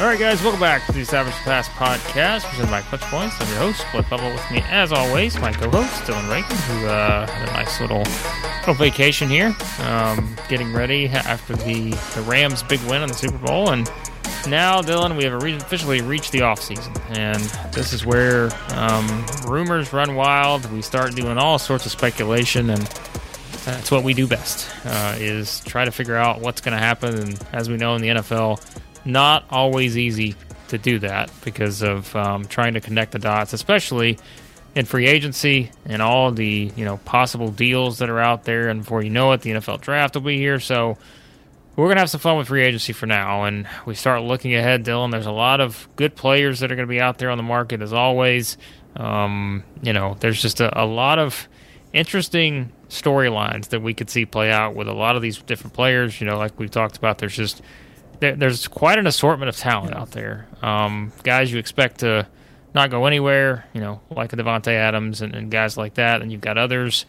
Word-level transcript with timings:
All 0.00 0.06
right, 0.06 0.16
guys, 0.16 0.40
welcome 0.44 0.60
back 0.60 0.86
to 0.86 0.92
the 0.92 1.04
Savage 1.04 1.34
Pass 1.42 1.68
podcast, 1.70 2.44
presented 2.44 2.70
by 2.70 2.82
Clutch 2.82 3.00
Points. 3.00 3.34
I'm 3.40 3.48
your 3.48 3.58
host, 3.58 3.84
Blake 3.90 4.08
Lovell. 4.12 4.30
With 4.30 4.48
me, 4.48 4.62
as 4.68 4.92
always, 4.92 5.36
my 5.40 5.52
co-host 5.52 6.06
Dillon 6.06 6.28
Reagan, 6.28 6.56
who 6.56 6.86
uh, 6.86 7.26
had 7.26 7.48
a 7.48 7.52
nice 7.52 7.80
little 7.80 8.04
little 8.60 8.74
vacation 8.74 9.28
here, 9.28 9.56
um, 9.80 10.36
getting 10.48 10.72
ready 10.72 11.08
after 11.08 11.56
the 11.56 11.90
the 12.14 12.22
Rams' 12.28 12.62
big 12.62 12.80
win 12.82 13.02
in 13.02 13.08
the 13.08 13.14
Super 13.14 13.38
Bowl, 13.38 13.70
and 13.70 13.90
now, 14.46 14.80
Dillon, 14.82 15.16
we 15.16 15.24
have 15.24 15.42
officially 15.42 16.00
reached 16.00 16.30
the 16.30 16.42
off 16.42 16.60
season, 16.60 16.92
and 17.10 17.40
this 17.72 17.92
is 17.92 18.06
where 18.06 18.50
um, 18.74 19.26
rumors 19.48 19.92
run 19.92 20.14
wild. 20.14 20.70
We 20.70 20.80
start 20.80 21.16
doing 21.16 21.38
all 21.38 21.58
sorts 21.58 21.86
of 21.86 21.90
speculation, 21.90 22.70
and 22.70 22.82
that's 23.64 23.90
what 23.90 24.04
we 24.04 24.14
do 24.14 24.28
best: 24.28 24.70
uh, 24.84 25.16
is 25.18 25.58
try 25.64 25.84
to 25.84 25.90
figure 25.90 26.16
out 26.16 26.40
what's 26.40 26.60
going 26.60 26.76
to 26.76 26.78
happen. 26.78 27.18
And 27.18 27.46
as 27.52 27.68
we 27.68 27.76
know 27.76 27.96
in 27.96 28.00
the 28.00 28.08
NFL 28.08 28.64
not 29.04 29.44
always 29.50 29.96
easy 29.96 30.34
to 30.68 30.78
do 30.78 30.98
that 31.00 31.30
because 31.44 31.82
of 31.82 32.14
um, 32.14 32.44
trying 32.44 32.74
to 32.74 32.80
connect 32.80 33.12
the 33.12 33.18
dots, 33.18 33.52
especially 33.52 34.18
in 34.74 34.84
free 34.84 35.06
agency 35.06 35.70
and 35.86 36.02
all 36.02 36.30
the 36.30 36.70
you 36.76 36.84
know 36.84 36.98
possible 36.98 37.50
deals 37.50 37.98
that 37.98 38.10
are 38.10 38.20
out 38.20 38.44
there. 38.44 38.68
And 38.68 38.80
before 38.82 39.02
you 39.02 39.10
know 39.10 39.32
it, 39.32 39.40
the 39.40 39.50
NFL 39.50 39.80
draft 39.80 40.14
will 40.14 40.22
be 40.22 40.38
here. 40.38 40.60
So 40.60 40.96
we're 41.76 41.88
gonna 41.88 42.00
have 42.00 42.10
some 42.10 42.20
fun 42.20 42.36
with 42.36 42.48
free 42.48 42.64
agency 42.64 42.92
for 42.92 43.06
now, 43.06 43.44
and 43.44 43.66
we 43.86 43.94
start 43.94 44.22
looking 44.22 44.54
ahead, 44.54 44.82
Dillon. 44.82 45.10
There's 45.10 45.26
a 45.26 45.32
lot 45.32 45.60
of 45.60 45.88
good 45.96 46.14
players 46.16 46.60
that 46.60 46.72
are 46.72 46.76
to 46.76 46.86
be 46.86 47.00
out 47.00 47.18
there 47.18 47.30
on 47.30 47.38
the 47.38 47.44
market 47.44 47.82
as 47.82 47.92
always. 47.92 48.56
Um, 48.96 49.64
you 49.82 49.92
know, 49.92 50.16
there's 50.20 50.42
just 50.42 50.60
a, 50.60 50.82
a 50.82 50.84
lot 50.84 51.18
of 51.18 51.48
interesting 51.92 52.72
storylines 52.88 53.68
that 53.68 53.80
we 53.80 53.94
could 53.94 54.10
see 54.10 54.26
play 54.26 54.50
out 54.50 54.74
with 54.74 54.88
a 54.88 54.92
lot 54.92 55.16
of 55.16 55.22
these 55.22 55.38
different 55.38 55.72
players. 55.72 56.20
You 56.20 56.26
know, 56.26 56.36
like 56.36 56.58
we've 56.58 56.70
talked 56.70 56.96
about, 56.96 57.18
there's 57.18 57.36
just 57.36 57.62
there, 58.20 58.36
there's 58.36 58.68
quite 58.68 58.98
an 58.98 59.06
assortment 59.06 59.48
of 59.48 59.56
talent 59.56 59.94
out 59.94 60.10
there. 60.10 60.46
Um, 60.62 61.12
guys 61.22 61.52
you 61.52 61.58
expect 61.58 62.00
to 62.00 62.26
not 62.74 62.90
go 62.90 63.06
anywhere, 63.06 63.66
you 63.72 63.80
know, 63.80 64.00
like 64.10 64.32
a 64.32 64.36
Davante 64.36 64.72
Adams 64.72 65.22
and, 65.22 65.34
and, 65.34 65.50
guys 65.50 65.76
like 65.76 65.94
that. 65.94 66.20
And 66.20 66.30
you've 66.30 66.40
got 66.40 66.58
others, 66.58 67.06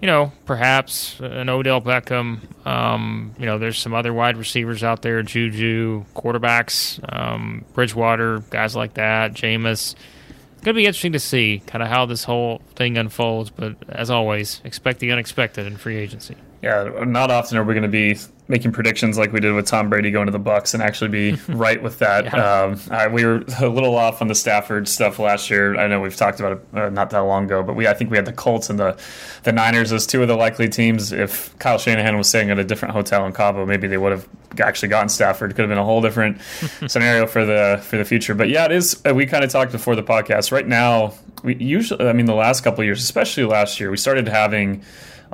you 0.00 0.06
know, 0.06 0.32
perhaps 0.44 1.20
an 1.20 1.48
Odell 1.48 1.80
Beckham. 1.80 2.66
Um, 2.66 3.34
you 3.38 3.46
know, 3.46 3.58
there's 3.58 3.78
some 3.78 3.94
other 3.94 4.12
wide 4.12 4.36
receivers 4.36 4.82
out 4.82 5.02
there, 5.02 5.22
Juju, 5.22 6.04
quarterbacks, 6.14 7.00
um, 7.14 7.64
Bridgewater, 7.74 8.40
guys 8.50 8.74
like 8.74 8.94
that, 8.94 9.32
Jameis. 9.32 9.94
It's 9.94 10.64
going 10.64 10.74
to 10.74 10.80
be 10.80 10.86
interesting 10.86 11.12
to 11.12 11.20
see 11.20 11.62
kind 11.66 11.82
of 11.82 11.88
how 11.88 12.06
this 12.06 12.24
whole 12.24 12.60
thing 12.74 12.98
unfolds. 12.98 13.50
But 13.50 13.76
as 13.88 14.10
always, 14.10 14.60
expect 14.64 14.98
the 14.98 15.12
unexpected 15.12 15.66
in 15.66 15.76
free 15.76 15.96
agency. 15.96 16.36
Yeah, 16.62 17.04
not 17.04 17.30
often 17.30 17.58
are 17.58 17.64
we 17.64 17.74
going 17.74 17.82
to 17.82 17.88
be 17.88 18.16
making 18.48 18.72
predictions 18.72 19.18
like 19.18 19.32
we 19.32 19.40
did 19.40 19.52
with 19.52 19.66
Tom 19.66 19.90
Brady 19.90 20.10
going 20.10 20.26
to 20.26 20.32
the 20.32 20.40
Bucs 20.40 20.72
and 20.72 20.82
actually 20.82 21.08
be 21.08 21.32
right 21.48 21.82
with 21.82 21.98
that. 21.98 22.24
yeah. 22.26 22.62
um, 22.62 22.80
I, 22.90 23.08
we 23.08 23.24
were 23.24 23.44
a 23.60 23.68
little 23.68 23.96
off 23.96 24.22
on 24.22 24.28
the 24.28 24.34
Stafford 24.34 24.88
stuff 24.88 25.18
last 25.18 25.50
year. 25.50 25.76
I 25.76 25.86
know 25.88 26.00
we've 26.00 26.16
talked 26.16 26.40
about 26.40 26.52
it 26.52 26.78
uh, 26.78 26.88
not 26.90 27.10
that 27.10 27.18
long 27.20 27.44
ago, 27.44 27.62
but 27.62 27.74
we 27.74 27.86
I 27.86 27.94
think 27.94 28.10
we 28.10 28.16
had 28.16 28.24
the 28.24 28.32
Colts 28.32 28.70
and 28.70 28.78
the 28.78 28.98
the 29.42 29.52
Niners 29.52 29.92
as 29.92 30.06
two 30.06 30.22
of 30.22 30.28
the 30.28 30.36
likely 30.36 30.68
teams. 30.68 31.12
If 31.12 31.58
Kyle 31.58 31.78
Shanahan 31.78 32.16
was 32.16 32.28
staying 32.28 32.50
at 32.50 32.58
a 32.58 32.64
different 32.64 32.94
hotel 32.94 33.26
in 33.26 33.32
Cabo, 33.32 33.66
maybe 33.66 33.88
they 33.88 33.98
would 33.98 34.12
have 34.12 34.28
actually 34.60 34.88
gotten 34.88 35.08
Stafford. 35.08 35.54
Could 35.54 35.62
have 35.62 35.68
been 35.68 35.78
a 35.78 35.84
whole 35.84 36.00
different 36.00 36.40
scenario 36.86 37.26
for 37.26 37.44
the 37.44 37.80
for 37.84 37.96
the 37.96 38.04
future. 38.04 38.34
But 38.34 38.48
yeah, 38.48 38.66
it 38.66 38.72
is. 38.72 39.00
Uh, 39.06 39.14
we 39.14 39.26
kind 39.26 39.44
of 39.44 39.50
talked 39.50 39.72
before 39.72 39.96
the 39.96 40.02
podcast. 40.02 40.52
Right 40.52 40.66
now, 40.66 41.14
we 41.42 41.56
usually, 41.56 42.08
I 42.08 42.12
mean, 42.12 42.26
the 42.26 42.34
last 42.34 42.62
couple 42.62 42.84
years, 42.84 43.02
especially 43.02 43.44
last 43.44 43.80
year, 43.80 43.90
we 43.90 43.96
started 43.96 44.28
having 44.28 44.82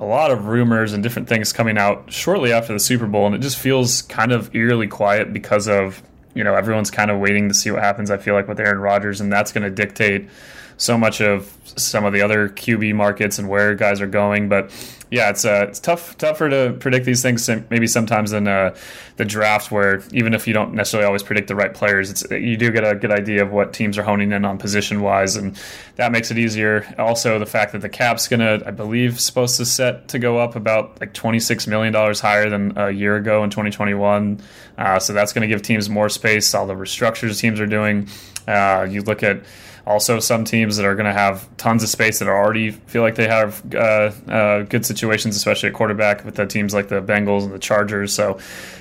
a 0.02 0.04
lot 0.04 0.32
of 0.32 0.46
rumors 0.46 0.92
and 0.92 1.00
different 1.00 1.28
things 1.28 1.52
coming 1.52 1.78
out 1.78 2.12
shortly 2.12 2.52
after 2.52 2.72
the 2.72 2.80
Super 2.80 3.06
Bowl, 3.06 3.24
and 3.26 3.36
it 3.36 3.40
just 3.40 3.56
feels 3.56 4.02
kind 4.02 4.32
of 4.32 4.52
eerily 4.54 4.88
quiet 4.88 5.32
because 5.32 5.68
of 5.68 6.02
you 6.34 6.42
know 6.42 6.56
everyone's 6.56 6.90
kind 6.90 7.10
of 7.10 7.20
waiting 7.20 7.48
to 7.48 7.54
see 7.54 7.70
what 7.70 7.82
happens. 7.82 8.10
I 8.10 8.16
feel 8.16 8.34
like 8.34 8.48
with 8.48 8.58
Aaron 8.58 8.78
Rodgers, 8.78 9.20
and 9.20 9.32
that's 9.32 9.52
going 9.52 9.62
to 9.62 9.70
dictate 9.70 10.28
so 10.76 10.98
much 10.98 11.20
of 11.20 11.56
some 11.76 12.04
of 12.04 12.12
the 12.12 12.22
other 12.22 12.48
QB 12.48 12.94
markets 12.94 13.38
and 13.38 13.48
where 13.48 13.74
guys 13.74 14.00
are 14.00 14.06
going. 14.06 14.48
But 14.48 14.70
yeah, 15.12 15.28
it's 15.28 15.44
uh, 15.44 15.66
it's 15.68 15.78
tough 15.78 16.16
tougher 16.16 16.48
to 16.48 16.74
predict 16.80 17.04
these 17.04 17.20
things 17.20 17.46
maybe 17.68 17.86
sometimes 17.86 18.30
than 18.30 18.48
uh, 18.48 18.74
the 19.18 19.26
draft, 19.26 19.70
where 19.70 20.02
even 20.12 20.32
if 20.32 20.48
you 20.48 20.54
don't 20.54 20.72
necessarily 20.72 21.06
always 21.06 21.22
predict 21.22 21.48
the 21.48 21.54
right 21.54 21.74
players, 21.74 22.10
it's 22.10 22.24
you 22.30 22.56
do 22.56 22.70
get 22.70 22.82
a 22.82 22.94
good 22.94 23.10
idea 23.10 23.42
of 23.42 23.52
what 23.52 23.74
teams 23.74 23.98
are 23.98 24.02
honing 24.02 24.32
in 24.32 24.46
on 24.46 24.56
position 24.56 25.02
wise, 25.02 25.36
and 25.36 25.60
that 25.96 26.12
makes 26.12 26.30
it 26.30 26.38
easier. 26.38 26.86
Also, 26.96 27.38
the 27.38 27.44
fact 27.44 27.72
that 27.72 27.82
the 27.82 27.90
cap's 27.90 28.26
gonna, 28.26 28.62
I 28.64 28.70
believe, 28.70 29.20
supposed 29.20 29.58
to 29.58 29.66
set 29.66 30.08
to 30.08 30.18
go 30.18 30.38
up 30.38 30.56
about 30.56 30.98
like 30.98 31.12
twenty 31.12 31.40
six 31.40 31.66
million 31.66 31.92
dollars 31.92 32.18
higher 32.18 32.48
than 32.48 32.78
a 32.78 32.90
year 32.90 33.16
ago 33.16 33.44
in 33.44 33.50
twenty 33.50 33.70
twenty 33.70 33.94
one. 33.94 34.40
Uh, 34.78 34.98
so 34.98 35.12
that's 35.12 35.34
to 35.34 35.46
give 35.46 35.60
teams 35.60 35.90
more 35.90 36.08
space. 36.08 36.54
All 36.54 36.66
the 36.66 36.74
restructures 36.74 37.38
teams 37.38 37.60
are 37.60 37.66
doing. 37.66 38.08
Uh, 38.48 38.86
you 38.88 39.02
look 39.02 39.22
at 39.22 39.42
also, 39.84 40.20
some 40.20 40.44
teams 40.44 40.76
that 40.76 40.86
are 40.86 40.94
going 40.94 41.06
to 41.06 41.12
have 41.12 41.48
tons 41.56 41.82
of 41.82 41.88
space 41.88 42.20
that 42.20 42.28
already 42.28 42.70
feel 42.70 43.02
like 43.02 43.16
they 43.16 43.26
have 43.26 43.62
uh, 43.74 44.12
uh, 44.28 44.62
good 44.62 44.86
situations, 44.86 45.34
especially 45.34 45.70
at 45.70 45.74
quarterback 45.74 46.24
with 46.24 46.36
the 46.36 46.46
teams 46.46 46.72
like 46.72 46.86
the 46.86 47.02
Bengals 47.02 47.42
and 47.42 47.52
the 47.52 47.58
Chargers. 47.58 48.14
So, 48.14 48.38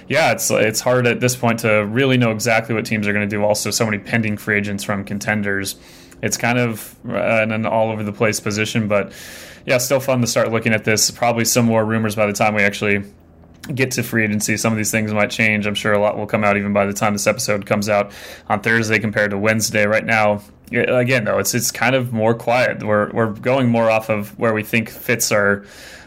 yeah, 0.08 0.32
it's 0.32 0.52
it's 0.52 0.80
hard 0.80 1.08
at 1.08 1.20
this 1.20 1.36
point 1.36 1.60
to 1.62 1.86
really 1.88 2.18
know 2.18 2.32
exactly 2.32 2.76
what 2.76 2.86
teams 2.86 3.08
are 3.08 3.14
going 3.14 3.28
to 3.28 3.36
do. 3.36 3.44
Also, 3.44 3.72
so 3.72 3.84
many 3.84 3.98
pending 3.98 4.38
free 4.38 4.58
agents 4.58 4.84
from 4.84 5.04
contenders. 5.04 5.76
It's 6.22 6.38
kind 6.38 6.60
of 6.60 6.96
uh, 7.10 7.14
an 7.14 7.66
all 7.66 7.90
over 7.90 8.04
the 8.04 8.14
place 8.14 8.40
position, 8.40 8.88
but 8.88 9.12
yeah, 9.66 9.80
still 9.80 10.00
fun 10.00 10.22
to 10.22 10.28
start 10.28 10.52
looking 10.52 10.72
at 10.72 10.84
this. 10.84 11.10
Probably 11.10 11.46
some 11.46 11.66
more 11.66 11.84
rumors 11.84 12.16
by 12.16 12.28
the 12.28 12.34
time 12.34 12.54
we 12.54 12.62
actually 12.62 13.04
get 13.62 13.92
to 13.92 14.04
free 14.04 14.24
agency. 14.24 14.58
Some 14.58 14.74
of 14.74 14.78
these 14.78 14.92
things 14.92 15.14
might 15.14 15.30
change. 15.30 15.66
I'm 15.66 15.76
sure 15.76 15.94
a 15.94 16.00
lot 16.00 16.18
will 16.18 16.28
come 16.28 16.44
out 16.44 16.58
even 16.58 16.74
by 16.74 16.86
the 16.86 16.94
time 16.94 17.14
this 17.14 17.28
episode 17.28 17.66
comes 17.66 17.90
out 17.90 18.12
on 18.50 18.62
Thursday 18.62 19.00
compared 19.00 19.32
to 19.32 19.38
Wednesday. 19.38 19.86
Right 19.86 20.06
now, 20.06 20.42
again 20.72 21.26
though, 21.26 21.38
it's 21.38 21.54
it's 21.54 21.72
kind 21.72 21.96
of 21.96 22.12
more 22.14 22.34
quiet. 22.34 22.84
We're 22.84 23.12
we're 23.12 23.32
going 23.32 23.70
more 23.70 23.90
off 23.90 24.10
of 24.10 24.38
where 24.40 24.54
we 24.54 24.64
think 24.64 24.90
fits 24.90 25.32
are 25.32 25.66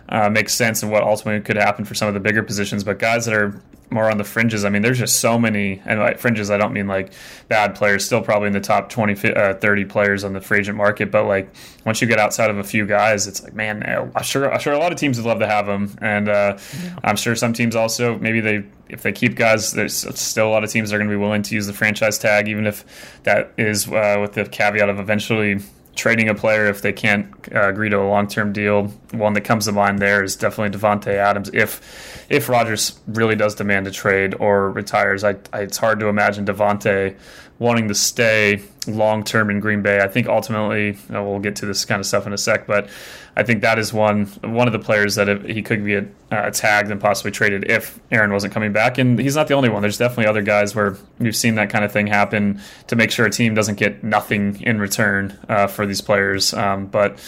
uh, 0.09 0.28
makes 0.28 0.54
sense 0.54 0.82
and 0.82 0.92
what 0.92 1.03
ultimately 1.03 1.41
could 1.41 1.56
happen 1.56 1.84
for 1.84 1.94
some 1.94 2.09
of 2.09 2.15
the 2.15 2.20
bigger 2.20 2.42
positions. 2.42 2.84
But 2.84 2.98
guys 2.98 3.25
that 3.26 3.34
are 3.34 3.60
more 3.91 4.10
on 4.10 4.19
the 4.19 4.25
fringes, 4.25 4.65
I 4.65 4.70
mean, 4.70 4.82
there's 4.82 4.98
just 4.98 5.20
so 5.20 5.38
many, 5.38 5.81
and 5.84 6.00
like 6.00 6.19
fringes, 6.19 6.50
I 6.50 6.56
don't 6.56 6.72
mean 6.72 6.87
like 6.87 7.12
bad 7.48 7.75
players, 7.75 8.04
still 8.04 8.20
probably 8.20 8.48
in 8.48 8.53
the 8.53 8.60
top 8.60 8.91
20, 8.91 9.34
uh, 9.34 9.54
30 9.54 9.84
players 9.84 10.25
on 10.25 10.32
the 10.32 10.41
free 10.41 10.59
agent 10.59 10.76
market. 10.76 11.10
But 11.10 11.26
like 11.26 11.54
once 11.87 12.00
you 12.00 12.09
get 12.09 12.19
outside 12.19 12.50
of 12.50 12.59
a 12.59 12.64
few 12.64 12.87
guys, 12.87 13.26
it's 13.26 13.43
like, 13.43 13.54
man, 13.54 13.82
I'm 14.14 14.22
sure, 14.22 14.53
I'm 14.53 14.60
sure 14.60 14.72
a 14.72 14.78
lot 14.78 14.93
of 14.93 14.98
teams 14.98 15.16
would 15.16 15.26
love 15.26 15.38
to 15.38 15.47
have 15.47 15.66
them. 15.66 15.97
And 16.00 16.28
uh, 16.28 16.59
yeah. 16.82 16.98
I'm 17.04 17.16
sure 17.16 17.34
some 17.34 17.53
teams 17.53 17.76
also, 17.76 18.19
maybe 18.19 18.41
they, 18.41 18.64
if 18.88 19.03
they 19.03 19.12
keep 19.12 19.37
guys, 19.37 19.72
there's 19.72 19.94
still 20.19 20.48
a 20.48 20.50
lot 20.50 20.64
of 20.64 20.70
teams 20.70 20.91
that 20.91 20.97
are 20.97 20.98
going 20.98 21.10
to 21.10 21.16
be 21.16 21.20
willing 21.20 21.43
to 21.43 21.54
use 21.54 21.66
the 21.66 21.72
franchise 21.72 22.19
tag, 22.19 22.48
even 22.48 22.66
if 22.66 23.22
that 23.22 23.53
is 23.56 23.88
uh, 23.88 24.19
with 24.20 24.32
the 24.34 24.44
caveat 24.44 24.88
of 24.88 24.98
eventually 24.98 25.60
trading 25.94 26.28
a 26.28 26.34
player 26.34 26.66
if 26.66 26.82
they 26.82 26.93
can't 26.93 27.27
uh, 27.55 27.69
agree 27.69 27.88
to 27.88 28.00
a 28.00 28.09
long 28.09 28.27
term 28.27 28.53
deal. 28.53 28.88
One 29.12 29.32
that 29.34 29.43
comes 29.43 29.66
to 29.66 29.72
mind 29.72 29.99
there 29.99 30.22
is 30.22 30.37
definitely 30.37 30.78
Davante 30.78 31.15
Adams. 31.15 31.50
If 31.53 32.27
if 32.31 32.49
Rodgers 32.49 32.99
really 33.06 33.37
does 33.37 33.55
demand 33.55 33.87
a 33.87 33.91
trade 33.91 34.34
or 34.38 34.71
retires, 34.71 35.25
I, 35.25 35.37
I, 35.53 35.60
it's 35.60 35.77
hard 35.77 36.00
to 36.00 36.06
imagine 36.06 36.44
Davante 36.44 37.16
wanting 37.59 37.88
to 37.88 37.94
stay 37.94 38.62
long 38.87 39.25
term 39.25 39.48
in 39.50 39.60
Green 39.60 39.81
Bay. 39.81 40.00
I 40.00 40.09
think 40.09 40.26
ultimately, 40.26 40.98
we'll 41.09 41.38
get 41.38 41.56
to 41.56 41.66
this 41.66 41.84
kind 41.84 42.00
of 42.00 42.06
stuff 42.06 42.26
in 42.26 42.32
a 42.32 42.38
sec, 42.38 42.66
but 42.66 42.88
I 43.37 43.42
think 43.42 43.62
that 43.62 43.78
is 43.78 43.92
one 43.92 44.26
one 44.42 44.66
of 44.66 44.72
the 44.72 44.78
players 44.78 45.15
that 45.15 45.44
he 45.44 45.62
could 45.62 45.84
be 45.84 45.97
uh, 46.31 46.50
tagged 46.50 46.91
and 46.91 47.00
possibly 47.00 47.31
traded 47.31 47.70
if 47.70 47.98
Aaron 48.10 48.32
wasn't 48.32 48.53
coming 48.53 48.72
back. 48.72 48.98
And 48.98 49.19
he's 49.19 49.37
not 49.37 49.48
the 49.48 49.54
only 49.54 49.69
one. 49.69 49.82
There's 49.82 49.98
definitely 49.98 50.26
other 50.26 50.43
guys 50.43 50.75
where 50.75 50.97
we've 51.19 51.34
seen 51.34 51.54
that 51.56 51.70
kind 51.70 51.84
of 51.84 51.93
thing 51.93 52.06
happen 52.06 52.60
to 52.88 52.97
make 52.97 53.10
sure 53.10 53.26
a 53.26 53.31
team 53.31 53.54
doesn't 53.54 53.76
get 53.76 54.04
nothing 54.04 54.60
in 54.62 54.78
return 54.78 55.37
uh, 55.49 55.67
for 55.67 55.87
these 55.87 56.00
players. 56.00 56.55
Um, 56.55 56.87
but 56.87 57.19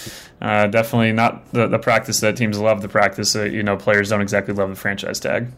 uh, 0.40 0.66
definitely 0.66 1.12
not 1.12 1.50
the, 1.52 1.66
the 1.66 1.78
practice 1.78 2.20
that 2.20 2.36
teams 2.36 2.58
love. 2.58 2.82
The 2.82 2.88
practice, 2.88 3.32
that, 3.32 3.52
you 3.52 3.62
know, 3.62 3.76
players 3.76 4.10
don't 4.10 4.20
exactly 4.20 4.54
love 4.54 4.70
the 4.70 4.76
franchise 4.76 5.18
tag. 5.18 5.48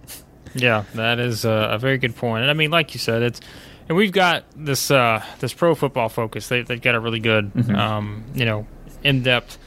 Yeah, 0.55 0.85
that 0.95 1.19
is 1.19 1.45
a, 1.45 1.71
a 1.73 1.79
very 1.79 1.99
good 1.99 2.17
point. 2.17 2.43
And 2.43 2.51
I 2.51 2.55
mean, 2.55 2.71
like 2.71 2.95
you 2.95 3.01
said, 3.01 3.23
it's 3.23 3.41
and 3.89 3.97
we've 3.97 4.13
got 4.13 4.45
this 4.55 4.91
uh, 4.91 5.25
this 5.41 5.53
pro 5.53 5.75
football 5.75 6.09
focus. 6.09 6.49
They, 6.49 6.59
have 6.59 6.83
got 6.83 6.95
a 6.95 7.01
really 7.01 7.21
good, 7.21 7.53
mm-hmm. 7.53 7.75
um, 7.75 8.25
you 8.35 8.45
know, 8.45 8.67
in 9.03 9.23
depth 9.23 9.59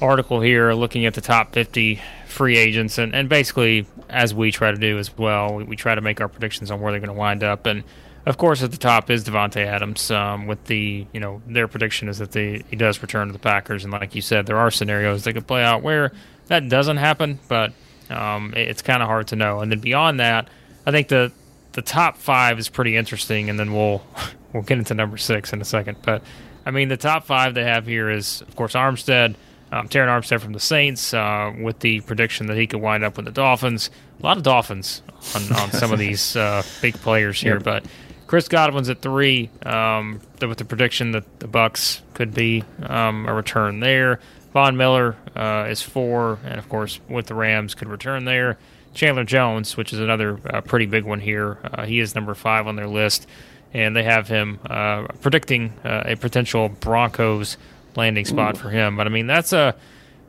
article 0.00 0.40
here 0.40 0.72
looking 0.72 1.06
at 1.06 1.14
the 1.14 1.20
top 1.20 1.52
50 1.52 2.00
free 2.28 2.56
agents 2.56 2.98
and, 2.98 3.14
and 3.14 3.28
basically 3.28 3.84
as 4.08 4.32
we 4.32 4.52
try 4.52 4.70
to 4.70 4.78
do 4.78 4.96
as 4.98 5.16
well 5.18 5.56
we, 5.56 5.64
we 5.64 5.76
try 5.76 5.94
to 5.94 6.00
make 6.00 6.20
our 6.20 6.28
predictions 6.28 6.70
on 6.70 6.80
where 6.80 6.92
they're 6.92 7.00
going 7.00 7.12
to 7.12 7.18
wind 7.18 7.42
up 7.42 7.66
and 7.66 7.82
of 8.24 8.38
course 8.38 8.62
at 8.62 8.70
the 8.70 8.76
top 8.76 9.10
is 9.10 9.24
Davante 9.24 9.64
Adams 9.66 10.10
um, 10.12 10.46
with 10.46 10.62
the 10.66 11.04
you 11.12 11.18
know 11.18 11.42
their 11.48 11.66
prediction 11.66 12.08
is 12.08 12.18
that 12.18 12.30
the, 12.30 12.62
he 12.70 12.76
does 12.76 13.02
return 13.02 13.26
to 13.26 13.32
the 13.32 13.40
Packers 13.40 13.82
and 13.82 13.92
like 13.92 14.14
you 14.14 14.22
said 14.22 14.46
there 14.46 14.58
are 14.58 14.70
scenarios 14.70 15.24
that 15.24 15.32
could 15.32 15.48
play 15.48 15.64
out 15.64 15.82
where 15.82 16.12
that 16.46 16.68
doesn't 16.68 16.98
happen 16.98 17.40
but 17.48 17.72
um, 18.08 18.54
it, 18.54 18.68
it's 18.68 18.82
kind 18.82 19.02
of 19.02 19.08
hard 19.08 19.26
to 19.28 19.36
know 19.36 19.60
and 19.60 19.72
then 19.72 19.80
beyond 19.80 20.20
that 20.20 20.48
I 20.86 20.92
think 20.92 21.08
the 21.08 21.32
the 21.72 21.82
top 21.82 22.16
five 22.16 22.58
is 22.58 22.68
pretty 22.68 22.96
interesting, 22.96 23.50
and 23.50 23.58
then 23.58 23.72
we'll 23.72 24.02
we'll 24.52 24.62
get 24.62 24.78
into 24.78 24.94
number 24.94 25.16
six 25.16 25.52
in 25.52 25.60
a 25.60 25.64
second. 25.64 25.98
But 26.02 26.22
I 26.66 26.70
mean, 26.70 26.88
the 26.88 26.96
top 26.96 27.24
five 27.24 27.54
they 27.54 27.64
have 27.64 27.86
here 27.86 28.10
is, 28.10 28.42
of 28.42 28.54
course, 28.56 28.74
Armstead, 28.74 29.34
um, 29.72 29.88
Terron 29.88 30.08
Armstead 30.08 30.40
from 30.40 30.52
the 30.52 30.60
Saints, 30.60 31.14
uh, 31.14 31.52
with 31.60 31.80
the 31.80 32.00
prediction 32.00 32.46
that 32.46 32.56
he 32.56 32.66
could 32.66 32.80
wind 32.80 33.04
up 33.04 33.16
with 33.16 33.26
the 33.26 33.32
Dolphins. 33.32 33.90
A 34.20 34.22
lot 34.22 34.36
of 34.36 34.42
Dolphins 34.42 35.02
on, 35.34 35.42
on 35.56 35.72
some 35.72 35.92
of 35.92 35.98
these 35.98 36.36
uh, 36.36 36.62
big 36.82 36.94
players 36.94 37.40
here, 37.40 37.54
yep. 37.54 37.62
but 37.62 37.84
Chris 38.26 38.46
Godwin's 38.46 38.90
at 38.90 39.00
three, 39.00 39.48
um, 39.64 40.20
with 40.40 40.58
the 40.58 40.64
prediction 40.64 41.12
that 41.12 41.40
the 41.40 41.48
Bucs 41.48 42.02
could 42.12 42.34
be 42.34 42.62
um, 42.82 43.26
a 43.26 43.32
return 43.32 43.80
there. 43.80 44.20
Von 44.52 44.76
Miller 44.76 45.16
uh, 45.34 45.66
is 45.70 45.80
four, 45.80 46.38
and 46.44 46.58
of 46.58 46.68
course, 46.68 47.00
with 47.08 47.26
the 47.26 47.34
Rams, 47.34 47.74
could 47.74 47.88
return 47.88 48.26
there. 48.26 48.58
Chandler 48.98 49.24
Jones, 49.24 49.76
which 49.76 49.92
is 49.92 50.00
another 50.00 50.40
uh, 50.50 50.60
pretty 50.60 50.86
big 50.86 51.04
one 51.04 51.20
here, 51.20 51.58
uh, 51.62 51.86
he 51.86 52.00
is 52.00 52.14
number 52.14 52.34
five 52.34 52.66
on 52.66 52.74
their 52.74 52.88
list, 52.88 53.28
and 53.72 53.94
they 53.94 54.02
have 54.02 54.26
him 54.26 54.58
uh, 54.68 55.06
predicting 55.22 55.72
uh, 55.84 56.02
a 56.04 56.16
potential 56.16 56.68
Broncos 56.68 57.56
landing 57.94 58.24
spot 58.24 58.56
Ooh. 58.56 58.58
for 58.58 58.70
him. 58.70 58.96
But 58.96 59.06
I 59.06 59.10
mean, 59.10 59.28
that's 59.28 59.52
a 59.52 59.76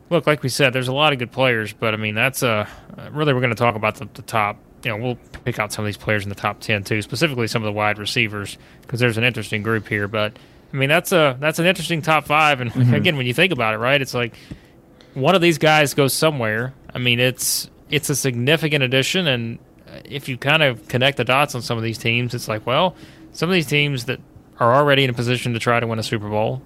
look. 0.08 0.26
Like 0.26 0.44
we 0.44 0.48
said, 0.48 0.72
there's 0.72 0.88
a 0.88 0.92
lot 0.92 1.12
of 1.12 1.18
good 1.18 1.32
players, 1.32 1.72
but 1.72 1.94
I 1.94 1.96
mean, 1.96 2.14
that's 2.14 2.44
a 2.44 2.68
really 3.10 3.34
we're 3.34 3.40
going 3.40 3.50
to 3.50 3.56
talk 3.56 3.74
about 3.74 3.96
the, 3.96 4.08
the 4.14 4.22
top 4.22 4.56
you 4.84 4.90
know, 4.90 4.96
we'll 4.96 5.18
pick 5.44 5.58
out 5.58 5.72
some 5.72 5.84
of 5.84 5.86
these 5.86 5.96
players 5.96 6.22
in 6.22 6.28
the 6.28 6.34
top 6.34 6.60
ten 6.60 6.84
too, 6.84 7.02
specifically 7.02 7.46
some 7.46 7.62
of 7.62 7.66
the 7.66 7.72
wide 7.72 7.98
receivers, 7.98 8.56
because 8.82 9.00
there's 9.00 9.18
an 9.18 9.24
interesting 9.24 9.62
group 9.62 9.88
here. 9.88 10.08
But 10.08 10.36
I 10.72 10.76
mean, 10.76 10.88
that's 10.88 11.12
a 11.12 11.36
that's 11.38 11.58
an 11.58 11.66
interesting 11.66 12.02
top 12.02 12.24
five. 12.24 12.60
And 12.60 12.70
mm-hmm. 12.70 12.94
again, 12.94 13.16
when 13.16 13.26
you 13.26 13.34
think 13.34 13.52
about 13.52 13.74
it, 13.74 13.78
right, 13.78 14.00
it's 14.00 14.14
like 14.14 14.36
one 15.14 15.34
of 15.34 15.40
these 15.40 15.58
guys 15.58 15.94
goes 15.94 16.14
somewhere. 16.14 16.72
I 16.94 16.98
mean, 16.98 17.20
it's 17.20 17.68
it's 17.90 18.08
a 18.10 18.16
significant 18.16 18.82
addition, 18.84 19.26
and 19.26 19.58
if 20.04 20.28
you 20.28 20.36
kind 20.36 20.62
of 20.62 20.86
connect 20.88 21.16
the 21.16 21.24
dots 21.24 21.54
on 21.54 21.62
some 21.62 21.76
of 21.76 21.84
these 21.84 21.98
teams, 21.98 22.34
it's 22.34 22.48
like, 22.48 22.66
well, 22.66 22.94
some 23.32 23.48
of 23.48 23.54
these 23.54 23.66
teams 23.66 24.04
that 24.04 24.20
are 24.58 24.74
already 24.74 25.04
in 25.04 25.10
a 25.10 25.14
position 25.14 25.52
to 25.54 25.58
try 25.58 25.80
to 25.80 25.86
win 25.86 25.98
a 25.98 26.02
Super 26.02 26.28
Bowl, 26.28 26.62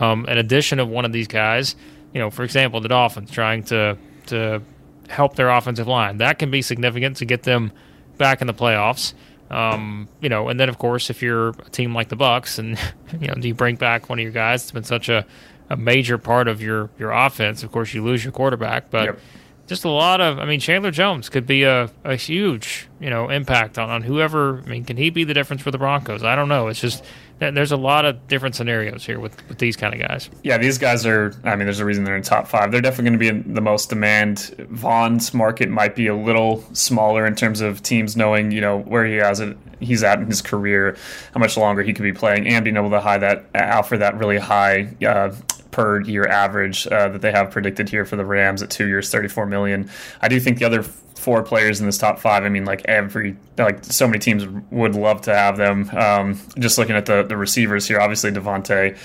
um, 0.00 0.26
an 0.26 0.38
addition 0.38 0.80
of 0.80 0.88
one 0.88 1.04
of 1.04 1.12
these 1.12 1.28
guys, 1.28 1.76
you 2.12 2.20
know, 2.20 2.30
for 2.30 2.44
example, 2.44 2.80
the 2.80 2.88
Dolphins 2.88 3.30
trying 3.30 3.62
to 3.64 3.96
to 4.26 4.62
help 5.08 5.36
their 5.36 5.50
offensive 5.50 5.86
line. 5.86 6.18
That 6.18 6.38
can 6.38 6.50
be 6.50 6.62
significant 6.62 7.18
to 7.18 7.24
get 7.24 7.44
them 7.44 7.72
back 8.18 8.40
in 8.40 8.46
the 8.46 8.54
playoffs. 8.54 9.14
Um, 9.50 10.08
you 10.20 10.28
know, 10.28 10.48
and 10.48 10.58
then 10.58 10.68
of 10.68 10.78
course, 10.78 11.08
if 11.08 11.22
you're 11.22 11.50
a 11.50 11.70
team 11.70 11.94
like 11.94 12.08
the 12.08 12.16
Bucs, 12.16 12.58
and 12.58 12.78
you 13.20 13.28
know, 13.28 13.34
do 13.34 13.46
you 13.46 13.54
bring 13.54 13.76
back 13.76 14.08
one 14.08 14.18
of 14.18 14.22
your 14.22 14.32
guys? 14.32 14.62
It's 14.62 14.72
been 14.72 14.84
such 14.84 15.08
a, 15.08 15.24
a 15.70 15.76
major 15.76 16.18
part 16.18 16.48
of 16.48 16.60
your 16.60 16.90
your 16.98 17.12
offense. 17.12 17.62
Of 17.62 17.70
course, 17.70 17.94
you 17.94 18.02
lose 18.02 18.24
your 18.24 18.32
quarterback, 18.32 18.90
but 18.90 19.04
yep. 19.04 19.20
Just 19.66 19.84
a 19.84 19.90
lot 19.90 20.20
of. 20.20 20.38
I 20.38 20.44
mean, 20.44 20.60
Chandler 20.60 20.90
Jones 20.90 21.28
could 21.28 21.46
be 21.46 21.64
a, 21.64 21.90
a 22.04 22.16
huge 22.16 22.88
you 23.00 23.10
know 23.10 23.28
impact 23.28 23.78
on 23.78 23.90
on 23.90 24.02
whoever. 24.02 24.62
I 24.64 24.68
mean, 24.68 24.84
can 24.84 24.96
he 24.96 25.10
be 25.10 25.24
the 25.24 25.34
difference 25.34 25.62
for 25.62 25.70
the 25.70 25.78
Broncos? 25.78 26.22
I 26.22 26.36
don't 26.36 26.48
know. 26.48 26.68
It's 26.68 26.80
just 26.80 27.04
there's 27.38 27.72
a 27.72 27.76
lot 27.76 28.04
of 28.06 28.26
different 28.28 28.54
scenarios 28.54 29.04
here 29.04 29.20
with, 29.20 29.46
with 29.48 29.58
these 29.58 29.76
kind 29.76 29.92
of 29.92 30.00
guys. 30.00 30.30
Yeah, 30.42 30.56
these 30.56 30.78
guys 30.78 31.04
are. 31.04 31.34
I 31.44 31.50
mean, 31.56 31.66
there's 31.66 31.80
a 31.80 31.84
reason 31.84 32.04
they're 32.04 32.16
in 32.16 32.22
top 32.22 32.48
five. 32.48 32.72
They're 32.72 32.80
definitely 32.80 33.10
going 33.10 33.34
to 33.34 33.42
be 33.42 33.50
in 33.50 33.54
the 33.54 33.60
most 33.60 33.90
demand. 33.90 34.54
Von's 34.70 35.34
market 35.34 35.68
might 35.68 35.94
be 35.94 36.06
a 36.06 36.16
little 36.16 36.64
smaller 36.72 37.26
in 37.26 37.34
terms 37.34 37.60
of 37.60 37.82
teams 37.82 38.16
knowing, 38.16 38.52
you 38.52 38.60
know, 38.60 38.78
where 38.78 39.04
he 39.04 39.16
has 39.16 39.40
it. 39.40 39.56
He's 39.80 40.02
at 40.02 40.18
in 40.18 40.26
his 40.26 40.40
career, 40.40 40.96
how 41.34 41.40
much 41.40 41.58
longer 41.58 41.82
he 41.82 41.92
could 41.92 42.04
be 42.04 42.12
playing, 42.12 42.46
and 42.46 42.64
being 42.64 42.76
able 42.76 42.90
to 42.90 43.00
high 43.00 43.18
that 43.18 43.46
offer 43.54 43.98
that 43.98 44.16
really 44.16 44.38
high 44.38 44.94
uh, 45.06 45.34
per 45.70 46.00
year 46.00 46.26
average 46.26 46.86
uh, 46.86 47.08
that 47.08 47.22
they 47.22 47.32
have 47.32 47.50
predicted 47.50 47.88
here 47.88 48.04
for 48.04 48.16
the 48.16 48.24
Rams 48.24 48.62
at 48.62 48.70
two 48.70 48.86
years, 48.86 49.10
34 49.10 49.46
million. 49.46 49.90
I 50.20 50.28
do 50.28 50.40
think 50.40 50.58
the 50.58 50.64
other 50.64 50.82
four 50.82 51.42
players 51.42 51.80
in 51.80 51.86
this 51.86 51.98
top 51.98 52.18
five. 52.18 52.44
I 52.44 52.48
mean, 52.48 52.64
like 52.64 52.84
every 52.84 53.36
like 53.58 53.84
so 53.84 54.06
many 54.06 54.18
teams 54.18 54.46
would 54.70 54.94
love 54.94 55.22
to 55.22 55.34
have 55.34 55.56
them. 55.56 55.90
Um, 55.90 56.40
just 56.58 56.78
looking 56.78 56.96
at 56.96 57.06
the 57.06 57.22
the 57.22 57.36
receivers 57.36 57.86
here, 57.86 58.00
obviously 58.00 58.30
Davante. 58.30 58.96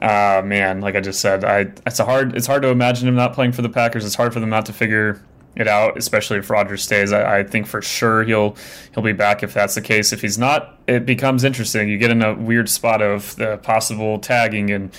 Uh, 0.00 0.42
man, 0.44 0.80
like 0.80 0.96
I 0.96 1.00
just 1.00 1.20
said, 1.20 1.44
I 1.44 1.72
it's 1.86 2.00
a 2.00 2.04
hard 2.04 2.36
it's 2.36 2.46
hard 2.46 2.62
to 2.62 2.68
imagine 2.68 3.08
him 3.08 3.14
not 3.14 3.34
playing 3.34 3.52
for 3.52 3.62
the 3.62 3.68
Packers. 3.68 4.04
It's 4.04 4.14
hard 4.14 4.32
for 4.32 4.40
them 4.40 4.50
not 4.50 4.66
to 4.66 4.72
figure 4.72 5.20
it 5.54 5.68
out, 5.68 5.98
especially 5.98 6.38
if 6.38 6.50
Rodgers 6.50 6.82
stays. 6.82 7.12
I, 7.12 7.40
I, 7.40 7.44
think 7.44 7.66
for 7.66 7.82
sure 7.82 8.22
he'll 8.22 8.56
he'll 8.94 9.02
be 9.02 9.12
back 9.12 9.42
if 9.42 9.52
that's 9.52 9.74
the 9.74 9.82
case. 9.82 10.12
If 10.12 10.22
he's 10.22 10.38
not, 10.38 10.78
it 10.86 11.04
becomes 11.04 11.44
interesting. 11.44 11.88
You 11.88 11.98
get 11.98 12.10
in 12.10 12.22
a 12.22 12.34
weird 12.34 12.68
spot 12.68 13.02
of 13.02 13.36
the 13.36 13.58
possible 13.58 14.18
tagging 14.18 14.70
and 14.70 14.90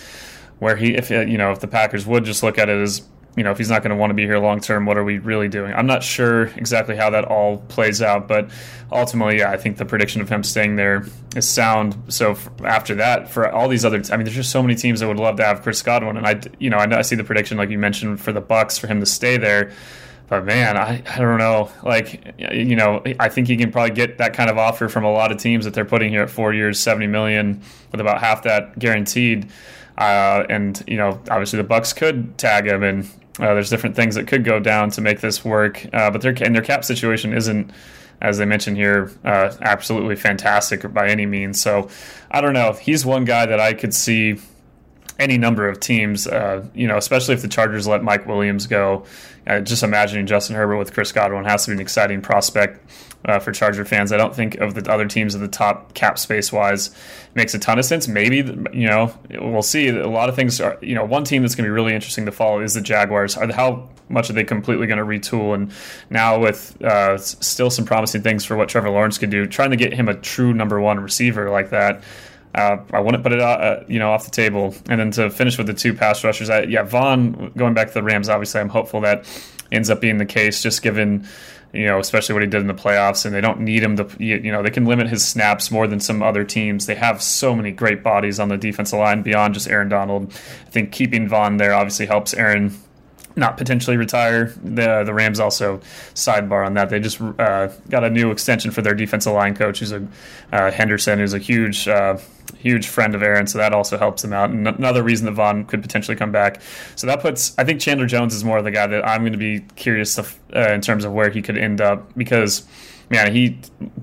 where 0.60 0.76
he 0.76 0.96
if 0.96 1.12
uh, 1.12 1.22
you 1.22 1.38
know 1.38 1.52
if 1.52 1.60
the 1.60 1.68
Packers 1.68 2.06
would 2.06 2.26
just 2.26 2.44
look 2.44 2.58
at 2.58 2.70
it 2.70 2.82
as 2.82 3.02
you 3.36 3.44
know, 3.44 3.52
if 3.52 3.58
he's 3.58 3.70
not 3.70 3.82
going 3.82 3.90
to 3.90 3.96
want 3.96 4.12
to 4.12 4.14
be 4.14 4.24
here 4.24 4.38
long 4.38 4.60
term, 4.60 4.86
what 4.86 4.98
are 4.98 5.04
we 5.04 5.18
really 5.18 5.48
doing? 5.48 5.74
I'm 5.74 5.88
not 5.88 6.04
sure 6.04 6.46
exactly 6.56 6.96
how 6.96 7.10
that 7.12 7.26
all 7.26 7.58
plays 7.58 8.02
out, 8.02 8.28
but 8.28 8.52
ultimately, 8.92 9.40
yeah, 9.40 9.50
I 9.50 9.58
think 9.58 9.78
the 9.78 9.86
prediction 9.86 10.22
of 10.22 10.30
him 10.30 10.44
staying 10.44 10.76
there 10.76 11.06
is 11.36 11.48
sound. 11.48 11.98
So 12.10 12.38
after 12.64 12.96
that, 12.96 13.30
for 13.30 13.50
all 13.52 13.68
these 13.68 13.86
other, 13.86 14.04
I 14.12 14.18
mean, 14.18 14.26
there's 14.26 14.36
just 14.36 14.52
so 14.52 14.62
many 14.62 14.76
teams 14.76 15.00
that 15.00 15.08
would 15.08 15.18
love 15.18 15.38
to 15.38 15.46
have 15.46 15.64
Chris 15.64 15.82
Godwin, 15.82 16.18
and 16.18 16.28
I, 16.28 16.42
you 16.60 16.70
know, 16.70 16.78
I, 16.78 17.00
I 17.00 17.02
see 17.02 17.16
the 17.16 17.24
prediction 17.24 17.58
like 17.58 17.70
you 17.70 17.80
mentioned 17.80 18.22
for 18.22 18.32
the 18.32 18.42
Bucs 18.42 18.80
for 18.80 18.88
him 18.88 19.00
to 19.00 19.06
stay 19.06 19.38
there. 19.38 19.72
But 20.28 20.46
man, 20.46 20.78
I, 20.78 21.04
I 21.08 21.18
don't 21.20 21.38
know. 21.38 21.70
Like, 21.84 22.36
you 22.40 22.76
know, 22.76 23.04
I 23.20 23.30
think 23.30 23.48
he 23.48 23.58
can 23.58 23.72
probably 23.72 23.94
get 23.94 24.20
that 24.20 24.34
kind 24.34 24.50
of 24.50 24.58
offer 24.58 24.88
from 24.88 25.04
a 25.04 25.12
lot 25.12 25.32
of 25.32 25.38
teams 25.38 25.66
that 25.66 25.74
they're 25.74 25.86
putting 25.86 26.12
here 26.12 26.24
at 26.24 26.30
four 26.30 26.54
years, 26.54 26.80
seventy 26.80 27.08
million, 27.08 27.62
with 27.92 28.00
about 28.00 28.20
half 28.20 28.44
that 28.44 28.78
guaranteed. 28.80 29.50
Uh, 29.98 30.44
and 30.50 30.84
you 30.88 30.98
know, 30.98 31.20
obviously 31.30 31.62
the 31.62 31.68
Bucs 31.68 31.96
could 31.96 32.38
tag 32.38 32.66
him, 32.68 32.84
and 32.84 33.06
uh, 33.40 33.54
there's 33.54 33.70
different 33.70 33.96
things 33.96 34.16
that 34.16 34.28
could 34.28 34.44
go 34.44 34.60
down 34.60 34.90
to 34.92 35.02
make 35.02 35.22
this 35.22 35.44
work, 35.44 35.86
uh, 35.94 36.10
but 36.12 36.22
their 36.22 36.36
and 36.42 36.56
their 36.56 36.64
cap 36.64 36.84
situation 36.84 37.34
isn't, 37.34 37.72
as 38.22 38.38
they 38.38 38.46
mentioned 38.46 38.78
here, 38.78 39.12
uh, 39.24 39.54
absolutely 39.62 40.16
fantastic 40.16 40.92
by 40.94 41.10
any 41.10 41.26
means. 41.26 41.62
So 41.62 41.90
I 42.32 42.42
don't 42.42 42.54
know. 42.54 42.74
He's 42.74 43.06
one 43.06 43.26
guy 43.26 43.46
that 43.46 43.60
I 43.60 43.74
could 43.74 43.94
see 43.94 44.40
any 45.20 45.38
number 45.38 45.68
of 45.68 45.80
teams. 45.80 46.28
Uh, 46.28 46.66
you 46.74 46.88
know, 46.88 46.98
especially 46.98 47.36
if 47.36 47.42
the 47.42 47.48
Chargers 47.48 47.88
let 47.88 48.04
Mike 48.04 48.26
Williams 48.26 48.68
go. 48.68 49.06
Uh, 49.46 49.60
just 49.60 49.84
imagining 49.84 50.26
Justin 50.26 50.56
Herbert 50.56 50.78
with 50.78 50.94
Chris 50.94 51.12
Godwin 51.12 51.44
has 51.44 51.66
to 51.66 51.72
be 51.72 51.74
an 51.74 51.82
exciting 51.82 52.22
prospect 52.22 52.80
uh, 53.26 53.40
for 53.40 53.52
Charger 53.52 53.86
fans. 53.86 54.12
I 54.12 54.18
don't 54.18 54.36
think 54.36 54.56
of 54.56 54.74
the 54.74 54.92
other 54.92 55.08
teams 55.08 55.36
at 55.36 55.42
the 55.42 55.48
top 55.48 55.94
cap 55.94 56.20
space 56.20 56.52
wise 56.52 56.96
makes 57.36 57.54
a 57.54 57.60
ton 57.60 57.80
of 57.80 57.86
sense. 57.86 58.08
Maybe 58.08 58.38
you 58.38 58.88
know 58.88 59.14
we'll 59.32 59.62
see. 59.62 59.88
A 59.90 60.08
lot 60.08 60.30
of 60.30 60.36
things 60.36 60.60
are 60.60 60.78
you 60.82 60.96
know 60.96 61.06
one 61.06 61.24
team 61.24 61.42
that's 61.42 61.56
going 61.56 61.64
to 61.64 61.70
be 61.70 61.72
really 61.72 61.94
interesting 61.94 62.26
to 62.26 62.32
follow 62.32 62.60
is 62.60 62.74
the 62.74 62.82
Jaguars. 62.82 63.38
Are 63.38 63.52
how 63.52 63.90
much 64.10 64.30
are 64.30 64.34
they 64.34 64.44
completely 64.44 64.88
going 64.88 65.00
to 65.00 65.06
retool? 65.06 65.56
And 65.56 65.72
now 66.10 66.40
with 66.40 66.82
uh, 66.84 67.18
still 67.18 67.70
some 67.70 67.86
promising 67.86 68.22
things 68.22 68.44
for 68.46 68.58
what 68.58 68.70
Trevor 68.70 68.90
Lawrence 68.90 69.18
could 69.18 69.30
do, 69.30 69.46
trying 69.46 69.72
to 69.72 69.78
get 69.78 69.94
him 69.94 70.10
a 70.10 70.14
true 70.14 70.54
number 70.54 70.80
one 70.80 71.00
receiver 71.00 71.50
like 71.50 71.70
that. 71.70 72.04
Uh, 72.56 72.78
I 72.92 73.00
wouldn't 73.00 73.24
put 73.24 73.32
it 73.32 73.40
uh, 73.40 73.84
you 73.88 74.00
know 74.00 74.12
off 74.12 74.26
the 74.26 74.32
table. 74.32 74.76
And 74.90 75.00
then 75.00 75.12
to 75.12 75.30
finish 75.30 75.58
with 75.58 75.68
the 75.68 75.74
two 75.74 75.94
pass 75.94 76.24
rushers, 76.24 76.50
I, 76.50 76.64
yeah, 76.64 76.84
Von 76.84 77.52
going 77.58 77.74
back 77.74 77.88
to 77.88 77.94
the 77.94 78.04
Rams. 78.04 78.30
Obviously, 78.30 78.62
I'm 78.62 78.70
hopeful 78.70 79.02
that 79.02 79.26
ends 79.72 79.90
up 79.90 80.02
being 80.02 80.18
the 80.18 80.26
case, 80.26 80.62
just 80.62 80.84
given 80.84 81.28
you 81.74 81.86
know, 81.86 82.00
especially 82.00 82.34
what 82.34 82.44
he 82.44 82.48
did 82.48 82.62
in 82.62 82.68
the 82.68 82.74
playoffs, 82.74 83.26
and 83.26 83.34
they 83.34 83.42
don't 83.42 83.60
need 83.60 83.82
him 83.82 83.98
to, 83.98 84.08
you 84.20 84.52
know, 84.52 84.62
they 84.62 84.70
can 84.70 84.86
limit 84.86 85.08
his 85.08 85.26
snaps 85.26 85.72
more 85.72 85.88
than 85.88 86.00
some 86.00 86.22
other 86.22 86.44
teams. 86.44 86.86
They 86.86 86.96
have 86.96 87.22
so 87.22 87.56
many 87.56 87.72
great 87.72 88.04
bodies 88.04 88.40
on 88.40 88.50
the 88.50 88.58
defensive 88.58 89.00
line 89.00 89.24
beyond 89.24 89.56
just 89.56 89.68
Aaron 89.68 89.90
Donald. 89.90 90.32
I 90.32 90.70
think 90.70 90.92
keeping 90.92 91.28
Von 91.28 91.58
there 91.58 91.74
obviously 91.74 92.06
helps 92.06 92.34
Aaron 92.36 92.78
not 93.36 93.58
potentially 93.58 93.98
retire. 93.98 94.54
The 94.64 95.04
the 95.04 95.14
Rams 95.14 95.40
also 95.40 95.80
sidebar 96.14 96.66
on 96.66 96.76
that. 96.76 96.90
They 96.90 97.00
just 97.00 97.20
uh, 97.20 97.70
got 97.90 98.04
a 98.04 98.10
new 98.10 98.30
extension 98.30 98.70
for 98.70 98.84
their 98.84 98.94
defensive 98.94 99.34
line 99.34 99.56
coach, 99.56 99.80
who's 99.80 99.92
a 99.92 100.08
uh, 100.52 100.72
Henderson, 100.72 101.18
who's 101.18 101.34
a 101.34 101.40
huge 101.40 101.88
uh, 101.88 102.18
huge 102.64 102.88
friend 102.88 103.14
of 103.14 103.22
Aaron. 103.22 103.46
So 103.46 103.58
that 103.58 103.74
also 103.74 103.98
helps 103.98 104.24
him 104.24 104.32
out. 104.32 104.50
And 104.50 104.66
another 104.66 105.04
reason 105.04 105.26
that 105.26 105.34
Von 105.34 105.66
could 105.66 105.82
potentially 105.82 106.16
come 106.16 106.32
back. 106.32 106.62
So 106.96 107.06
that 107.08 107.20
puts 107.20 107.58
I 107.60 107.66
think 107.66 107.82
Chandler 107.82 108.06
Jones 108.08 108.34
is 108.34 108.44
more 108.44 108.58
of 108.58 108.64
the 108.64 108.72
guy 108.72 108.88
that 108.88 109.06
I'm 109.06 109.22
going 109.22 109.34
to 109.34 109.38
be 109.38 109.60
curious 109.76 110.18
uh, 110.18 110.24
in 110.56 110.82
terms 110.82 111.04
of 111.04 111.12
where 111.12 111.30
he 111.30 111.42
could 111.42 111.58
end 111.58 111.82
up 111.82 112.16
because. 112.18 112.66
Man, 113.10 113.32
he 113.32 113.60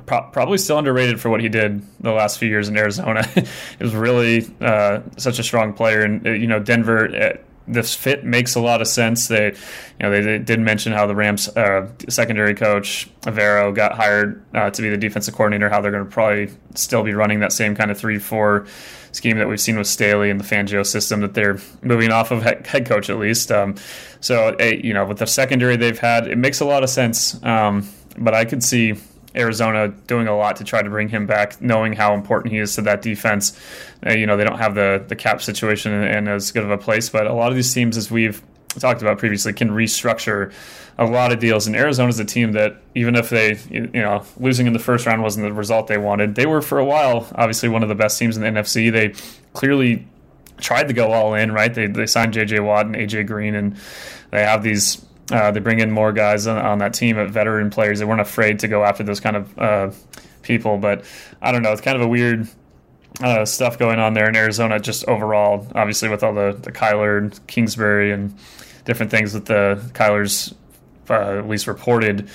pro- 0.06 0.28
probably 0.30 0.58
still 0.58 0.78
underrated 0.78 1.20
for 1.20 1.30
what 1.30 1.40
he 1.40 1.48
did 1.48 1.82
the 2.00 2.12
last 2.12 2.38
few 2.38 2.48
years 2.48 2.68
in 2.68 2.76
Arizona. 2.76 3.26
he 3.28 3.42
was 3.80 3.94
really 3.94 4.46
uh, 4.60 5.00
such 5.16 5.38
a 5.40 5.42
strong 5.42 5.72
player, 5.72 6.02
and 6.02 6.24
uh, 6.24 6.30
you 6.30 6.46
know 6.46 6.60
Denver 6.60 7.38
this 7.72 7.94
fit 7.94 8.24
makes 8.24 8.54
a 8.54 8.60
lot 8.60 8.80
of 8.80 8.88
sense. 8.88 9.28
They, 9.28 9.46
you 9.46 9.54
know, 10.00 10.10
they, 10.10 10.20
they 10.20 10.38
did 10.38 10.60
mention 10.60 10.92
how 10.92 11.06
the 11.06 11.14
Rams 11.14 11.48
uh, 11.56 11.88
secondary 12.08 12.54
coach 12.54 13.08
Evero 13.22 13.74
got 13.74 13.92
hired 13.92 14.42
uh, 14.54 14.70
to 14.70 14.82
be 14.82 14.90
the 14.90 14.96
defensive 14.96 15.34
coordinator. 15.34 15.68
How 15.68 15.80
they're 15.80 15.90
going 15.90 16.04
to 16.04 16.10
probably 16.10 16.50
still 16.74 17.02
be 17.02 17.14
running 17.14 17.40
that 17.40 17.52
same 17.52 17.74
kind 17.74 17.90
of 17.90 17.98
three-four 17.98 18.66
scheme 19.12 19.38
that 19.38 19.48
we've 19.48 19.60
seen 19.60 19.76
with 19.76 19.86
Staley 19.86 20.30
and 20.30 20.38
the 20.38 20.44
Fangio 20.44 20.86
system 20.86 21.20
that 21.20 21.34
they're 21.34 21.58
moving 21.82 22.12
off 22.12 22.30
of 22.30 22.42
head 22.42 22.86
coach 22.86 23.10
at 23.10 23.18
least. 23.18 23.50
Um, 23.50 23.74
so, 24.20 24.56
you 24.60 24.94
know, 24.94 25.04
with 25.04 25.18
the 25.18 25.26
secondary 25.26 25.76
they've 25.76 25.98
had, 25.98 26.28
it 26.28 26.38
makes 26.38 26.60
a 26.60 26.64
lot 26.64 26.84
of 26.84 26.90
sense. 26.90 27.42
Um, 27.42 27.88
but 28.16 28.34
I 28.34 28.44
could 28.44 28.62
see 28.62 28.94
Arizona 29.34 29.88
doing 29.88 30.26
a 30.26 30.36
lot 30.36 30.56
to 30.56 30.64
try 30.64 30.82
to 30.82 30.90
bring 30.90 31.08
him 31.08 31.26
back, 31.26 31.60
knowing 31.60 31.92
how 31.92 32.14
important 32.14 32.52
he 32.52 32.58
is 32.58 32.74
to 32.74 32.82
that 32.82 33.02
defense. 33.02 33.58
Uh, 34.04 34.12
you 34.12 34.26
know, 34.26 34.36
they 34.36 34.44
don't 34.44 34.58
have 34.58 34.74
the 34.74 35.04
the 35.06 35.16
cap 35.16 35.42
situation 35.42 35.92
in, 35.92 36.02
in, 36.04 36.28
as 36.28 36.50
good 36.52 36.64
of 36.64 36.70
a 36.70 36.78
place, 36.78 37.08
but 37.08 37.26
a 37.26 37.32
lot 37.32 37.50
of 37.50 37.56
these 37.56 37.72
teams, 37.72 37.96
as 37.96 38.10
we've 38.10 38.42
talked 38.78 39.02
about 39.02 39.18
previously, 39.18 39.52
can 39.52 39.70
restructure 39.70 40.52
a 40.98 41.04
lot 41.04 41.32
of 41.32 41.38
deals. 41.38 41.66
And 41.66 41.74
Arizona 41.74 42.08
is 42.08 42.18
a 42.20 42.24
team 42.24 42.52
that, 42.52 42.76
even 42.94 43.16
if 43.16 43.30
they, 43.30 43.56
you 43.70 43.88
know, 43.88 44.24
losing 44.38 44.66
in 44.66 44.72
the 44.72 44.78
first 44.78 45.06
round 45.06 45.22
wasn't 45.22 45.46
the 45.46 45.52
result 45.52 45.86
they 45.86 45.98
wanted, 45.98 46.34
they 46.34 46.46
were 46.46 46.60
for 46.60 46.78
a 46.78 46.84
while 46.84 47.26
obviously 47.34 47.68
one 47.68 47.82
of 47.82 47.88
the 47.88 47.94
best 47.94 48.18
teams 48.18 48.36
in 48.36 48.42
the 48.42 48.60
NFC. 48.60 48.92
They 48.92 49.14
clearly 49.54 50.06
tried 50.58 50.88
to 50.88 50.94
go 50.94 51.12
all 51.12 51.34
in, 51.34 51.52
right? 51.52 51.72
They 51.72 51.86
they 51.86 52.06
signed 52.06 52.32
J.J. 52.32 52.60
Watt 52.60 52.86
and 52.86 52.96
A.J. 52.96 53.24
Green, 53.24 53.54
and 53.54 53.76
they 54.30 54.42
have 54.42 54.62
these 54.62 55.04
uh, 55.30 55.50
they 55.50 55.60
bring 55.60 55.80
in 55.80 55.90
more 55.90 56.12
guys 56.12 56.46
on, 56.46 56.58
on, 56.58 56.78
that 56.78 56.94
team, 56.94 57.18
at 57.18 57.30
veteran 57.30 57.70
players. 57.70 57.98
They 57.98 58.04
weren't 58.04 58.20
afraid 58.20 58.58
to 58.60 58.68
go 58.68 58.84
after 58.84 59.02
those 59.02 59.20
kind 59.20 59.36
of 59.36 59.58
uh, 59.58 59.90
people, 60.42 60.78
but 60.78 61.04
I 61.40 61.52
don't 61.52 61.62
know. 61.62 61.72
It's 61.72 61.80
kind 61.80 61.96
of 61.96 62.02
a 62.02 62.08
weird 62.08 62.48
uh, 63.20 63.44
stuff 63.44 63.78
going 63.78 63.98
on 63.98 64.14
there 64.14 64.28
in 64.28 64.36
Arizona, 64.36 64.80
just 64.80 65.06
overall, 65.06 65.66
obviously 65.74 66.08
with 66.08 66.22
all 66.22 66.34
the, 66.34 66.58
the 66.60 66.72
Kyler 66.72 67.18
and 67.18 67.46
Kingsbury 67.46 68.12
and 68.12 68.34
different 68.84 69.10
things 69.10 69.34
with 69.34 69.46
the 69.46 69.80
Kyler's 69.92 70.54
uh, 71.08 71.38
at 71.38 71.48
least 71.48 71.66
reported 71.66 72.28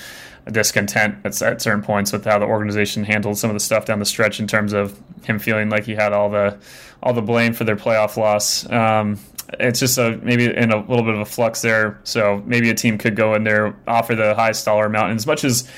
discontent 0.52 1.18
at, 1.24 1.42
at, 1.42 1.62
certain 1.62 1.82
points 1.82 2.12
with 2.12 2.24
how 2.26 2.38
the 2.38 2.46
organization 2.46 3.04
handled 3.04 3.38
some 3.38 3.50
of 3.50 3.56
the 3.56 3.60
stuff 3.60 3.86
down 3.86 4.00
the 4.00 4.06
stretch 4.06 4.40
in 4.40 4.48
terms 4.48 4.74
of 4.74 5.00
him 5.24 5.40
feeling 5.40 5.70
like 5.70 5.86
he 5.86 5.96
had 5.96 6.14
all 6.14 6.30
the 6.30 6.58
all 7.02 7.14
the 7.14 7.22
blame 7.22 7.54
for 7.54 7.64
their 7.64 7.76
playoff 7.76 8.18
loss. 8.18 8.70
Um, 8.70 9.20
it's 9.60 9.80
just 9.80 9.98
a 9.98 10.18
maybe 10.24 10.46
in 10.46 10.72
a 10.72 10.80
little 10.80 11.04
bit 11.04 11.14
of 11.14 11.20
a 11.20 11.26
flux 11.26 11.62
there. 11.62 12.00
So 12.04 12.42
maybe 12.46 12.70
a 12.70 12.74
team 12.74 12.98
could 12.98 13.16
go 13.16 13.34
in 13.36 13.44
there, 13.44 13.76
offer 13.88 14.16
the 14.16 14.36
highest 14.36 14.66
dollar 14.66 14.86
amount. 14.86 15.12
And 15.12 15.18
as 15.18 15.28
much 15.28 15.44
as 15.44 15.70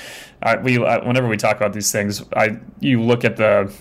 we, 0.62 0.78
whenever 0.78 1.28
we 1.28 1.36
talk 1.36 1.56
about 1.56 1.72
these 1.72 1.92
things, 1.92 2.22
I 2.34 2.58
you 2.80 3.02
look 3.02 3.24
at 3.24 3.36
the 3.36 3.72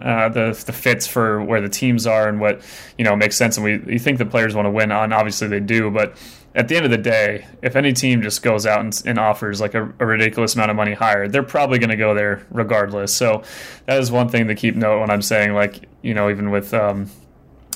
uh, 0.00 0.28
the 0.28 0.62
the 0.66 0.72
fits 0.72 1.06
for 1.06 1.42
where 1.42 1.60
the 1.60 1.68
teams 1.68 2.06
are 2.06 2.28
and 2.28 2.40
what 2.40 2.62
you 2.98 3.04
know 3.04 3.16
makes 3.16 3.36
sense, 3.36 3.56
and 3.56 3.64
we 3.64 3.92
you 3.92 3.98
think 3.98 4.18
the 4.18 4.26
players 4.26 4.54
want 4.54 4.66
to 4.66 4.70
win 4.70 4.92
on. 4.92 5.12
Obviously, 5.12 5.48
they 5.48 5.60
do, 5.60 5.90
but 5.90 6.16
at 6.54 6.68
the 6.68 6.76
end 6.76 6.84
of 6.86 6.90
the 6.90 6.98
day, 6.98 7.46
if 7.62 7.76
any 7.76 7.92
team 7.92 8.22
just 8.22 8.42
goes 8.42 8.64
out 8.64 8.80
and, 8.80 9.02
and 9.04 9.18
offers 9.18 9.60
like 9.60 9.74
a, 9.74 9.92
a, 9.98 10.06
ridiculous 10.06 10.54
amount 10.54 10.70
of 10.70 10.76
money 10.76 10.94
higher, 10.94 11.28
they're 11.28 11.42
probably 11.42 11.78
going 11.78 11.90
to 11.90 11.96
go 11.96 12.14
there 12.14 12.46
regardless. 12.50 13.14
So 13.14 13.42
that 13.84 14.00
is 14.00 14.10
one 14.10 14.30
thing 14.30 14.48
to 14.48 14.54
keep 14.54 14.74
note 14.74 15.00
when 15.00 15.10
I'm 15.10 15.20
saying 15.20 15.52
like 15.52 15.86
you 16.02 16.14
know 16.14 16.30
even 16.30 16.50
with 16.50 16.72
um, 16.72 17.10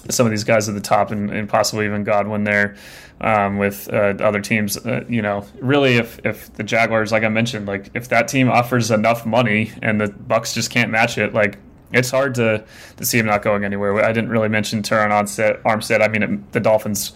some 0.09 0.26
of 0.26 0.30
these 0.30 0.45
guys 0.45 0.69
at 0.69 0.75
the 0.75 0.80
top 0.80 1.11
and, 1.11 1.30
and 1.30 1.49
possibly 1.49 1.85
even 1.85 2.04
Godwin 2.04 2.45
there 2.45 2.76
um, 3.21 3.59
with 3.59 3.92
uh, 3.92 4.14
other 4.21 4.40
teams. 4.40 4.76
Uh, 4.76 5.04
you 5.09 5.23
know, 5.23 5.47
really, 5.61 5.97
if 5.97 6.19
if 6.25 6.52
the 6.54 6.62
Jaguars, 6.62 7.12
like 7.12 7.25
I 7.25 7.28
mentioned, 7.28 7.66
like 7.66 7.90
if 7.95 8.09
that 8.09 8.28
team 8.28 8.49
offers 8.49 8.90
enough 8.90 9.26
money 9.26 9.73
and 9.83 10.00
the 10.00 10.07
Bucs 10.07 10.54
just 10.54 10.71
can't 10.71 10.90
match 10.90 11.19
it, 11.19 11.35
like 11.35 11.59
it's 11.92 12.11
hard 12.11 12.35
to 12.37 12.64
to 12.97 13.04
see 13.04 13.19
him 13.19 13.26
not 13.26 13.42
going 13.42 13.64
anywhere. 13.64 14.02
I 14.04 14.12
didn't 14.12 14.30
really 14.30 14.49
mention 14.49 14.83
Armstead. 15.11 15.62
Armstead. 15.62 16.02
I 16.02 16.09
mean, 16.09 16.23
it, 16.23 16.52
the 16.52 16.61
Dolphins 16.61 17.12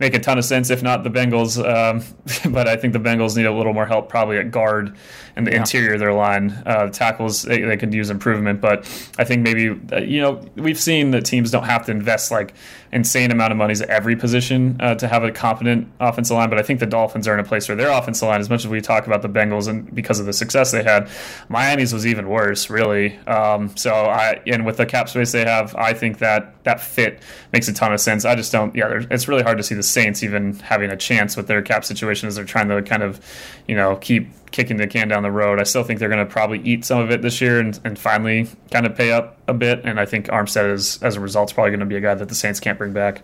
make 0.00 0.14
a 0.14 0.18
ton 0.18 0.38
of 0.38 0.44
sense, 0.44 0.70
if 0.70 0.82
not 0.82 1.04
the 1.04 1.10
Bengals. 1.10 1.58
Um, 1.58 2.02
but 2.52 2.68
I 2.68 2.76
think 2.76 2.92
the 2.92 3.00
Bengals 3.00 3.36
need 3.36 3.46
a 3.46 3.52
little 3.52 3.72
more 3.72 3.86
help, 3.86 4.08
probably 4.08 4.38
at 4.38 4.50
guard 4.50 4.96
and 5.38 5.46
the 5.46 5.52
yeah. 5.52 5.58
interior 5.58 5.94
of 5.94 6.00
their 6.00 6.12
line. 6.12 6.50
Uh, 6.66 6.88
tackles 6.88 7.42
they, 7.42 7.60
they, 7.62 7.76
could 7.76 7.94
use 7.94 8.10
improvement, 8.10 8.60
but 8.60 8.80
I 9.18 9.24
think 9.24 9.42
maybe 9.42 9.70
uh, 9.92 10.00
you 10.00 10.20
know 10.20 10.44
we've 10.56 10.78
seen 10.78 11.12
that 11.12 11.24
teams 11.24 11.52
don't 11.52 11.64
have 11.64 11.86
to 11.86 11.92
invest 11.92 12.32
like 12.32 12.54
insane 12.90 13.30
amount 13.30 13.52
of 13.52 13.58
money 13.58 13.72
at 13.74 13.82
every 13.82 14.16
position 14.16 14.76
uh, 14.80 14.94
to 14.96 15.06
have 15.06 15.22
a 15.22 15.30
competent 15.30 15.86
offensive 16.00 16.36
line. 16.36 16.48
But 16.50 16.58
I 16.58 16.62
think 16.62 16.80
the 16.80 16.86
Dolphins 16.86 17.28
are 17.28 17.34
in 17.34 17.40
a 17.40 17.44
place 17.44 17.68
where 17.68 17.76
their 17.76 17.90
offensive 17.90 18.26
line, 18.26 18.40
as 18.40 18.50
much 18.50 18.64
as 18.64 18.68
we 18.68 18.80
talk 18.80 19.06
about 19.06 19.22
the 19.22 19.28
Bengals 19.28 19.68
and 19.68 19.94
because 19.94 20.18
of 20.18 20.26
the 20.26 20.32
success 20.32 20.72
they 20.72 20.82
had, 20.82 21.08
Miami's 21.48 21.92
was 21.92 22.06
even 22.06 22.28
worse, 22.28 22.68
really. 22.68 23.16
Um, 23.26 23.76
so 23.76 23.92
I 23.92 24.40
and 24.46 24.66
with 24.66 24.78
the 24.78 24.86
cap 24.86 25.08
space 25.08 25.30
they 25.30 25.44
have, 25.44 25.74
I 25.76 25.92
think 25.92 26.18
that 26.18 26.64
that 26.64 26.80
fit 26.80 27.22
makes 27.52 27.68
a 27.68 27.72
ton 27.72 27.92
of 27.92 28.00
sense. 28.00 28.24
I 28.24 28.34
just 28.34 28.50
don't. 28.50 28.74
Yeah, 28.74 29.04
it's 29.10 29.28
really 29.28 29.42
hard 29.42 29.58
to 29.58 29.62
see 29.62 29.74
the 29.74 29.82
Saints 29.88 30.22
even 30.22 30.54
having 30.60 30.90
a 30.90 30.96
chance 30.96 31.36
with 31.36 31.46
their 31.46 31.62
cap 31.62 31.84
situation 31.84 32.28
as 32.28 32.36
they're 32.36 32.44
trying 32.44 32.68
to 32.68 32.82
kind 32.82 33.02
of, 33.02 33.20
you 33.66 33.74
know, 33.74 33.96
keep 33.96 34.28
kicking 34.50 34.76
the 34.76 34.86
can 34.86 35.08
down 35.08 35.22
the 35.22 35.30
road. 35.30 35.60
I 35.60 35.64
still 35.64 35.84
think 35.84 35.98
they're 35.98 36.08
going 36.08 36.24
to 36.24 36.32
probably 36.32 36.60
eat 36.60 36.84
some 36.84 37.00
of 37.00 37.10
it 37.10 37.22
this 37.22 37.40
year 37.40 37.60
and, 37.60 37.78
and 37.84 37.98
finally 37.98 38.48
kind 38.70 38.86
of 38.86 38.96
pay 38.96 39.12
up 39.12 39.38
a 39.48 39.54
bit. 39.54 39.82
And 39.84 39.98
I 39.98 40.06
think 40.06 40.26
Armstead 40.26 40.72
is, 40.72 41.02
as 41.02 41.16
a 41.16 41.20
result, 41.20 41.50
is 41.50 41.52
probably 41.52 41.70
going 41.70 41.80
to 41.80 41.86
be 41.86 41.96
a 41.96 42.00
guy 42.00 42.14
that 42.14 42.28
the 42.28 42.34
Saints 42.34 42.60
can't 42.60 42.78
bring 42.78 42.92
back. 42.92 43.22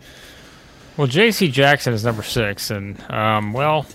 Well, 0.97 1.07
J.C. 1.09 1.49
Jackson 1.49 1.93
is 1.93 2.05
number 2.05 2.23
six, 2.23 2.71
and 2.71 3.01
um, 3.11 3.53
well, 3.53 3.87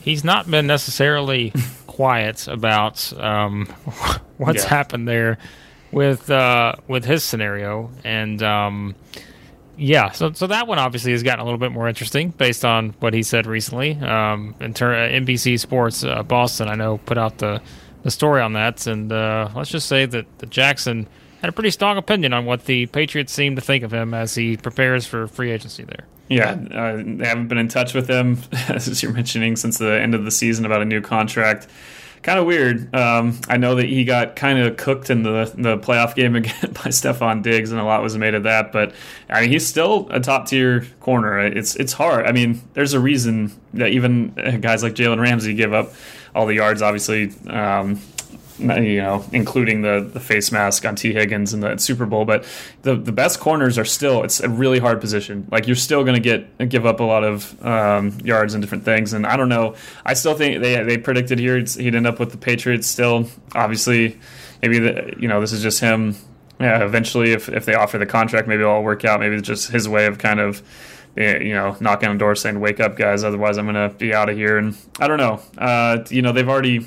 he's 0.00 0.24
not 0.24 0.50
been 0.50 0.66
necessarily 0.66 1.52
quiet 1.86 2.48
about 2.48 3.12
um, 3.18 3.66
what's 4.38 4.64
yeah. 4.64 4.70
happened 4.70 5.06
there 5.06 5.36
with 5.92 6.30
uh, 6.30 6.74
with 6.88 7.04
his 7.04 7.24
scenario, 7.24 7.90
and 8.04 8.42
um, 8.42 8.94
yeah, 9.76 10.10
so 10.12 10.32
so 10.32 10.46
that 10.46 10.66
one 10.66 10.78
obviously 10.78 11.12
has 11.12 11.22
gotten 11.22 11.40
a 11.40 11.44
little 11.44 11.58
bit 11.58 11.72
more 11.72 11.88
interesting 11.88 12.30
based 12.30 12.64
on 12.64 12.90
what 13.00 13.14
he 13.14 13.22
said 13.22 13.46
recently. 13.46 13.92
Um, 13.92 14.54
in 14.60 14.74
ter- 14.74 14.94
uh, 14.94 15.08
NBC 15.08 15.58
Sports 15.60 16.04
uh, 16.04 16.22
Boston, 16.22 16.68
I 16.68 16.74
know 16.74 16.98
put 16.98 17.18
out 17.18 17.38
the 17.38 17.60
the 18.02 18.10
story 18.10 18.40
on 18.40 18.54
that, 18.54 18.86
and 18.86 19.12
uh, 19.12 19.50
let's 19.54 19.70
just 19.70 19.88
say 19.88 20.06
that, 20.06 20.26
that 20.38 20.50
Jackson 20.50 21.06
had 21.40 21.50
a 21.50 21.52
pretty 21.52 21.70
strong 21.70 21.96
opinion 21.96 22.32
on 22.32 22.46
what 22.46 22.64
the 22.64 22.86
Patriots 22.86 23.32
seem 23.32 23.56
to 23.56 23.62
think 23.62 23.82
of 23.84 23.92
him 23.92 24.14
as 24.14 24.34
he 24.34 24.56
prepares 24.56 25.06
for 25.06 25.26
free 25.26 25.50
agency 25.50 25.84
there. 25.84 26.06
Yeah, 26.28 26.52
uh, 26.52 27.02
they 27.04 27.26
haven't 27.26 27.48
been 27.48 27.58
in 27.58 27.68
touch 27.68 27.94
with 27.94 28.08
him 28.08 28.38
as 28.68 29.02
you're 29.02 29.12
mentioning 29.12 29.56
since 29.56 29.78
the 29.78 30.00
end 30.00 30.14
of 30.14 30.24
the 30.24 30.30
season 30.30 30.64
about 30.64 30.82
a 30.82 30.84
new 30.84 31.00
contract 31.00 31.68
kind 32.26 32.40
of 32.40 32.44
weird. 32.44 32.92
Um, 32.92 33.38
I 33.48 33.56
know 33.56 33.76
that 33.76 33.86
he 33.86 34.04
got 34.04 34.34
kind 34.34 34.58
of 34.58 34.76
cooked 34.76 35.10
in 35.10 35.22
the 35.22 35.50
the 35.56 35.78
playoff 35.78 36.16
game 36.16 36.34
again 36.36 36.72
by 36.72 36.90
Stefon 36.90 37.42
Diggs, 37.42 37.70
and 37.70 37.80
a 37.80 37.84
lot 37.84 38.02
was 38.02 38.18
made 38.18 38.34
of 38.34 38.42
that. 38.42 38.72
But 38.72 38.92
I 39.30 39.42
mean, 39.42 39.50
he's 39.50 39.64
still 39.64 40.08
a 40.10 40.18
top 40.18 40.48
tier 40.48 40.86
corner. 41.00 41.38
It's 41.38 41.76
it's 41.76 41.92
hard. 41.92 42.26
I 42.26 42.32
mean, 42.32 42.60
there's 42.74 42.94
a 42.94 43.00
reason 43.00 43.52
that 43.74 43.90
even 43.90 44.34
guys 44.60 44.82
like 44.82 44.94
Jalen 44.94 45.20
Ramsey 45.20 45.54
give 45.54 45.72
up 45.72 45.92
all 46.34 46.46
the 46.46 46.54
yards. 46.54 46.82
Obviously, 46.82 47.32
um, 47.46 48.00
you 48.58 49.02
know, 49.02 49.24
including 49.32 49.82
the 49.82 50.08
the 50.12 50.20
face 50.20 50.50
mask 50.50 50.84
on 50.84 50.96
Tee 50.96 51.12
Higgins 51.12 51.52
in 51.52 51.60
the 51.60 51.76
Super 51.78 52.06
Bowl. 52.06 52.24
But 52.24 52.44
the 52.82 52.94
the 52.94 53.12
best 53.12 53.40
corners 53.40 53.78
are 53.78 53.84
still 53.84 54.22
it's 54.22 54.40
a 54.40 54.48
really 54.48 54.78
hard 54.78 55.00
position. 55.00 55.46
Like 55.50 55.66
you're 55.66 55.76
still 55.76 56.04
going 56.04 56.14
to 56.14 56.20
get 56.20 56.68
give 56.68 56.86
up 56.86 57.00
a 57.00 57.04
lot 57.04 57.24
of 57.24 57.64
um, 57.64 58.16
yards 58.22 58.54
and 58.54 58.62
different 58.62 58.84
things. 58.84 59.12
And 59.12 59.26
I 59.26 59.36
don't 59.36 59.48
know. 59.48 59.74
I 60.04 60.14
still 60.14 60.34
think 60.34 60.62
they 60.62 60.82
they 60.82 60.98
predicted 60.98 61.38
here 61.38 61.56
he'd 61.58 61.94
end 61.94 62.06
up 62.06 62.18
with 62.18 62.30
the 62.30 62.38
Patriots. 62.38 62.86
Still, 62.86 63.28
obviously, 63.54 64.18
maybe 64.62 64.78
the, 64.78 65.14
you 65.18 65.28
know 65.28 65.40
this 65.40 65.52
is 65.52 65.62
just 65.62 65.80
him. 65.80 66.16
Yeah, 66.58 66.84
eventually, 66.84 67.32
if 67.32 67.48
if 67.48 67.66
they 67.66 67.74
offer 67.74 67.98
the 67.98 68.06
contract, 68.06 68.48
maybe 68.48 68.62
it'll 68.62 68.82
work 68.82 69.04
out. 69.04 69.20
Maybe 69.20 69.36
it's 69.36 69.46
just 69.46 69.70
his 69.70 69.88
way 69.88 70.06
of 70.06 70.18
kind 70.18 70.40
of 70.40 70.62
eh, 71.16 71.38
you 71.38 71.54
know, 71.54 71.76
knocking 71.80 72.08
on 72.08 72.18
doors 72.18 72.40
saying, 72.40 72.60
"Wake 72.60 72.80
up, 72.80 72.96
guys! 72.96 73.24
Otherwise, 73.24 73.58
I'm 73.58 73.70
going 73.70 73.90
to 73.90 73.94
be 73.96 74.14
out 74.14 74.28
of 74.28 74.36
here." 74.36 74.56
And 74.56 74.76
I 74.98 75.08
don't 75.08 75.18
know. 75.18 75.40
Uh, 75.58 75.98
you 76.08 76.22
know, 76.22 76.32
they've 76.32 76.48
already 76.48 76.86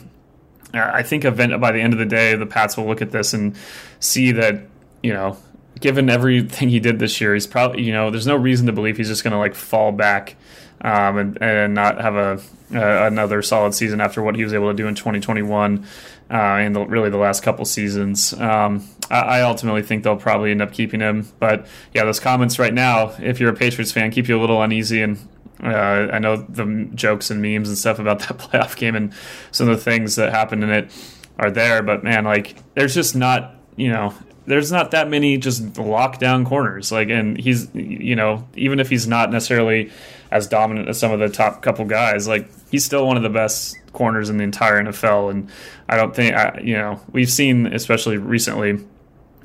I 0.74 1.04
think 1.04 1.26
event 1.26 1.60
by 1.60 1.72
the 1.72 1.82
end 1.82 1.94
of 1.94 2.00
the 2.00 2.06
day, 2.06 2.36
the 2.36 2.46
Pats 2.46 2.78
will 2.78 2.86
look 2.86 3.02
at 3.02 3.12
this 3.12 3.34
and 3.34 3.56
see 4.00 4.32
that 4.34 4.62
you 5.02 5.14
know, 5.14 5.38
given 5.80 6.10
everything 6.10 6.70
he 6.70 6.80
did 6.80 7.00
this 7.00 7.20
year, 7.22 7.34
he's 7.34 7.48
probably 7.48 7.84
you 7.84 7.94
know, 7.94 8.12
there's 8.12 8.28
no 8.28 8.36
reason 8.36 8.68
to 8.68 8.74
believe 8.74 8.98
he's 8.98 9.08
just 9.08 9.24
going 9.24 9.32
to 9.32 9.40
like 9.40 9.56
fall 9.56 9.92
back 9.92 10.36
um, 10.82 11.18
and, 11.18 11.42
and 11.42 11.74
not 11.74 12.00
have 12.02 12.16
a 12.16 12.42
another 12.72 13.42
solid 13.42 13.74
season 13.74 14.00
after 14.00 14.22
what 14.22 14.36
he 14.36 14.44
was 14.44 14.54
able 14.54 14.70
to 14.70 14.76
do 14.76 14.88
in 14.88 14.94
2021 14.94 15.84
uh, 16.30 16.34
and 16.34 16.76
the, 16.76 16.86
really 16.86 17.10
the 17.10 17.18
last 17.18 17.42
couple 17.42 17.66
seasons. 17.66 18.34
Um, 18.34 18.88
I, 19.10 19.20
I, 19.20 19.42
ultimately 19.42 19.82
think 19.82 20.04
they'll 20.04 20.16
probably 20.16 20.52
end 20.52 20.62
up 20.62 20.72
keeping 20.72 21.00
him, 21.00 21.28
but 21.40 21.66
yeah, 21.96 22.04
those 22.04 22.20
comments 22.20 22.60
right 22.60 22.74
now, 22.74 23.16
if 23.20 23.40
you're 23.40 23.50
a 23.50 23.56
Patriots 23.56 23.92
fan, 23.92 24.12
keep 24.12 24.28
you 24.28 24.38
a 24.38 24.42
little 24.42 24.62
uneasy 24.62 25.02
and 25.02 25.18
uh, 25.64 26.10
I 26.12 26.20
know 26.20 26.38
the 26.38 26.90
jokes 26.96 27.32
and 27.32 27.42
memes 27.42 27.70
and 27.70 27.78
stuff 27.78 28.00
about 28.00 28.20
that 28.28 28.38
playoff 28.38 28.76
game 28.76 28.96
and 28.96 29.14
some 29.52 29.70
of 29.70 29.78
the 29.78 29.84
things 29.84 30.16
that 30.16 30.32
happened 30.32 30.64
in 30.64 30.70
it 30.70 30.92
are 31.38 31.52
there, 31.52 31.82
but 31.82 32.04
man, 32.04 32.26
like 32.26 32.56
there's 32.76 32.94
just 32.94 33.16
not, 33.16 33.56
you 33.76 33.92
know, 33.92 34.14
there's 34.46 34.72
not 34.72 34.92
that 34.92 35.10
many 35.10 35.38
just 35.38 35.64
lockdown 35.74 36.46
corners. 36.46 36.92
Like, 36.92 37.10
and 37.10 37.38
he's, 37.38 37.74
you 37.76 38.16
know, 38.16 38.48
even 38.56 38.80
if 38.80 38.90
he's 38.90 39.08
not 39.08 39.32
necessarily 39.32 39.92
as 40.32 40.48
dominant 40.48 40.90
as 40.90 41.00
some 41.00 41.12
of 41.12 41.20
the 41.20 41.30
top 41.30 41.62
couple 41.62 41.86
guys, 41.86 42.28
like 42.28 42.50
he's 42.72 42.84
still 42.84 43.06
one 43.06 43.16
of 43.16 43.24
the 43.24 43.30
best 43.30 43.78
corners 43.94 44.30
in 44.30 44.38
the 44.38 44.44
entire 44.44 44.84
NFL. 44.84 45.32
And 45.32 45.50
I 45.88 45.98
don't 45.98 46.16
think, 46.16 46.36
I, 46.36 46.60
you 46.64 46.74
know, 46.74 47.00
we've 47.12 47.30
seen, 47.30 47.68
especially 47.68 48.18
recently, 48.18 48.80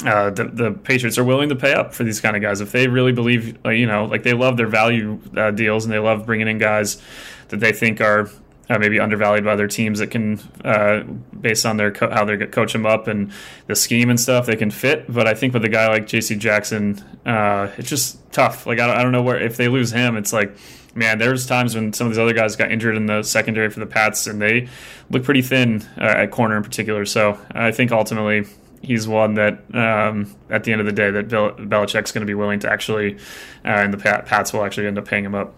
uh, 0.05 0.31
the, 0.31 0.45
the 0.45 0.73
Patriots 0.73 1.19
are 1.19 1.25
willing 1.25 1.49
to 1.49 1.57
pay 1.57 1.73
up 1.73 1.95
for 1.95 2.05
these 2.05 2.21
kind 2.21 2.37
of 2.37 2.43
guys 2.43 2.61
if 2.61 2.73
they 2.73 2.89
really 2.89 3.13
believe, 3.13 3.59
uh, 3.65 3.71
you 3.71 3.87
know, 3.87 4.05
like 4.07 4.23
they 4.23 4.33
love 4.33 4.57
their 4.57 4.67
value 4.67 5.21
uh, 5.37 5.51
deals 5.51 5.85
and 5.85 5.93
they 5.93 5.99
love 5.99 6.27
bringing 6.27 6.49
in 6.49 6.59
guys 6.59 7.01
that 7.49 7.61
they 7.61 7.73
think 7.73 8.01
are 8.01 8.29
uh, 8.69 8.79
maybe 8.79 8.99
undervalued 8.99 9.45
by 9.45 9.55
their 9.55 9.69
teams 9.69 10.01
that 10.01 10.11
can, 10.11 10.41
uh, 10.65 11.03
based 11.39 11.65
on 11.65 11.77
their 11.77 11.93
co- 11.93 12.11
how 12.11 12.25
they 12.25 12.37
coach 12.47 12.73
them 12.73 12.87
up 12.87 13.07
and 13.07 13.31
the 13.67 13.77
scheme 13.77 14.11
and 14.11 14.19
stuff, 14.19 14.47
they 14.47 14.57
can 14.57 14.71
fit. 14.71 15.11
But 15.13 15.27
I 15.29 15.35
think 15.35 15.55
with 15.55 15.65
a 15.65 15.69
guy 15.69 15.89
like 15.89 16.07
J.C. 16.07 16.37
Jackson, 16.37 16.99
uh, 17.25 17.71
it's 17.77 17.89
just 17.89 18.19
tough. 18.33 18.67
Like 18.67 18.81
I 18.81 18.87
don't, 18.87 18.97
I 18.97 19.03
don't 19.03 19.13
know 19.13 19.23
where 19.23 19.41
if 19.41 19.57
they 19.57 19.69
lose 19.69 19.93
him, 19.93 20.17
it's 20.17 20.33
like 20.33 20.57
man, 20.97 21.19
there's 21.19 21.45
times 21.47 21.75
when 21.75 21.93
some 21.93 22.07
of 22.07 22.13
these 22.13 22.19
other 22.19 22.33
guys 22.33 22.55
got 22.57 22.71
injured 22.71 22.97
in 22.97 23.07
the 23.07 23.23
secondary 23.23 23.69
for 23.69 23.81
the 23.81 23.87
Pats, 23.87 24.27
and 24.27 24.41
they 24.41 24.69
look 25.11 25.25
pretty 25.25 25.43
thin 25.43 25.83
uh, 25.99 26.05
at 26.05 26.31
corner 26.31 26.57
in 26.57 26.63
particular. 26.63 27.05
So 27.05 27.39
I 27.51 27.73
think 27.73 27.93
ultimately 27.93 28.47
he's 28.85 29.09
one 29.09 29.35
that 29.35 29.63
um, 29.75 30.35
at 30.51 30.65
the 30.65 30.73
end 30.73 30.81
of 30.81 30.87
the 30.87 30.93
day 30.93 31.11
that 31.11 31.29
Bill, 31.29 31.53
Belichick's 31.53 32.13
going 32.13 32.23
to 32.23 32.27
be 32.27 32.35
willing 32.35 32.61
to 32.61 32.71
actually, 32.71 33.17
uh, 33.65 33.69
and 33.69 33.93
the 33.93 33.99
Pats 33.99 34.53
will 34.53 34.65
actually 34.65 34.87
end 34.87 34.99
up 34.99 35.07
paying 35.07 35.25
him 35.25 35.35
up. 35.35 35.55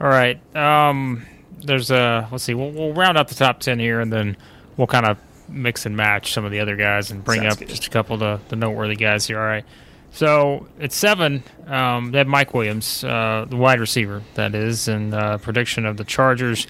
All 0.00 0.08
right. 0.08 0.40
Um, 0.56 1.26
there's 1.58 1.90
a 1.90 2.28
let's 2.30 2.44
see. 2.44 2.54
We'll, 2.54 2.70
we'll, 2.70 2.92
round 2.92 3.18
out 3.18 3.28
the 3.28 3.34
top 3.34 3.60
ten 3.60 3.78
here, 3.78 4.00
and 4.00 4.12
then 4.12 4.36
we'll 4.76 4.86
kind 4.86 5.06
of 5.06 5.18
mix 5.48 5.86
and 5.86 5.96
match 5.96 6.32
some 6.32 6.44
of 6.44 6.50
the 6.50 6.60
other 6.60 6.76
guys 6.76 7.10
and 7.10 7.22
bring 7.22 7.42
Sounds 7.42 7.54
up 7.54 7.58
good. 7.60 7.68
just 7.68 7.86
a 7.86 7.90
couple 7.90 8.14
of 8.14 8.20
the, 8.20 8.40
the 8.48 8.56
noteworthy 8.56 8.96
guys 8.96 9.26
here. 9.26 9.38
All 9.38 9.46
right. 9.46 9.64
So 10.10 10.66
at 10.78 10.92
seven, 10.92 11.42
um, 11.66 12.10
they 12.10 12.18
have 12.18 12.26
Mike 12.26 12.52
Williams, 12.52 13.02
uh, 13.02 13.46
the 13.48 13.56
wide 13.56 13.80
receiver, 13.80 14.22
that 14.34 14.54
is, 14.54 14.86
and 14.86 15.14
uh, 15.14 15.38
prediction 15.38 15.86
of 15.86 15.96
the 15.96 16.04
Chargers 16.04 16.66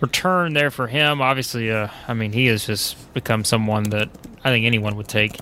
return 0.00 0.52
there 0.52 0.70
for 0.70 0.86
him. 0.86 1.20
Obviously, 1.20 1.70
uh, 1.70 1.88
I 2.06 2.14
mean, 2.14 2.32
he 2.32 2.46
has 2.46 2.66
just 2.66 3.12
become 3.14 3.44
someone 3.44 3.84
that 3.90 4.08
I 4.44 4.50
think 4.50 4.66
anyone 4.66 4.96
would 4.96 5.08
take 5.08 5.38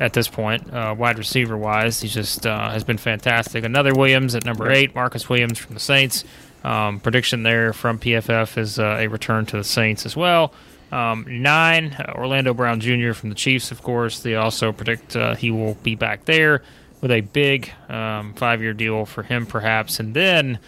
at 0.00 0.12
this 0.12 0.28
point, 0.28 0.72
uh, 0.72 0.94
wide 0.96 1.18
receiver 1.18 1.56
wise. 1.56 2.00
He 2.00 2.08
just 2.08 2.46
uh, 2.46 2.70
has 2.70 2.84
been 2.84 2.98
fantastic. 2.98 3.64
Another 3.64 3.94
Williams 3.94 4.34
at 4.34 4.44
number 4.44 4.70
eight, 4.70 4.94
Marcus 4.94 5.28
Williams 5.28 5.58
from 5.58 5.74
the 5.74 5.80
Saints. 5.80 6.24
Um, 6.64 6.98
prediction 6.98 7.42
there 7.42 7.72
from 7.72 7.98
PFF 7.98 8.56
is 8.56 8.78
uh, 8.78 8.96
a 8.98 9.06
return 9.08 9.46
to 9.46 9.58
the 9.58 9.64
Saints 9.64 10.06
as 10.06 10.16
well. 10.16 10.52
Um, 10.90 11.26
nine, 11.28 11.96
Orlando 12.14 12.54
Brown 12.54 12.80
Jr. 12.80 13.12
from 13.12 13.28
the 13.28 13.34
Chiefs, 13.34 13.70
of 13.70 13.82
course. 13.82 14.20
They 14.20 14.34
also 14.34 14.72
predict 14.72 15.16
uh, 15.16 15.34
he 15.34 15.50
will 15.50 15.74
be 15.82 15.94
back 15.94 16.24
there 16.24 16.62
with 17.00 17.10
a 17.10 17.20
big 17.20 17.70
um, 17.88 18.32
five 18.34 18.62
year 18.62 18.72
deal 18.72 19.04
for 19.04 19.22
him, 19.22 19.44
perhaps. 19.44 20.00
And 20.00 20.14
then 20.14 20.58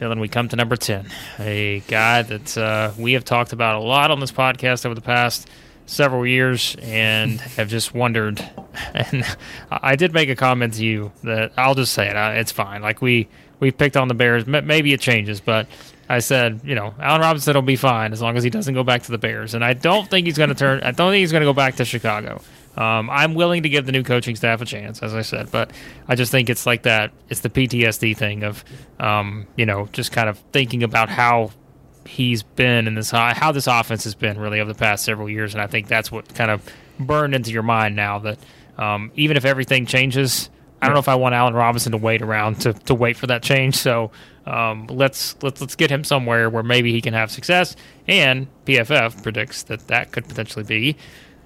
Dillon, 0.00 0.18
we 0.18 0.28
come 0.28 0.48
to 0.48 0.56
number 0.56 0.76
10, 0.76 1.10
a 1.40 1.80
guy 1.80 2.22
that 2.22 2.56
uh, 2.56 2.90
we 2.98 3.12
have 3.12 3.22
talked 3.22 3.52
about 3.52 3.82
a 3.82 3.84
lot 3.84 4.10
on 4.10 4.18
this 4.18 4.32
podcast 4.32 4.86
over 4.86 4.94
the 4.94 5.02
past 5.02 5.46
several 5.84 6.26
years 6.26 6.74
and 6.80 7.38
have 7.58 7.68
just 7.68 7.92
wondered. 7.92 8.42
And 8.94 9.26
I 9.70 9.96
did 9.96 10.14
make 10.14 10.30
a 10.30 10.34
comment 10.34 10.72
to 10.74 10.84
you 10.86 11.12
that 11.22 11.52
I'll 11.58 11.74
just 11.74 11.92
say 11.92 12.08
it. 12.08 12.16
It's 12.16 12.50
fine. 12.50 12.80
Like 12.80 13.02
we 13.02 13.28
we 13.58 13.72
picked 13.72 13.94
on 13.94 14.08
the 14.08 14.14
Bears. 14.14 14.46
Maybe 14.46 14.94
it 14.94 15.00
changes, 15.00 15.38
but 15.38 15.66
I 16.08 16.20
said, 16.20 16.62
you 16.64 16.74
know, 16.74 16.94
Allen 16.98 17.20
Robinson 17.20 17.52
will 17.52 17.60
be 17.60 17.76
fine 17.76 18.14
as 18.14 18.22
long 18.22 18.38
as 18.38 18.42
he 18.42 18.48
doesn't 18.48 18.72
go 18.72 18.82
back 18.82 19.02
to 19.02 19.10
the 19.10 19.18
Bears. 19.18 19.52
And 19.52 19.62
I 19.62 19.74
don't 19.74 20.08
think 20.08 20.26
he's 20.26 20.38
going 20.38 20.48
to 20.48 20.54
turn. 20.54 20.80
I 20.82 20.92
don't 20.92 21.10
think 21.10 21.20
he's 21.20 21.30
going 21.30 21.42
to 21.42 21.46
go 21.46 21.52
back 21.52 21.76
to 21.76 21.84
Chicago. 21.84 22.40
Um, 22.80 23.10
I'm 23.10 23.34
willing 23.34 23.64
to 23.64 23.68
give 23.68 23.84
the 23.84 23.92
new 23.92 24.02
coaching 24.02 24.36
staff 24.36 24.62
a 24.62 24.64
chance, 24.64 25.02
as 25.02 25.14
I 25.14 25.20
said, 25.20 25.50
but 25.50 25.70
I 26.08 26.14
just 26.14 26.32
think 26.32 26.48
it's 26.48 26.64
like 26.64 26.84
that. 26.84 27.12
It's 27.28 27.40
the 27.40 27.50
PTSD 27.50 28.16
thing 28.16 28.42
of, 28.42 28.64
um, 28.98 29.46
you 29.54 29.66
know, 29.66 29.86
just 29.92 30.12
kind 30.12 30.30
of 30.30 30.38
thinking 30.52 30.82
about 30.82 31.10
how 31.10 31.50
he's 32.06 32.42
been 32.42 32.86
in 32.86 32.94
this 32.94 33.10
how 33.10 33.52
this 33.52 33.66
offense 33.66 34.04
has 34.04 34.14
been 34.14 34.38
really 34.38 34.60
over 34.60 34.72
the 34.72 34.78
past 34.78 35.04
several 35.04 35.28
years, 35.28 35.52
and 35.52 35.62
I 35.62 35.66
think 35.66 35.88
that's 35.88 36.10
what 36.10 36.34
kind 36.34 36.50
of 36.50 36.66
burned 36.98 37.34
into 37.34 37.50
your 37.50 37.62
mind 37.62 37.96
now 37.96 38.18
that 38.20 38.38
um, 38.78 39.12
even 39.14 39.36
if 39.36 39.44
everything 39.44 39.84
changes, 39.84 40.48
I 40.80 40.86
don't 40.86 40.94
know 40.94 41.00
if 41.00 41.08
I 41.08 41.16
want 41.16 41.34
Allen 41.34 41.52
Robinson 41.52 41.92
to 41.92 41.98
wait 41.98 42.22
around 42.22 42.62
to, 42.62 42.72
to 42.72 42.94
wait 42.94 43.18
for 43.18 43.26
that 43.26 43.42
change. 43.42 43.76
So 43.76 44.10
um, 44.46 44.86
let's 44.86 45.36
let's 45.42 45.60
let's 45.60 45.76
get 45.76 45.90
him 45.90 46.02
somewhere 46.02 46.48
where 46.48 46.62
maybe 46.62 46.92
he 46.92 47.02
can 47.02 47.12
have 47.12 47.30
success. 47.30 47.76
And 48.08 48.46
PFF 48.64 49.22
predicts 49.22 49.64
that 49.64 49.86
that 49.88 50.12
could 50.12 50.26
potentially 50.26 50.64
be 50.64 50.96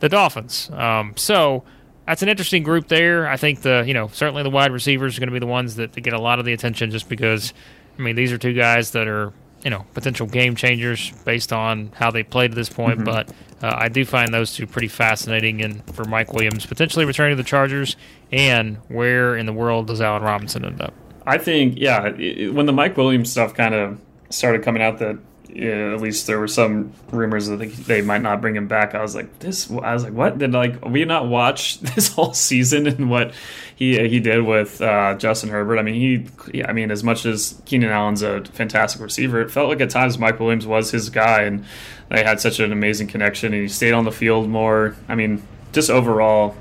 the 0.05 0.11
Dolphins. 0.11 0.69
Um, 0.71 1.15
so 1.17 1.65
that's 2.07 2.21
an 2.21 2.29
interesting 2.29 2.63
group 2.63 2.89
there. 2.89 3.27
I 3.27 3.39
think 3.39 3.63
the 3.63 3.85
you 3.87 3.95
know 3.95 4.09
certainly 4.09 4.43
the 4.43 4.51
wide 4.51 4.71
receivers 4.71 5.17
are 5.17 5.21
going 5.21 5.29
to 5.29 5.33
be 5.33 5.39
the 5.39 5.47
ones 5.47 5.77
that, 5.77 5.95
that 5.95 6.01
get 6.03 6.13
a 6.13 6.21
lot 6.21 6.39
of 6.39 6.45
the 6.45 6.53
attention 6.53 6.91
just 6.91 7.09
because 7.09 7.55
I 7.99 8.03
mean 8.03 8.15
these 8.15 8.31
are 8.31 8.37
two 8.37 8.53
guys 8.53 8.91
that 8.91 9.09
are 9.09 9.33
you 9.65 9.71
know 9.71 9.87
potential 9.95 10.27
game 10.27 10.57
changers 10.57 11.11
based 11.25 11.55
on 11.55 11.91
how 11.95 12.11
they 12.11 12.23
played 12.23 12.51
to 12.51 12.55
this 12.55 12.69
point. 12.69 12.99
Mm-hmm. 12.99 13.05
But 13.05 13.31
uh, 13.63 13.75
I 13.79 13.89
do 13.89 14.05
find 14.05 14.33
those 14.35 14.55
two 14.55 14.67
pretty 14.67 14.89
fascinating. 14.89 15.63
And 15.63 15.83
for 15.95 16.05
Mike 16.05 16.35
Williams 16.35 16.67
potentially 16.67 17.07
returning 17.07 17.39
to 17.39 17.43
the 17.43 17.49
Chargers, 17.49 17.97
and 18.31 18.77
where 18.89 19.35
in 19.35 19.47
the 19.47 19.55
world 19.55 19.87
does 19.87 20.03
Allen 20.03 20.23
Robinson 20.23 20.67
end 20.67 20.83
up? 20.83 20.93
I 21.27 21.39
think 21.39 21.79
yeah, 21.79 22.11
when 22.51 22.67
the 22.67 22.75
Mike 22.75 22.99
Williams 22.99 23.31
stuff 23.31 23.55
kind 23.55 23.75
of 23.75 23.99
started 24.29 24.63
coming 24.63 24.83
out 24.83 24.99
that 24.99 25.17
yeah, 25.49 25.93
at 25.93 26.01
least 26.01 26.27
there 26.27 26.41
were 26.41 26.49
some 26.49 26.93
rumors 27.13 27.47
that 27.47 27.57
they 27.59 28.01
might 28.01 28.23
not 28.23 28.41
bring 28.41 28.57
him 28.57 28.67
back. 28.67 28.95
I 28.95 29.03
was 29.03 29.15
like, 29.15 29.39
this. 29.39 29.71
I 29.71 29.93
was 29.93 30.03
like, 30.03 30.13
what? 30.13 30.39
Did 30.39 30.53
like 30.53 30.85
we 30.85 31.05
not 31.05 31.29
watch 31.29 31.81
this 31.95 32.09
whole 32.09 32.33
season 32.33 32.87
and 32.87 33.11
what 33.11 33.33
he 33.77 33.97
he 34.09 34.21
did 34.21 34.45
with 34.45 34.81
uh, 34.81 35.15
Justin 35.15 35.51
Herbert? 35.51 35.79
I 35.79 35.83
mean, 35.83 35.95
he. 35.95 36.65
I 36.65 36.73
mean, 36.73 36.91
as 36.91 37.05
much 37.05 37.25
as 37.25 37.61
Keenan 37.67 37.91
Allen's 37.91 38.23
a 38.23 38.45
fantastic 38.45 39.01
receiver, 39.01 39.41
it 39.41 39.51
felt 39.51 39.69
like 39.69 39.81
at 39.81 39.91
times 39.91 40.19
Mike 40.19 40.41
Williams 40.41 40.67
was 40.67 40.91
his 40.91 41.11
guy, 41.11 41.43
and 41.43 41.65
they 42.09 42.25
had 42.25 42.41
such 42.41 42.59
an 42.59 42.73
amazing 42.73 43.07
connection. 43.07 43.53
And 43.53 43.63
he 43.63 43.69
stayed 43.69 43.93
on 43.93 44.05
the 44.05 44.13
field 44.13 44.49
more. 44.49 44.97
I 45.09 45.15
mean, 45.15 45.43
just 45.73 45.91
overall, 45.91 46.57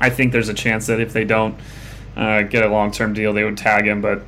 I 0.00 0.10
think 0.10 0.32
there's 0.32 0.48
a 0.48 0.54
chance 0.54 0.86
that 0.86 1.00
if 1.00 1.12
they 1.12 1.24
don't 1.24 1.58
uh, 2.16 2.42
get 2.42 2.64
a 2.64 2.68
long 2.68 2.92
term 2.92 3.12
deal, 3.12 3.32
they 3.32 3.44
would 3.44 3.58
tag 3.58 3.86
him, 3.86 4.00
but 4.00 4.22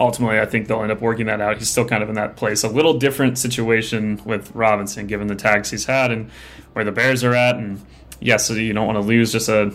ultimately, 0.00 0.40
I 0.40 0.46
think 0.46 0.66
they'll 0.66 0.82
end 0.82 0.90
up 0.90 1.00
working 1.00 1.26
that 1.26 1.40
out. 1.40 1.58
He's 1.58 1.68
still 1.68 1.84
kind 1.84 2.02
of 2.02 2.08
in 2.08 2.14
that 2.14 2.34
place. 2.34 2.64
A 2.64 2.68
little 2.68 2.94
different 2.94 3.38
situation 3.38 4.20
with 4.24 4.50
Robinson, 4.54 5.06
given 5.06 5.26
the 5.26 5.36
tags 5.36 5.70
he's 5.70 5.84
had 5.84 6.10
and 6.10 6.30
where 6.72 6.84
the 6.84 6.90
Bears 6.90 7.22
are 7.22 7.34
at. 7.34 7.56
And 7.56 7.84
yes, 8.18 8.46
so 8.46 8.54
you 8.54 8.72
don't 8.72 8.86
want 8.86 8.96
to 8.96 9.06
lose 9.06 9.30
just 9.30 9.48
a 9.48 9.72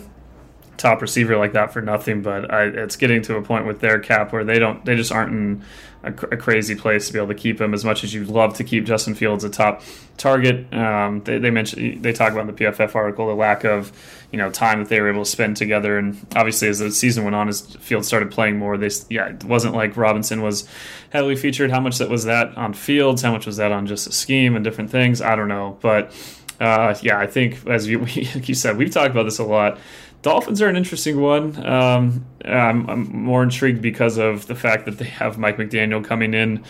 top 0.76 1.00
receiver 1.00 1.36
like 1.38 1.52
that 1.52 1.72
for 1.72 1.80
nothing. 1.80 2.22
But 2.22 2.52
I, 2.52 2.64
it's 2.64 2.96
getting 2.96 3.22
to 3.22 3.36
a 3.36 3.42
point 3.42 3.66
with 3.66 3.80
their 3.80 4.00
cap 4.00 4.32
where 4.32 4.44
they 4.44 4.58
don't, 4.58 4.84
they 4.84 4.96
just 4.96 5.12
aren't 5.12 5.32
in 5.32 5.64
a, 6.06 6.10
a, 6.10 6.36
crazy 6.36 6.74
place 6.74 7.06
to 7.06 7.12
be 7.12 7.18
able 7.18 7.28
to 7.28 7.34
keep 7.34 7.60
him 7.60 7.74
as 7.74 7.84
much 7.84 8.04
as 8.04 8.14
you'd 8.14 8.28
love 8.28 8.54
to 8.54 8.64
keep 8.64 8.84
Justin 8.84 9.14
Fields 9.14 9.44
a 9.44 9.50
top 9.50 9.82
target. 10.16 10.72
Um, 10.72 11.22
they, 11.24 11.38
they 11.38 11.50
mentioned 11.50 12.02
they 12.02 12.12
talk 12.12 12.32
about 12.32 12.48
in 12.48 12.54
the 12.54 12.64
PFF 12.64 12.94
article 12.94 13.26
the 13.26 13.34
lack 13.34 13.64
of 13.64 13.92
you 14.32 14.38
know 14.38 14.50
time 14.50 14.80
that 14.80 14.88
they 14.88 15.00
were 15.00 15.10
able 15.10 15.24
to 15.24 15.30
spend 15.30 15.56
together, 15.56 15.98
and 15.98 16.26
obviously 16.34 16.68
as 16.68 16.78
the 16.78 16.90
season 16.90 17.24
went 17.24 17.36
on, 17.36 17.48
as 17.48 17.60
Fields 17.76 18.06
started 18.06 18.30
playing 18.30 18.58
more, 18.58 18.76
they 18.76 18.90
yeah 19.10 19.28
it 19.28 19.44
wasn't 19.44 19.74
like 19.74 19.96
Robinson 19.96 20.42
was 20.42 20.68
heavily 21.10 21.36
featured. 21.36 21.70
How 21.70 21.80
much 21.80 21.98
that 21.98 22.08
was 22.08 22.24
that 22.24 22.56
on 22.56 22.72
Fields? 22.72 23.22
How 23.22 23.32
much 23.32 23.46
was 23.46 23.56
that 23.56 23.72
on 23.72 23.86
just 23.86 24.06
a 24.06 24.12
scheme 24.12 24.56
and 24.56 24.64
different 24.64 24.90
things? 24.90 25.20
I 25.20 25.36
don't 25.36 25.48
know, 25.48 25.78
but. 25.80 26.14
Uh, 26.58 26.96
yeah, 27.02 27.18
I 27.18 27.26
think 27.26 27.66
as 27.66 27.86
you, 27.86 28.02
you 28.06 28.54
said, 28.54 28.78
we've 28.78 28.90
talked 28.90 29.10
about 29.10 29.24
this 29.24 29.38
a 29.38 29.44
lot. 29.44 29.78
Dolphins 30.26 30.60
are 30.60 30.66
an 30.66 30.74
interesting 30.74 31.20
one. 31.20 31.64
Um, 31.64 32.26
I'm, 32.44 32.90
I'm, 32.90 33.16
more 33.16 33.44
intrigued 33.44 33.80
because 33.80 34.18
of 34.18 34.48
the 34.48 34.56
fact 34.56 34.84
that 34.86 34.98
they 34.98 35.04
have 35.04 35.38
Mike 35.38 35.56
McDaniel 35.56 36.04
coming 36.04 36.34
in, 36.34 36.64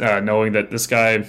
uh, 0.00 0.20
knowing 0.20 0.52
that 0.52 0.70
this 0.70 0.86
guy 0.86 1.26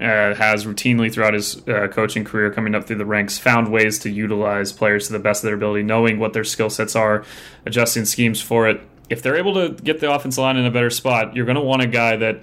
uh, 0.00 0.34
has 0.34 0.64
routinely 0.64 1.12
throughout 1.12 1.34
his 1.34 1.58
uh, 1.68 1.88
coaching 1.88 2.24
career 2.24 2.50
coming 2.50 2.74
up 2.74 2.86
through 2.86 2.96
the 2.96 3.04
ranks 3.04 3.36
found 3.36 3.70
ways 3.70 3.98
to 3.98 4.10
utilize 4.10 4.72
players 4.72 5.08
to 5.08 5.12
the 5.12 5.18
best 5.18 5.44
of 5.44 5.48
their 5.48 5.56
ability, 5.56 5.82
knowing 5.82 6.18
what 6.18 6.32
their 6.32 6.42
skill 6.42 6.70
sets 6.70 6.96
are, 6.96 7.22
adjusting 7.66 8.06
schemes 8.06 8.40
for 8.40 8.66
it. 8.66 8.80
If 9.10 9.20
they're 9.20 9.36
able 9.36 9.52
to 9.56 9.74
get 9.82 10.00
the 10.00 10.10
offensive 10.10 10.40
line 10.40 10.56
in 10.56 10.64
a 10.64 10.70
better 10.70 10.88
spot, 10.88 11.36
you're 11.36 11.44
going 11.44 11.56
to 11.56 11.60
want 11.60 11.82
a 11.82 11.86
guy 11.86 12.16
that 12.16 12.40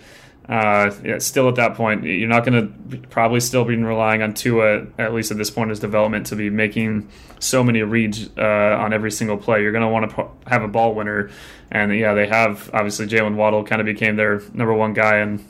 uh, 0.50 0.94
yeah, 1.04 1.20
still 1.20 1.48
at 1.48 1.56
that 1.56 1.76
point, 1.76 2.04
you're 2.04 2.28
not 2.28 2.46
going 2.46 2.68
to 2.92 2.98
probably 3.08 3.40
still 3.40 3.64
be 3.64 3.76
relying 3.78 4.22
on 4.22 4.34
Tua, 4.34 4.88
at 4.98 5.14
least 5.14 5.32
at 5.32 5.38
this 5.38 5.50
point 5.50 5.68
in 5.68 5.70
his 5.70 5.80
development, 5.80 6.26
to 6.28 6.36
be 6.36 6.50
making 6.50 7.10
so 7.40 7.64
many 7.64 7.82
reads 7.82 8.30
uh, 8.38 8.78
on 8.80 8.92
every 8.92 9.12
single 9.12 9.38
play. 9.38 9.62
You're 9.62 9.72
going 9.72 9.84
to 9.84 9.90
want 9.90 10.12
to 10.12 10.50
have 10.50 10.62
a 10.62 10.68
ball 10.68 10.96
winner. 10.96 11.30
And 11.72 11.98
yeah, 11.98 12.14
they 12.14 12.28
have 12.28 12.70
obviously 12.74 13.08
Jaylen 13.08 13.36
Waddle 13.36 13.64
kind 13.64 13.80
of 13.80 13.86
became 13.86 14.18
their 14.18 14.42
number 14.54 14.74
one 14.74 14.94
guy 14.94 15.18
and 15.18 15.46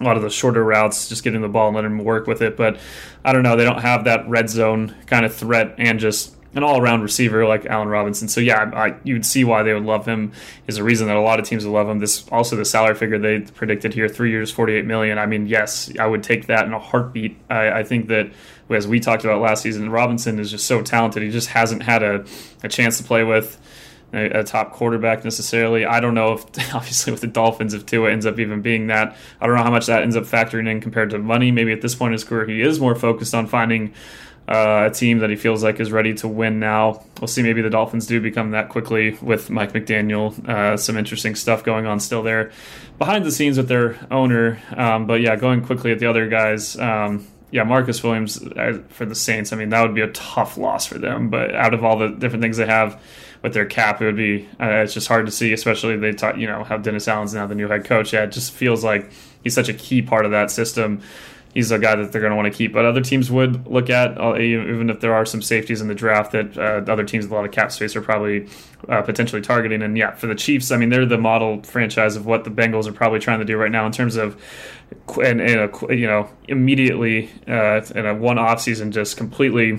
a 0.00 0.04
lot 0.04 0.16
of 0.16 0.22
the 0.22 0.30
shorter 0.30 0.64
routes, 0.64 1.08
just 1.08 1.24
getting 1.24 1.42
the 1.42 1.48
ball 1.48 1.68
and 1.68 1.76
letting 1.76 1.90
him 1.90 2.04
work 2.04 2.26
with 2.26 2.40
it. 2.40 2.56
But 2.56 2.78
I 3.24 3.32
don't 3.32 3.42
know, 3.42 3.54
they 3.54 3.64
don't 3.64 3.82
have 3.82 4.04
that 4.04 4.26
red 4.28 4.48
zone 4.48 4.94
kind 5.06 5.26
of 5.26 5.34
threat 5.34 5.74
and 5.76 6.00
just 6.00 6.36
an 6.54 6.62
all-around 6.62 7.02
receiver 7.02 7.46
like 7.46 7.66
Allen 7.66 7.88
Robinson. 7.88 8.26
So 8.28 8.40
yeah, 8.40 8.70
I, 8.74 8.94
you'd 9.04 9.26
see 9.26 9.44
why 9.44 9.62
they 9.62 9.74
would 9.74 9.84
love 9.84 10.06
him. 10.06 10.32
Is 10.66 10.78
a 10.78 10.84
reason 10.84 11.06
that 11.08 11.16
a 11.16 11.20
lot 11.20 11.38
of 11.38 11.46
teams 11.46 11.64
would 11.64 11.72
love 11.72 11.88
him. 11.88 11.98
This 11.98 12.26
also 12.28 12.56
the 12.56 12.64
salary 12.64 12.94
figure 12.94 13.18
they 13.18 13.40
predicted 13.40 13.94
here: 13.94 14.08
three 14.08 14.30
years, 14.30 14.50
forty-eight 14.50 14.86
million. 14.86 15.18
I 15.18 15.26
mean, 15.26 15.46
yes, 15.46 15.92
I 15.98 16.06
would 16.06 16.22
take 16.22 16.46
that 16.46 16.66
in 16.66 16.72
a 16.72 16.78
heartbeat. 16.78 17.36
I, 17.50 17.80
I 17.80 17.84
think 17.84 18.08
that 18.08 18.30
as 18.70 18.86
we 18.86 19.00
talked 19.00 19.24
about 19.24 19.40
last 19.40 19.62
season, 19.62 19.90
Robinson 19.90 20.38
is 20.38 20.50
just 20.50 20.66
so 20.66 20.82
talented. 20.82 21.22
He 21.22 21.30
just 21.30 21.48
hasn't 21.48 21.82
had 21.82 22.02
a, 22.02 22.24
a 22.62 22.68
chance 22.68 22.98
to 22.98 23.04
play 23.04 23.24
with. 23.24 23.60
A, 24.10 24.40
a, 24.40 24.42
top 24.42 24.72
quarterback 24.72 25.22
necessarily. 25.22 25.84
I 25.84 26.00
don't 26.00 26.14
know 26.14 26.32
if, 26.32 26.44
obviously, 26.74 27.12
with 27.12 27.20
the 27.20 27.26
Dolphins, 27.26 27.74
if 27.74 27.84
Tua 27.84 28.10
ends 28.10 28.24
up 28.24 28.38
even 28.38 28.62
being 28.62 28.86
that, 28.86 29.14
I 29.38 29.46
don't 29.46 29.54
know 29.54 29.62
how 29.62 29.70
much 29.70 29.84
that 29.84 30.02
ends 30.02 30.16
up 30.16 30.24
factoring 30.24 30.66
in 30.66 30.80
compared 30.80 31.10
to 31.10 31.18
money. 31.18 31.50
Maybe 31.50 31.72
at 31.72 31.82
this 31.82 31.94
point 31.94 32.08
in 32.08 32.12
his 32.14 32.24
career, 32.24 32.46
he 32.46 32.62
is 32.62 32.80
more 32.80 32.94
focused 32.94 33.34
on 33.34 33.46
finding 33.46 33.92
uh, 34.48 34.88
a 34.90 34.94
team 34.94 35.18
that 35.18 35.28
he 35.28 35.36
feels 35.36 35.62
like 35.62 35.78
is 35.78 35.92
ready 35.92 36.14
to 36.14 36.26
win 36.26 36.58
now. 36.58 37.04
We'll 37.20 37.28
see. 37.28 37.42
Maybe 37.42 37.60
the 37.60 37.68
Dolphins 37.68 38.06
do 38.06 38.18
become 38.18 38.52
that 38.52 38.70
quickly 38.70 39.18
with 39.20 39.50
Mike 39.50 39.72
McDaniel. 39.72 40.48
Uh, 40.48 40.78
some 40.78 40.96
interesting 40.96 41.34
stuff 41.34 41.62
going 41.62 41.84
on 41.84 42.00
still 42.00 42.22
there 42.22 42.50
behind 42.96 43.26
the 43.26 43.30
scenes 43.30 43.58
with 43.58 43.68
their 43.68 43.98
owner. 44.10 44.58
Um, 44.74 45.06
but 45.06 45.20
yeah, 45.20 45.36
going 45.36 45.62
quickly 45.62 45.92
at 45.92 45.98
the 45.98 46.06
other 46.06 46.28
guys. 46.28 46.78
Um, 46.78 47.26
yeah, 47.50 47.62
Marcus 47.64 48.02
Williams 48.02 48.42
uh, 48.42 48.82
for 48.88 49.04
the 49.04 49.14
Saints. 49.14 49.52
I 49.52 49.56
mean, 49.56 49.68
that 49.68 49.82
would 49.82 49.94
be 49.94 50.00
a 50.00 50.12
tough 50.12 50.56
loss 50.56 50.86
for 50.86 50.98
them. 50.98 51.28
But 51.28 51.54
out 51.54 51.74
of 51.74 51.84
all 51.84 51.98
the 51.98 52.08
different 52.08 52.42
things 52.42 52.56
they 52.56 52.66
have 52.66 53.00
with 53.42 53.52
their 53.52 53.66
cap, 53.66 54.00
it 54.00 54.06
would 54.06 54.16
be. 54.16 54.48
Uh, 54.58 54.82
it's 54.82 54.94
just 54.94 55.08
hard 55.08 55.26
to 55.26 55.32
see, 55.32 55.52
especially 55.52 55.96
they 55.96 56.12
talk. 56.12 56.38
You 56.38 56.46
know, 56.46 56.64
how 56.64 56.78
Dennis 56.78 57.06
Allen's 57.06 57.34
now 57.34 57.46
the 57.46 57.54
new 57.54 57.68
head 57.68 57.84
coach. 57.84 58.14
Yeah, 58.14 58.24
it 58.24 58.32
just 58.32 58.52
feels 58.52 58.82
like 58.82 59.10
he's 59.44 59.54
such 59.54 59.68
a 59.68 59.74
key 59.74 60.00
part 60.00 60.24
of 60.24 60.30
that 60.30 60.50
system 60.50 61.02
he's 61.54 61.70
a 61.70 61.78
guy 61.78 61.96
that 61.96 62.12
they're 62.12 62.20
going 62.20 62.30
to 62.30 62.36
want 62.36 62.52
to 62.52 62.56
keep. 62.56 62.72
But 62.72 62.84
other 62.84 63.00
teams 63.00 63.30
would 63.30 63.66
look 63.66 63.90
at, 63.90 64.20
uh, 64.20 64.36
even 64.38 64.90
if 64.90 65.00
there 65.00 65.14
are 65.14 65.24
some 65.24 65.42
safeties 65.42 65.80
in 65.80 65.88
the 65.88 65.94
draft 65.94 66.32
that 66.32 66.56
uh, 66.56 66.90
other 66.90 67.04
teams 67.04 67.24
with 67.24 67.32
a 67.32 67.34
lot 67.34 67.44
of 67.44 67.50
cap 67.50 67.72
space 67.72 67.96
are 67.96 68.02
probably 68.02 68.48
uh, 68.88 69.02
potentially 69.02 69.42
targeting. 69.42 69.82
And 69.82 69.96
yeah, 69.96 70.12
for 70.12 70.26
the 70.26 70.34
Chiefs, 70.34 70.70
I 70.70 70.76
mean, 70.76 70.88
they're 70.88 71.06
the 71.06 71.18
model 71.18 71.62
franchise 71.62 72.16
of 72.16 72.26
what 72.26 72.44
the 72.44 72.50
Bengals 72.50 72.86
are 72.86 72.92
probably 72.92 73.18
trying 73.18 73.38
to 73.40 73.44
do 73.44 73.56
right 73.56 73.72
now 73.72 73.86
in 73.86 73.92
terms 73.92 74.16
of, 74.16 74.40
and, 75.22 75.40
and 75.40 75.70
a, 75.72 75.96
you 75.96 76.06
know, 76.06 76.28
immediately 76.48 77.30
uh, 77.46 77.80
in 77.94 78.06
a 78.06 78.14
one 78.14 78.38
off 78.38 78.60
season, 78.60 78.92
just 78.92 79.16
completely 79.16 79.78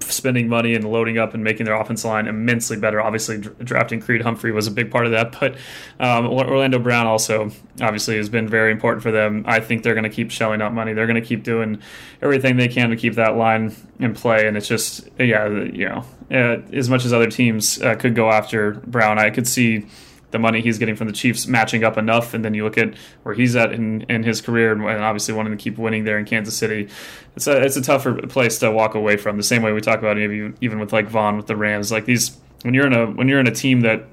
spending 0.00 0.48
money 0.48 0.74
and 0.74 0.90
loading 0.90 1.18
up 1.18 1.34
and 1.34 1.44
making 1.44 1.66
their 1.66 1.74
offense 1.74 2.04
line 2.04 2.26
immensely 2.26 2.76
better. 2.76 3.00
Obviously, 3.00 3.38
drafting 3.38 4.00
Creed 4.00 4.22
Humphrey 4.22 4.52
was 4.52 4.66
a 4.66 4.70
big 4.70 4.90
part 4.90 5.06
of 5.06 5.12
that, 5.12 5.38
but 5.38 5.56
um, 5.98 6.26
Orlando 6.26 6.78
Brown 6.78 7.06
also 7.06 7.50
obviously 7.80 8.16
has 8.16 8.28
been 8.28 8.48
very 8.48 8.72
important 8.72 9.02
for 9.02 9.10
them. 9.10 9.44
I 9.46 9.60
think 9.60 9.82
they're 9.82 9.94
going 9.94 10.04
to 10.04 10.10
keep 10.10 10.30
shelling 10.30 10.62
out 10.62 10.72
money. 10.72 10.92
They're 10.92 11.06
going 11.06 11.20
to 11.20 11.26
keep 11.26 11.42
doing 11.42 11.80
everything 12.22 12.56
they 12.56 12.68
can 12.68 12.90
to 12.90 12.96
keep 12.96 13.14
that 13.14 13.36
line 13.36 13.74
in 13.98 14.14
play, 14.14 14.46
and 14.46 14.56
it's 14.56 14.68
just 14.68 15.08
yeah, 15.18 15.48
you 15.48 15.88
know, 15.88 16.04
uh, 16.30 16.62
as 16.72 16.88
much 16.88 17.04
as 17.04 17.12
other 17.12 17.30
teams 17.30 17.80
uh, 17.82 17.94
could 17.94 18.14
go 18.14 18.30
after 18.30 18.72
Brown, 18.72 19.18
I 19.18 19.30
could 19.30 19.46
see 19.46 19.86
the 20.30 20.38
money 20.38 20.60
he's 20.60 20.78
getting 20.78 20.96
from 20.96 21.06
the 21.06 21.12
Chiefs 21.12 21.46
matching 21.46 21.84
up 21.84 21.98
enough, 21.98 22.34
and 22.34 22.44
then 22.44 22.54
you 22.54 22.64
look 22.64 22.78
at 22.78 22.94
where 23.22 23.34
he's 23.34 23.56
at 23.56 23.72
in, 23.72 24.02
in 24.02 24.22
his 24.22 24.40
career, 24.40 24.72
and, 24.72 24.84
obviously 25.02 25.34
wanting 25.34 25.56
to 25.56 25.62
keep 25.62 25.78
winning 25.78 26.04
there 26.04 26.18
in 26.18 26.24
Kansas 26.24 26.56
City. 26.56 26.88
It's 27.36 27.46
a 27.46 27.60
it's 27.62 27.76
a 27.76 27.82
tougher 27.82 28.14
place 28.26 28.58
to 28.60 28.70
walk 28.70 28.94
away 28.94 29.16
from. 29.16 29.36
The 29.36 29.42
same 29.42 29.62
way 29.62 29.72
we 29.72 29.80
talk 29.80 29.98
about 29.98 30.16
maybe 30.16 30.52
even 30.60 30.78
with 30.78 30.92
like 30.92 31.08
Von 31.08 31.36
with 31.36 31.46
the 31.46 31.56
Rams, 31.56 31.90
like 31.90 32.04
these 32.04 32.36
when 32.62 32.74
you're 32.74 32.86
in 32.86 32.92
a 32.92 33.06
when 33.06 33.28
you're 33.28 33.40
in 33.40 33.46
a 33.46 33.54
team 33.54 33.82
that 33.82 34.06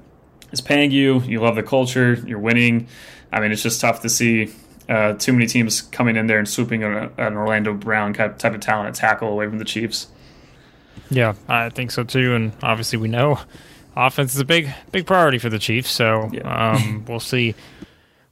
is 0.52 0.60
paying 0.60 0.90
you, 0.90 1.20
you 1.20 1.40
love 1.40 1.56
the 1.56 1.62
culture, 1.62 2.14
you're 2.26 2.38
winning. 2.38 2.88
I 3.32 3.40
mean, 3.40 3.52
it's 3.52 3.62
just 3.62 3.80
tough 3.80 4.00
to 4.02 4.08
see 4.08 4.52
uh, 4.88 5.12
too 5.14 5.32
many 5.32 5.46
teams 5.46 5.82
coming 5.82 6.16
in 6.16 6.26
there 6.26 6.38
and 6.38 6.48
swooping 6.48 6.82
an, 6.82 7.10
an 7.18 7.34
Orlando 7.36 7.74
Brown 7.74 8.14
type 8.14 8.42
of 8.44 8.60
talent 8.60 8.88
at 8.88 8.94
tackle 8.94 9.28
away 9.28 9.46
from 9.46 9.58
the 9.58 9.64
Chiefs. 9.64 10.08
Yeah, 11.10 11.34
I 11.48 11.70
think 11.70 11.90
so 11.90 12.04
too, 12.04 12.34
and 12.34 12.52
obviously 12.62 12.98
we 12.98 13.08
know 13.08 13.40
offense 14.06 14.34
is 14.34 14.40
a 14.40 14.44
big 14.44 14.72
big 14.92 15.06
priority 15.06 15.38
for 15.38 15.48
the 15.48 15.58
Chiefs. 15.58 15.90
So 15.90 16.30
yeah. 16.32 16.72
um, 16.72 17.04
we'll 17.08 17.20
see 17.20 17.54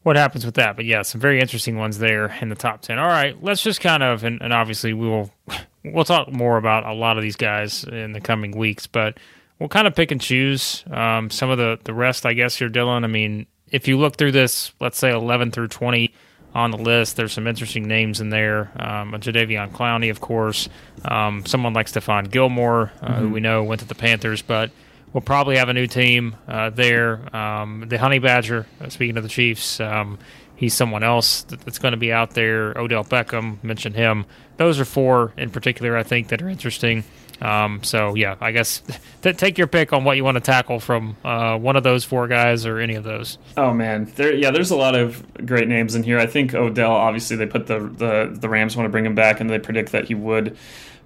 what 0.03 0.17
happens 0.17 0.47
with 0.47 0.55
that. 0.55 0.77
But 0.77 0.85
yeah, 0.85 1.03
some 1.03 1.21
very 1.21 1.41
interesting 1.41 1.77
ones 1.77 1.99
there 1.99 2.37
in 2.41 2.49
the 2.49 2.55
top 2.55 2.83
ten. 2.83 2.99
All 2.99 3.09
right, 3.09 3.37
let's 3.43 3.63
just 3.63 3.81
kind 3.81 4.03
of 4.03 4.25
and, 4.25 4.41
and 4.41 4.53
obviously 4.53 4.93
we 4.93 5.09
will 5.09 5.31
we'll 5.85 6.05
talk 6.05 6.33
more 6.33 6.57
about 6.57 6.87
a 6.87 6.93
lot 6.93 7.17
of 7.17 7.23
these 7.23 7.37
guys 7.37 7.85
in 7.85 8.13
the 8.13 8.21
coming 8.21 8.57
weeks, 8.57 8.87
but 8.87 9.19
we'll 9.59 9.69
kind 9.69 9.87
of 9.87 9.95
pick 9.95 10.11
and 10.11 10.21
choose 10.21 10.85
um, 10.91 11.31
some 11.31 11.51
of 11.51 11.59
the 11.59 11.79
the 11.85 11.95
rest. 11.95 12.25
I 12.25 12.33
guess 12.33 12.57
here, 12.57 12.69
Dillon. 12.69 13.05
I 13.05 13.09
mean, 13.09 13.47
if 13.71 13.89
you 13.89 13.99
look 13.99 14.17
through 14.17 14.33
this, 14.33 14.73
let's 14.81 14.99
say 14.99 15.11
eleven 15.11 15.51
through 15.51 15.69
twenty 15.69 16.15
on 16.55 16.71
the 16.71 16.79
list. 16.79 17.17
There's 17.17 17.35
some 17.35 17.47
interesting 17.47 17.87
names 17.87 18.21
in 18.21 18.31
there. 18.31 18.73
Um, 18.77 19.13
Jadeveon 19.13 19.73
Clowney, 19.73 20.11
of 20.11 20.21
course. 20.21 20.71
Um, 21.05 21.45
someone 21.45 21.75
like 21.75 21.87
Stephon 21.87 22.31
Gilmore, 22.31 22.93
uh, 23.03 23.09
mm-hmm. 23.09 23.19
who 23.19 23.29
we 23.29 23.41
know 23.41 23.63
went 23.63 23.83
to 23.83 23.87
the 23.87 23.95
Panthers, 23.95 24.41
but 24.41 24.71
we'll 25.17 25.23
probably 25.23 25.57
have 25.57 25.71
a 25.71 25.73
new 25.73 25.87
team 25.87 26.37
uh, 26.47 26.69
there. 26.69 27.35
Um, 27.35 27.87
the 27.89 27.97
Honey 27.97 28.19
Badger, 28.19 28.67
uh, 28.83 28.91
speaking 28.91 29.17
of 29.17 29.23
the 29.23 29.31
Chiefs, 29.31 29.81
um, 29.81 30.19
he's 30.57 30.75
someone 30.75 31.03
else 31.03 31.41
that's 31.45 31.79
going 31.79 31.93
to 31.93 31.97
be 31.97 32.13
out 32.13 32.33
there. 32.33 32.77
Odell 32.77 33.03
Beckham, 33.03 33.65
mentioned 33.65 33.97
him. 33.97 34.27
Those 34.59 34.79
are 34.79 34.85
four 34.85 35.33
in 35.39 35.49
particular, 35.49 35.97
I 35.97 36.03
think, 36.03 36.29
that 36.29 36.43
are 36.43 36.51
interesting. 36.51 37.03
Um, 37.41 37.83
so 37.83 38.15
yeah, 38.15 38.37
I 38.43 38.53
guess 38.53 38.83
th- 39.23 39.39
take 39.39 39.57
your 39.57 39.69
pick 39.69 39.95
on 39.95 40.05
what 40.05 40.19
you 40.19 40.25
want 40.25 40.35
to 40.35 40.43
tackle 40.43 40.81
from 40.81 41.17
uh, 41.25 41.57
one 41.57 41.77
of 41.77 41.83
those 41.83 42.05
four 42.05 42.29
guys 42.29 42.67
or 42.67 42.79
any 42.79 42.95
of 42.95 43.05
those. 43.05 43.39
Oh 43.57 43.73
man, 43.73 44.13
there 44.17 44.35
yeah, 44.35 44.51
there's 44.51 44.71
a 44.71 44.77
lot 44.77 44.95
of 44.95 45.25
great 45.47 45.69
names 45.69 45.95
in 45.95 46.03
here. 46.03 46.19
I 46.19 46.27
think 46.27 46.55
Odell, 46.55 46.93
obviously, 46.93 47.37
they 47.37 47.47
put 47.47 47.67
the 47.67 47.79
the 47.79 48.37
the 48.39 48.49
Rams 48.51 48.77
want 48.77 48.87
to 48.87 48.91
bring 48.91 49.05
him 49.05 49.15
back, 49.15 49.41
and 49.41 49.49
they 49.49 49.59
predict 49.59 49.93
that 49.93 50.07
he 50.07 50.15
would 50.15 50.57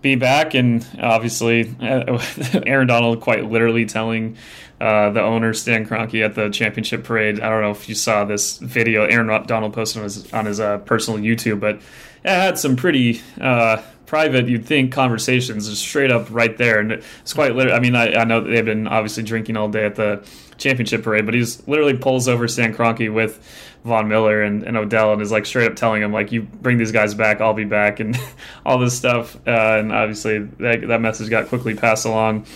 be 0.03 0.15
back. 0.15 0.55
And 0.55 0.87
obviously, 1.01 1.75
Aaron 1.81 2.87
Donald 2.87 3.21
quite 3.21 3.51
literally 3.51 3.87
telling 3.87 4.37
uh, 4.81 5.11
the 5.11 5.23
owner 5.23 5.53
Stan 5.53 5.87
Kroenke 5.87 6.25
at 6.25 6.35
the 6.35 6.49
championship 6.51 7.05
parade. 7.05 7.41
I 7.41 7.49
don't 7.49 7.63
know 7.63 7.71
if 7.71 7.89
you 7.89 7.95
saw 7.95 8.25
this 8.25 8.59
video 8.59 9.05
Aaron 9.05 9.47
Donald 9.47 9.75
posted 9.75 9.99
on 9.99 10.05
his 10.05 10.33
on 10.33 10.47
his 10.47 10.61
uh, 10.61 10.79
personal 10.79 11.21
YouTube, 11.21 11.61
but 11.61 11.77
it 11.77 11.83
had 12.29 12.59
some 12.59 12.77
pretty. 12.77 13.21
Uh, 13.41 13.83
private, 14.11 14.49
you'd 14.49 14.67
think 14.67 14.91
conversations 14.93 15.69
just 15.69 15.83
straight 15.83 16.11
up 16.11 16.27
right 16.33 16.59
there, 16.59 16.81
and 16.81 16.91
it's 16.91 17.33
quite 17.33 17.55
literally. 17.55 17.77
I 17.77 17.81
mean, 17.81 17.95
I, 17.95 18.13
I 18.15 18.25
know 18.25 18.41
they've 18.41 18.65
been 18.65 18.89
obviously 18.89 19.23
drinking 19.23 19.57
all 19.57 19.69
day 19.69 19.85
at 19.85 19.95
the 19.95 20.27
championship 20.59 21.05
parade, 21.05 21.27
but 21.27 21.35
he's 21.35 21.67
literally 21.69 21.97
pulls 21.97 22.27
over 22.27 22.49
Stan 22.49 22.75
Kroenke 22.75 23.15
with 23.15 23.39
Von 23.85 24.09
Miller 24.09 24.43
and, 24.43 24.63
and, 24.63 24.77
Odell 24.77 25.13
and 25.13 25.23
is 25.23 25.33
like 25.33 25.47
straight 25.47 25.67
up 25.67 25.77
telling 25.77 26.03
him 26.03 26.13
like 26.13 26.33
you 26.33 26.43
bring 26.43 26.77
these 26.77 26.93
guys 26.93 27.15
back, 27.15 27.41
I'll 27.41 27.55
be 27.55 27.65
back, 27.65 28.01
and 28.01 28.17
all 28.67 28.79
this 28.79 28.97
stuff. 28.97 29.37
Uh, 29.47 29.79
and 29.79 29.93
obviously 29.93 30.39
that, 30.39 30.87
that 30.89 31.01
message 31.01 31.31
got 31.31 31.49
quickly 31.49 31.75
passed 31.75 32.05
along 32.05 32.47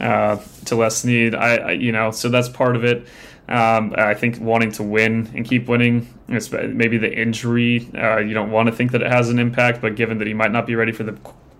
uh, 0.00 0.38
to 0.66 0.76
Les 0.76 0.96
Snead. 0.96 1.34
I, 1.34 1.56
I, 1.56 1.70
you 1.72 1.92
know 1.92 2.10
so 2.10 2.28
that's 2.28 2.48
part 2.48 2.76
of 2.76 2.84
it. 2.84 3.06
Um, 3.46 3.94
I 3.98 4.14
think 4.14 4.40
wanting 4.40 4.72
to 4.72 4.82
win 4.82 5.30
and 5.34 5.44
keep 5.44 5.68
winning, 5.68 6.08
maybe 6.28 6.96
the 6.96 7.12
injury, 7.12 7.90
uh, 7.94 8.16
you 8.16 8.32
don't 8.32 8.50
want 8.50 8.68
to 8.68 8.74
think 8.74 8.92
that 8.92 9.02
it 9.02 9.10
has 9.10 9.28
an 9.28 9.38
impact, 9.38 9.82
but 9.82 9.96
given 9.96 10.16
that 10.18 10.26
he 10.26 10.32
might 10.32 10.50
not 10.50 10.66
be 10.66 10.74
ready 10.74 10.92
for 10.92 11.02
the 11.02 11.12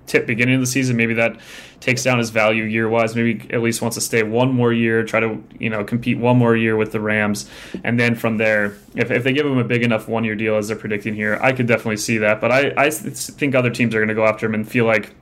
tip 0.06 0.26
beginning 0.26 0.56
of 0.56 0.60
the 0.60 0.66
season, 0.66 0.96
maybe 0.96 1.14
that 1.14 1.38
takes 1.80 2.02
down 2.02 2.18
his 2.18 2.30
value 2.30 2.64
year 2.64 2.88
wise. 2.88 3.14
Maybe 3.14 3.46
at 3.50 3.62
least 3.62 3.82
wants 3.82 3.96
to 3.96 4.00
stay 4.00 4.22
one 4.22 4.52
more 4.52 4.72
year, 4.72 5.04
try 5.04 5.20
to 5.20 5.42
you 5.58 5.70
know 5.70 5.84
compete 5.84 6.18
one 6.18 6.36
more 6.38 6.56
year 6.56 6.76
with 6.76 6.92
the 6.92 7.00
Rams, 7.00 7.48
and 7.82 7.98
then 7.98 8.14
from 8.14 8.38
there, 8.38 8.76
if, 8.94 9.10
if 9.10 9.24
they 9.24 9.32
give 9.32 9.46
him 9.46 9.58
a 9.58 9.64
big 9.64 9.82
enough 9.82 10.08
one 10.08 10.24
year 10.24 10.34
deal 10.34 10.56
as 10.56 10.68
they're 10.68 10.76
predicting 10.76 11.14
here, 11.14 11.38
I 11.42 11.52
could 11.52 11.66
definitely 11.66 11.98
see 11.98 12.18
that. 12.18 12.40
But 12.40 12.52
I 12.52 12.72
I 12.76 12.90
think 12.90 13.54
other 13.54 13.70
teams 13.70 13.94
are 13.94 13.98
going 13.98 14.08
to 14.08 14.14
go 14.14 14.26
after 14.26 14.46
him 14.46 14.54
and 14.54 14.68
feel 14.68 14.84
like. 14.84 15.14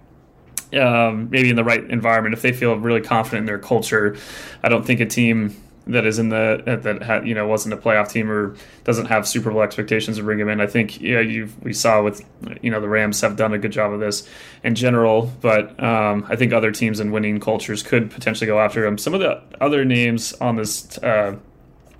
Um, 0.74 1.28
maybe 1.28 1.50
in 1.50 1.56
the 1.56 1.64
right 1.64 1.84
environment, 1.90 2.32
if 2.32 2.40
they 2.40 2.50
feel 2.50 2.74
really 2.76 3.02
confident 3.02 3.40
in 3.40 3.44
their 3.44 3.58
culture, 3.58 4.16
I 4.62 4.70
don't 4.70 4.86
think 4.86 5.00
a 5.00 5.04
team 5.04 5.54
that 5.86 6.06
is 6.06 6.18
in 6.18 6.28
the 6.28 6.62
that 6.82 7.02
had, 7.02 7.26
you 7.26 7.34
know 7.34 7.46
wasn't 7.46 7.74
a 7.74 7.76
playoff 7.76 8.08
team 8.08 8.30
or 8.30 8.54
doesn't 8.84 9.06
have 9.06 9.26
Super 9.26 9.50
Bowl 9.50 9.62
expectations 9.62 10.16
to 10.16 10.22
bring 10.22 10.38
him 10.38 10.48
in. 10.48 10.60
I 10.60 10.66
think 10.66 11.00
yeah, 11.00 11.20
you 11.20 11.48
we 11.62 11.72
saw 11.72 12.02
with 12.02 12.24
you 12.62 12.70
know 12.70 12.80
the 12.80 12.88
Rams 12.88 13.20
have 13.20 13.36
done 13.36 13.52
a 13.52 13.58
good 13.58 13.72
job 13.72 13.92
of 13.92 14.00
this 14.00 14.28
in 14.62 14.74
general, 14.74 15.32
but 15.40 15.82
um, 15.82 16.24
I 16.28 16.36
think 16.36 16.52
other 16.52 16.70
teams 16.70 17.00
in 17.00 17.10
winning 17.10 17.40
cultures 17.40 17.82
could 17.82 18.10
potentially 18.10 18.46
go 18.46 18.60
after 18.60 18.86
him. 18.86 18.96
Some 18.96 19.14
of 19.14 19.20
the 19.20 19.42
other 19.60 19.84
names 19.84 20.32
on 20.34 20.56
this 20.56 20.98
uh, 20.98 21.36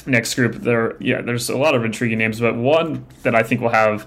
next 0.07 0.35
group, 0.35 0.55
there 0.57 0.97
yeah, 1.01 1.21
there's 1.21 1.51
a 1.51 1.59
lot 1.59 1.75
of 1.75 1.85
intriguing 1.85 2.19
names, 2.19 2.41
but 2.41 2.55
one 2.55 3.05
that 3.23 3.35
I 3.35 3.43
think 3.43 3.61
will 3.61 3.71
have 3.71 4.07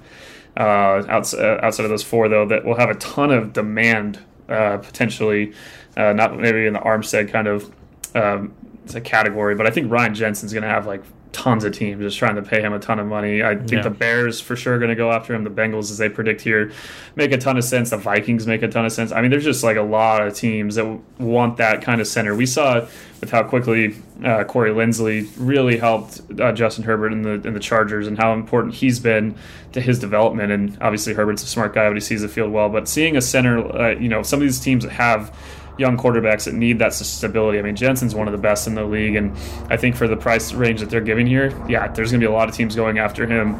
uh, 0.57 1.03
outside, 1.09 1.41
uh, 1.41 1.65
outside 1.65 1.83
of 1.83 1.89
those 1.89 2.03
four 2.03 2.29
though 2.29 2.45
that 2.45 2.63
will 2.63 2.77
have 2.77 2.89
a 2.89 2.95
ton 2.95 3.31
of 3.31 3.51
demand 3.51 4.19
uh, 4.47 4.77
potentially, 4.77 5.53
uh, 5.97 6.13
not 6.13 6.39
maybe 6.39 6.65
in 6.65 6.73
the 6.73 6.79
Armstead 6.79 7.29
kind 7.29 7.47
of. 7.47 7.73
Um, 8.15 8.53
a 8.93 9.01
category, 9.01 9.55
but 9.55 9.65
I 9.65 9.71
think 9.71 9.91
Ryan 9.91 10.13
Jensen's 10.13 10.53
going 10.53 10.63
to 10.63 10.69
have 10.69 10.85
like 10.85 11.03
tons 11.35 11.65
of 11.65 11.73
teams 11.73 12.01
just 12.01 12.17
trying 12.17 12.35
to 12.35 12.41
pay 12.41 12.61
him 12.61 12.71
a 12.71 12.79
ton 12.79 12.97
of 12.97 13.07
money. 13.07 13.43
I 13.43 13.55
think 13.55 13.71
yeah. 13.71 13.81
the 13.81 13.89
Bears 13.89 14.39
for 14.39 14.55
sure 14.55 14.75
are 14.75 14.79
going 14.79 14.89
to 14.89 14.95
go 14.95 15.11
after 15.11 15.35
him. 15.35 15.43
The 15.43 15.49
Bengals, 15.49 15.91
as 15.91 15.97
they 15.97 16.07
predict 16.07 16.39
here, 16.39 16.71
make 17.15 17.33
a 17.33 17.37
ton 17.37 17.57
of 17.57 17.65
sense. 17.65 17.89
The 17.89 17.97
Vikings 17.97 18.47
make 18.47 18.63
a 18.63 18.69
ton 18.69 18.85
of 18.85 18.93
sense. 18.93 19.11
I 19.11 19.21
mean, 19.21 19.31
there's 19.31 19.43
just 19.43 19.63
like 19.63 19.75
a 19.75 19.81
lot 19.81 20.25
of 20.25 20.33
teams 20.33 20.75
that 20.75 20.85
want 21.19 21.57
that 21.57 21.81
kind 21.81 21.99
of 21.99 22.07
center. 22.07 22.35
We 22.35 22.45
saw 22.45 22.87
with 23.19 23.31
how 23.31 23.43
quickly 23.43 23.95
uh, 24.23 24.45
Corey 24.45 24.71
Linsley 24.71 25.29
really 25.37 25.77
helped 25.77 26.21
uh, 26.39 26.53
Justin 26.53 26.85
Herbert 26.85 27.11
in 27.11 27.23
the 27.23 27.45
in 27.45 27.53
the 27.53 27.59
Chargers 27.59 28.07
and 28.07 28.17
how 28.17 28.33
important 28.33 28.73
he's 28.73 28.99
been 28.99 29.35
to 29.73 29.81
his 29.81 29.99
development. 29.99 30.53
And 30.53 30.77
obviously, 30.79 31.13
Herbert's 31.13 31.43
a 31.43 31.47
smart 31.47 31.73
guy, 31.73 31.89
but 31.89 31.95
he 31.95 32.01
sees 32.01 32.21
the 32.21 32.29
field 32.29 32.53
well. 32.53 32.69
But 32.69 32.87
seeing 32.87 33.17
a 33.17 33.21
center, 33.21 33.59
uh, 33.59 33.89
you 33.89 34.07
know, 34.07 34.23
some 34.23 34.39
of 34.39 34.43
these 34.43 34.59
teams 34.61 34.85
that 34.85 34.93
have 34.93 35.35
young 35.77 35.97
quarterbacks 35.97 36.45
that 36.45 36.53
need 36.53 36.79
that 36.79 36.93
stability. 36.93 37.59
I 37.59 37.61
mean, 37.61 37.75
Jensen's 37.75 38.15
one 38.15 38.27
of 38.27 38.31
the 38.31 38.37
best 38.37 38.67
in 38.67 38.75
the 38.75 38.85
league, 38.85 39.15
and 39.15 39.35
I 39.69 39.77
think 39.77 39.95
for 39.95 40.07
the 40.07 40.17
price 40.17 40.53
range 40.53 40.79
that 40.79 40.89
they're 40.89 41.01
giving 41.01 41.27
here, 41.27 41.53
yeah, 41.67 41.87
there's 41.87 42.11
going 42.11 42.21
to 42.21 42.27
be 42.27 42.31
a 42.31 42.35
lot 42.35 42.49
of 42.49 42.55
teams 42.55 42.75
going 42.75 42.99
after 42.99 43.25
him. 43.27 43.55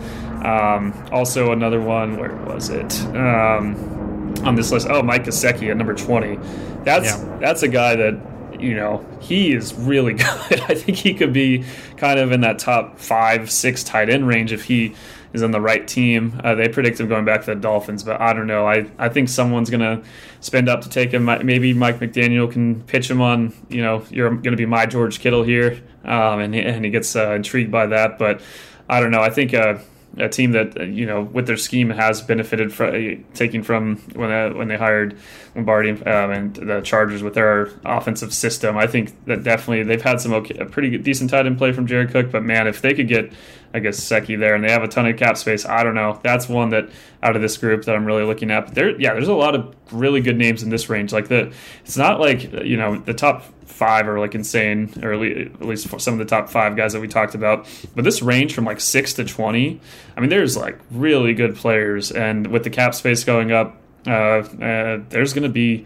Um, 0.45 0.93
also, 1.11 1.51
another 1.51 1.81
one, 1.81 2.17
where 2.17 2.35
was 2.35 2.69
it? 2.69 3.01
Um, 3.15 4.33
on 4.43 4.55
this 4.55 4.71
list, 4.71 4.87
oh, 4.89 5.01
Mike 5.01 5.23
Gesicki 5.23 5.69
at 5.69 5.77
number 5.77 5.93
20. 5.93 6.37
That's 6.83 7.05
yeah. 7.05 7.37
that's 7.39 7.63
a 7.63 7.67
guy 7.67 7.95
that 7.95 8.15
you 8.59 8.75
know, 8.75 9.05
he 9.19 9.53
is 9.53 9.73
really 9.73 10.13
good. 10.49 10.61
I 10.61 10.75
think 10.75 10.97
he 10.97 11.13
could 11.13 11.33
be 11.33 11.65
kind 11.97 12.19
of 12.19 12.31
in 12.31 12.41
that 12.41 12.59
top 12.59 12.99
five, 12.99 13.51
six 13.51 13.83
tight 13.83 14.09
end 14.09 14.27
range 14.27 14.51
if 14.51 14.63
he 14.63 14.95
is 15.35 15.43
on 15.43 15.51
the 15.51 15.61
right 15.61 15.87
team. 15.87 16.39
Uh, 16.43 16.55
they 16.55 16.67
predict 16.67 16.99
him 16.99 17.07
going 17.07 17.25
back 17.25 17.41
to 17.41 17.53
the 17.53 17.55
Dolphins, 17.55 18.03
but 18.03 18.19
I 18.19 18.33
don't 18.33 18.47
know. 18.47 18.67
I, 18.67 18.89
I 18.97 19.09
think 19.09 19.29
someone's 19.29 19.69
going 19.69 19.81
to 19.81 20.07
spend 20.39 20.69
up 20.69 20.81
to 20.81 20.89
take 20.89 21.11
him. 21.11 21.25
Maybe 21.25 21.73
Mike 21.73 21.99
McDaniel 21.99 22.51
can 22.51 22.81
pitch 22.83 23.09
him 23.09 23.21
on, 23.21 23.53
you 23.69 23.81
know, 23.81 24.03
you're 24.09 24.29
going 24.29 24.43
to 24.43 24.57
be 24.57 24.65
my 24.65 24.85
George 24.85 25.19
Kittle 25.19 25.43
here, 25.43 25.81
um, 26.03 26.39
and, 26.39 26.55
he, 26.55 26.61
and 26.61 26.83
he 26.83 26.89
gets 26.89 27.15
uh, 27.15 27.33
intrigued 27.33 27.71
by 27.71 27.85
that. 27.87 28.17
But 28.17 28.41
I 28.89 28.99
don't 28.99 29.11
know. 29.11 29.21
I 29.21 29.29
think. 29.29 29.53
Uh, 29.53 29.79
a 30.17 30.29
team 30.29 30.51
that 30.51 30.79
uh, 30.79 30.83
you 30.83 31.05
know 31.05 31.21
with 31.21 31.47
their 31.47 31.57
scheme 31.57 31.89
has 31.89 32.21
benefited 32.21 32.73
from 32.73 32.95
uh, 32.95 33.33
taking 33.33 33.63
from 33.63 33.97
when 34.13 34.31
uh, 34.31 34.49
when 34.51 34.67
they 34.67 34.77
hired 34.77 35.17
Lombardi 35.55 35.89
um, 35.89 36.31
and 36.31 36.55
the 36.55 36.81
Chargers 36.81 37.21
with 37.21 37.33
their 37.33 37.71
offensive 37.83 38.33
system. 38.33 38.77
I 38.77 38.87
think 38.87 39.13
that 39.25 39.43
definitely 39.43 39.83
they've 39.83 40.01
had 40.01 40.21
some 40.21 40.33
okay, 40.33 40.57
a 40.57 40.65
pretty 40.65 40.97
decent 40.97 41.29
tight 41.29 41.45
end 41.45 41.57
play 41.57 41.71
from 41.71 41.85
Jared 41.85 42.11
Cook, 42.11 42.31
but 42.31 42.43
man, 42.43 42.67
if 42.67 42.81
they 42.81 42.93
could 42.93 43.07
get 43.07 43.31
Gesicki 43.79 44.39
there 44.39 44.55
and 44.55 44.63
they 44.63 44.71
have 44.71 44.83
a 44.83 44.87
ton 44.87 45.05
of 45.07 45.17
cap 45.17 45.37
space, 45.37 45.65
I 45.65 45.83
don't 45.83 45.95
know. 45.95 46.19
That's 46.23 46.47
one 46.47 46.69
that 46.69 46.89
out 47.21 47.35
of 47.35 47.41
this 47.41 47.57
group 47.57 47.85
that 47.85 47.95
I'm 47.95 48.05
really 48.05 48.23
looking 48.23 48.51
at. 48.51 48.65
But 48.65 48.75
there, 48.75 49.01
yeah, 49.01 49.13
there's 49.13 49.27
a 49.27 49.33
lot 49.33 49.55
of 49.55 49.75
really 49.91 50.21
good 50.21 50.37
names 50.37 50.63
in 50.63 50.69
this 50.69 50.89
range. 50.89 51.11
Like 51.11 51.27
the, 51.27 51.51
it's 51.83 51.97
not 51.97 52.19
like 52.19 52.51
you 52.63 52.77
know 52.77 52.97
the 52.97 53.13
top 53.13 53.43
five 53.65 54.07
are 54.07 54.19
like 54.19 54.35
insane, 54.35 54.93
or 55.03 55.13
at 55.13 55.61
least 55.61 55.99
some 55.99 56.13
of 56.13 56.19
the 56.19 56.25
top 56.25 56.49
five 56.49 56.75
guys 56.75 56.93
that 56.93 57.01
we 57.01 57.07
talked 57.07 57.35
about. 57.35 57.67
But 57.95 58.03
this 58.03 58.21
range 58.21 58.53
from 58.53 58.65
like 58.65 58.79
six 58.79 59.13
to 59.15 59.25
twenty, 59.25 59.81
I 60.15 60.21
mean, 60.21 60.29
there's 60.29 60.55
like 60.55 60.79
really 60.91 61.33
good 61.33 61.55
players, 61.55 62.11
and 62.11 62.47
with 62.47 62.63
the 62.63 62.69
cap 62.69 62.95
space 62.95 63.23
going 63.23 63.51
up, 63.51 63.81
uh, 64.07 64.11
uh, 64.11 64.99
there's 65.09 65.33
going 65.33 65.43
to 65.43 65.49
be 65.49 65.85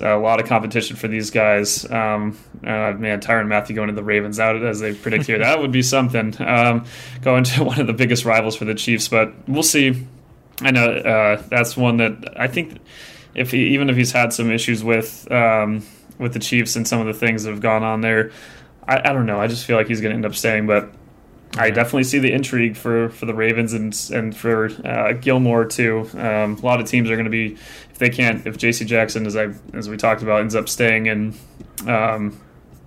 a 0.00 0.16
lot 0.16 0.40
of 0.40 0.46
competition 0.46 0.96
for 0.96 1.08
these 1.08 1.30
guys. 1.30 1.90
Um, 1.90 2.38
uh, 2.62 2.92
man, 2.92 3.20
Tyrann 3.20 3.48
Mathieu 3.48 3.74
going 3.74 3.88
to 3.88 3.94
the 3.94 4.02
Ravens 4.02 4.40
out 4.40 4.62
as 4.62 4.80
they 4.80 4.94
predict 4.94 5.26
here. 5.26 5.38
that 5.38 5.60
would 5.60 5.72
be 5.72 5.82
something. 5.82 6.34
Um, 6.40 6.84
going 7.20 7.44
to 7.44 7.64
one 7.64 7.80
of 7.80 7.86
the 7.86 7.92
biggest 7.92 8.24
rivals 8.24 8.56
for 8.56 8.64
the 8.64 8.74
Chiefs, 8.74 9.08
but 9.08 9.32
we'll 9.48 9.62
see. 9.62 10.06
I 10.60 10.70
know 10.70 10.86
uh, 10.86 11.42
that's 11.48 11.76
one 11.76 11.96
that 11.98 12.34
I 12.38 12.46
think 12.46 12.78
if 13.34 13.50
he, 13.50 13.74
even 13.74 13.90
if 13.90 13.96
he's 13.96 14.12
had 14.12 14.32
some 14.32 14.50
issues 14.50 14.84
with 14.84 15.30
um, 15.30 15.84
with 16.18 16.32
the 16.32 16.38
Chiefs 16.38 16.76
and 16.76 16.86
some 16.86 17.00
of 17.00 17.06
the 17.06 17.14
things 17.14 17.44
that 17.44 17.50
have 17.50 17.60
gone 17.60 17.82
on 17.82 18.00
there, 18.00 18.32
I, 18.86 18.98
I 18.98 19.12
don't 19.12 19.26
know. 19.26 19.40
I 19.40 19.46
just 19.46 19.64
feel 19.64 19.76
like 19.76 19.88
he's 19.88 20.00
going 20.00 20.10
to 20.10 20.16
end 20.16 20.26
up 20.26 20.34
staying, 20.34 20.66
but 20.66 20.92
I 21.56 21.70
definitely 21.70 22.04
see 22.04 22.18
the 22.18 22.32
intrigue 22.32 22.76
for, 22.76 23.10
for 23.10 23.26
the 23.26 23.34
Ravens 23.34 23.74
and 23.74 23.94
and 24.12 24.36
for 24.36 24.70
uh, 24.86 25.12
Gilmore 25.12 25.66
too. 25.66 26.08
Um, 26.14 26.56
a 26.56 26.60
lot 26.62 26.80
of 26.80 26.86
teams 26.86 27.10
are 27.10 27.14
going 27.16 27.26
to 27.26 27.30
be 27.30 27.54
if 27.90 27.98
they 27.98 28.08
can't 28.08 28.46
if 28.46 28.56
J.C. 28.56 28.84
Jackson, 28.84 29.26
as 29.26 29.36
I 29.36 29.48
as 29.74 29.88
we 29.88 29.96
talked 29.96 30.22
about, 30.22 30.40
ends 30.40 30.54
up 30.54 30.68
staying 30.68 31.06
in 31.06 31.34
um, 31.86 32.40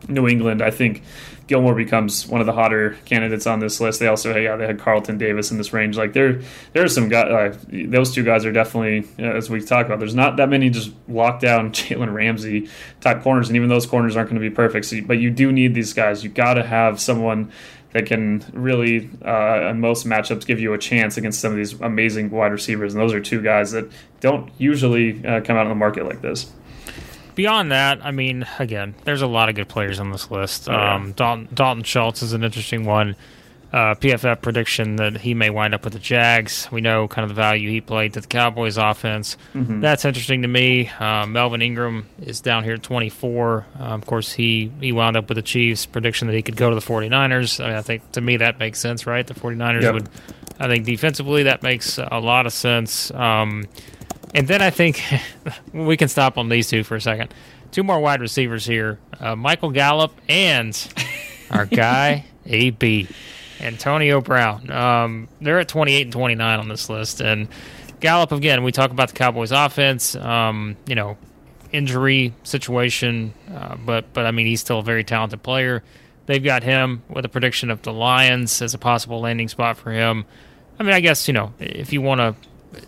New 0.07 0.27
England. 0.27 0.63
I 0.63 0.71
think 0.71 1.03
Gilmore 1.47 1.75
becomes 1.75 2.27
one 2.27 2.41
of 2.41 2.47
the 2.47 2.53
hotter 2.53 2.97
candidates 3.05 3.45
on 3.45 3.59
this 3.59 3.79
list. 3.79 3.99
They 3.99 4.07
also 4.07 4.35
yeah 4.35 4.55
they 4.55 4.65
had 4.65 4.79
Carlton 4.79 5.19
Davis 5.19 5.51
in 5.51 5.59
this 5.59 5.71
range. 5.71 5.95
Like 5.95 6.13
there 6.13 6.41
there 6.73 6.83
are 6.83 6.87
some 6.87 7.07
guys. 7.07 7.55
Uh, 7.55 7.57
those 7.69 8.15
two 8.15 8.23
guys 8.23 8.45
are 8.45 8.51
definitely 8.51 9.07
as 9.19 9.47
we 9.47 9.61
talked 9.61 9.87
about. 9.87 9.99
There's 9.99 10.15
not 10.15 10.37
that 10.37 10.49
many 10.49 10.71
just 10.71 10.89
lockdown 11.07 11.71
Jalen 11.71 12.11
Ramsey 12.11 12.67
type 12.99 13.21
corners, 13.21 13.47
and 13.47 13.55
even 13.55 13.69
those 13.69 13.85
corners 13.85 14.15
aren't 14.15 14.29
going 14.29 14.41
to 14.41 14.49
be 14.49 14.53
perfect. 14.53 14.87
So, 14.87 15.01
but 15.01 15.19
you 15.19 15.29
do 15.29 15.51
need 15.51 15.75
these 15.75 15.93
guys. 15.93 16.23
You 16.23 16.31
got 16.31 16.55
to 16.55 16.63
have 16.63 16.99
someone 16.99 17.51
that 17.95 18.05
can 18.05 18.43
really, 18.51 19.09
uh, 19.23 19.69
in 19.69 19.79
most 19.79 20.05
matchups, 20.05 20.45
give 20.45 20.59
you 20.59 20.73
a 20.73 20.77
chance 20.77 21.15
against 21.15 21.39
some 21.39 21.53
of 21.53 21.57
these 21.57 21.79
amazing 21.79 22.29
wide 22.29 22.51
receivers. 22.51 22.93
And 22.93 23.01
those 23.01 23.13
are 23.13 23.21
two 23.21 23.41
guys 23.41 23.71
that 23.71 23.89
don't 24.19 24.51
usually 24.57 25.25
uh, 25.25 25.39
come 25.39 25.55
out 25.55 25.65
on 25.65 25.69
the 25.69 25.75
market 25.75 26.05
like 26.05 26.21
this. 26.21 26.51
Beyond 27.35 27.71
that, 27.71 28.05
I 28.05 28.11
mean, 28.11 28.45
again, 28.59 28.95
there's 29.05 29.21
a 29.21 29.27
lot 29.27 29.47
of 29.47 29.55
good 29.55 29.69
players 29.69 30.01
on 30.01 30.11
this 30.11 30.29
list. 30.29 30.67
Oh, 30.67 30.73
yeah. 30.73 30.95
um, 30.95 31.13
Dalton, 31.13 31.47
Dalton 31.53 31.83
Schultz 31.83 32.21
is 32.21 32.33
an 32.33 32.43
interesting 32.43 32.83
one 32.83 33.15
uh, 33.75 33.93
PFF 33.93 34.41
prediction 34.41 34.95
that 34.95 35.17
he 35.17 35.33
may 35.33 35.49
wind 35.49 35.75
up 35.75 35.83
with 35.83 35.91
the 35.91 35.99
Jags. 35.99 36.69
We 36.71 36.79
know 36.79 37.09
kind 37.09 37.23
of 37.23 37.29
the 37.29 37.35
value 37.35 37.69
he 37.69 37.81
played 37.81 38.13
to 38.13 38.21
the 38.21 38.27
Cowboys 38.27 38.77
offense. 38.77 39.35
Mm-hmm. 39.53 39.81
That's 39.81 40.05
interesting 40.05 40.43
to 40.43 40.47
me. 40.47 40.87
Uh, 40.97 41.25
Melvin 41.25 41.61
Ingram 41.61 42.07
is 42.21 42.39
down 42.39 42.63
here 42.63 42.75
at 42.75 42.83
24. 42.83 43.65
Uh, 43.77 43.83
of 43.83 44.05
course, 44.05 44.31
he, 44.31 44.71
he 44.79 44.93
wound 44.93 45.17
up 45.17 45.27
with 45.27 45.35
the 45.35 45.41
Chiefs 45.41 45.85
prediction 45.85 46.27
that 46.27 46.35
he 46.35 46.41
could 46.41 46.55
go 46.55 46.69
to 46.69 46.75
the 46.75 46.81
49ers. 46.81 47.61
I, 47.61 47.67
mean, 47.67 47.75
I 47.75 47.81
think 47.81 48.09
to 48.13 48.21
me 48.21 48.37
that 48.37 48.59
makes 48.59 48.79
sense, 48.79 49.05
right? 49.05 49.27
The 49.27 49.33
49ers 49.33 49.81
yep. 49.81 49.93
would, 49.93 50.09
I 50.57 50.69
think 50.69 50.85
defensively 50.85 51.43
that 51.43 51.61
makes 51.61 51.97
a 51.97 52.19
lot 52.21 52.45
of 52.45 52.53
sense. 52.53 53.11
Um, 53.11 53.65
and 54.33 54.47
then 54.47 54.61
I 54.61 54.69
think 54.69 55.03
we 55.73 55.97
can 55.97 56.07
stop 56.07 56.37
on 56.37 56.47
these 56.47 56.69
two 56.69 56.85
for 56.85 56.95
a 56.95 57.01
second. 57.01 57.33
Two 57.71 57.83
more 57.83 57.99
wide 57.99 58.21
receivers 58.21 58.65
here 58.65 58.99
uh, 59.19 59.35
Michael 59.35 59.71
Gallup 59.71 60.13
and 60.29 60.93
our 61.51 61.65
guy, 61.65 62.23
AB. 62.45 63.09
Antonio 63.65 64.21
Brown. 64.21 64.69
Um, 64.69 65.27
they're 65.41 65.59
at 65.59 65.67
28 65.67 66.03
and 66.03 66.13
29 66.13 66.59
on 66.59 66.67
this 66.69 66.89
list. 66.89 67.21
And 67.21 67.47
Gallup, 67.99 68.31
again, 68.31 68.63
we 68.63 68.71
talk 68.71 68.91
about 68.91 69.09
the 69.09 69.15
Cowboys 69.15 69.51
offense, 69.51 70.15
um, 70.15 70.77
you 70.87 70.95
know, 70.95 71.17
injury 71.71 72.33
situation, 72.43 73.33
uh, 73.53 73.75
but, 73.75 74.13
but 74.13 74.25
I 74.25 74.31
mean, 74.31 74.45
he's 74.45 74.61
still 74.61 74.79
a 74.79 74.83
very 74.83 75.03
talented 75.03 75.43
player. 75.43 75.83
They've 76.27 76.43
got 76.43 76.63
him 76.63 77.03
with 77.09 77.25
a 77.25 77.29
prediction 77.29 77.69
of 77.69 77.81
the 77.81 77.93
Lions 77.93 78.61
as 78.61 78.73
a 78.73 78.77
possible 78.77 79.19
landing 79.19 79.47
spot 79.47 79.77
for 79.77 79.91
him. 79.91 80.25
I 80.79 80.83
mean, 80.83 80.93
I 80.93 80.99
guess, 80.99 81.27
you 81.27 81.33
know, 81.33 81.53
if 81.59 81.93
you 81.93 82.01
want 82.01 82.19
to 82.19 82.35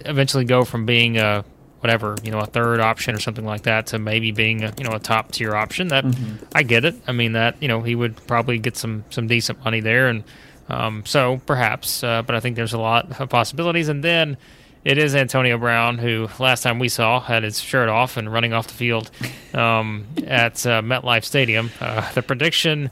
eventually 0.10 0.46
go 0.46 0.64
from 0.64 0.86
being 0.86 1.18
a 1.18 1.46
whatever 1.80 2.16
you 2.24 2.32
know 2.32 2.40
a 2.40 2.46
third 2.46 2.80
option 2.80 3.16
or 3.16 3.20
something 3.20 3.46
like 3.46 3.64
that 3.64 3.88
to 3.88 4.00
maybe 4.00 4.32
being 4.32 4.64
a, 4.64 4.74
you 4.78 4.84
know 4.84 4.96
a 4.96 5.00
top 5.00 5.32
tier 5.32 5.56
option 5.56 5.90
that 5.90 6.04
mm-hmm. 6.04 6.44
I 6.54 6.64
get 6.64 6.86
it 6.86 6.96
I 7.08 7.12
mean 7.12 7.34
that 7.34 7.62
you 7.62 7.68
know 7.68 7.82
he 7.82 7.96
would 7.96 8.16
probably 8.28 8.58
get 8.58 8.76
some 8.76 9.06
some 9.10 9.28
decent 9.28 9.64
money 9.64 9.80
there 9.80 10.08
and 10.08 10.24
um, 10.70 11.06
so 11.06 11.42
perhaps, 11.46 12.04
uh, 12.04 12.22
but 12.22 12.36
I 12.36 12.40
think 12.40 12.56
there's 12.56 12.74
a 12.74 12.80
lot 12.80 13.20
of 13.20 13.30
possibilities. 13.30 13.88
And 13.90 14.04
then 14.04 14.38
it 14.84 14.98
is 14.98 15.16
Antonio 15.16 15.58
Brown, 15.58 15.98
who 15.98 16.30
last 16.40 16.64
time 16.64 16.80
we 16.80 16.90
saw 16.90 17.20
had 17.20 17.44
his 17.44 17.60
shirt 17.60 17.90
off 17.90 18.18
and 18.18 18.32
running 18.32 18.54
off 18.54 18.68
the 18.68 18.74
field 18.74 19.12
um, 19.54 20.08
at 20.28 20.66
uh, 20.66 20.82
MetLife 20.82 21.24
Stadium. 21.24 21.72
Uh, 21.80 22.12
the 22.14 22.22
prediction, 22.22 22.90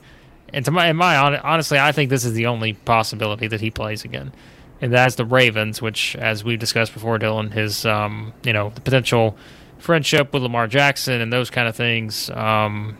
and 0.52 0.64
to 0.64 0.70
my, 0.70 0.88
in 0.88 0.96
my 0.96 1.16
honestly, 1.16 1.78
I 1.78 1.92
think 1.92 2.10
this 2.10 2.24
is 2.24 2.34
the 2.34 2.46
only 2.46 2.74
possibility 2.74 3.46
that 3.48 3.60
he 3.60 3.70
plays 3.70 4.04
again, 4.04 4.32
and 4.80 4.92
that's 4.92 5.14
the 5.14 5.24
Ravens, 5.24 5.80
which, 5.80 6.16
as 6.16 6.44
we've 6.44 6.58
discussed 6.58 6.92
before, 6.92 7.18
Dillon, 7.18 7.50
his 7.50 7.86
um, 7.86 8.32
you 8.42 8.52
know 8.52 8.70
the 8.74 8.80
potential 8.80 9.36
friendship 9.86 10.32
with 10.32 10.42
Lamar 10.42 10.66
Jackson 10.66 11.20
and 11.20 11.32
those 11.32 11.48
kind 11.48 11.68
of 11.68 11.76
things. 11.76 12.28
Um, 12.30 12.98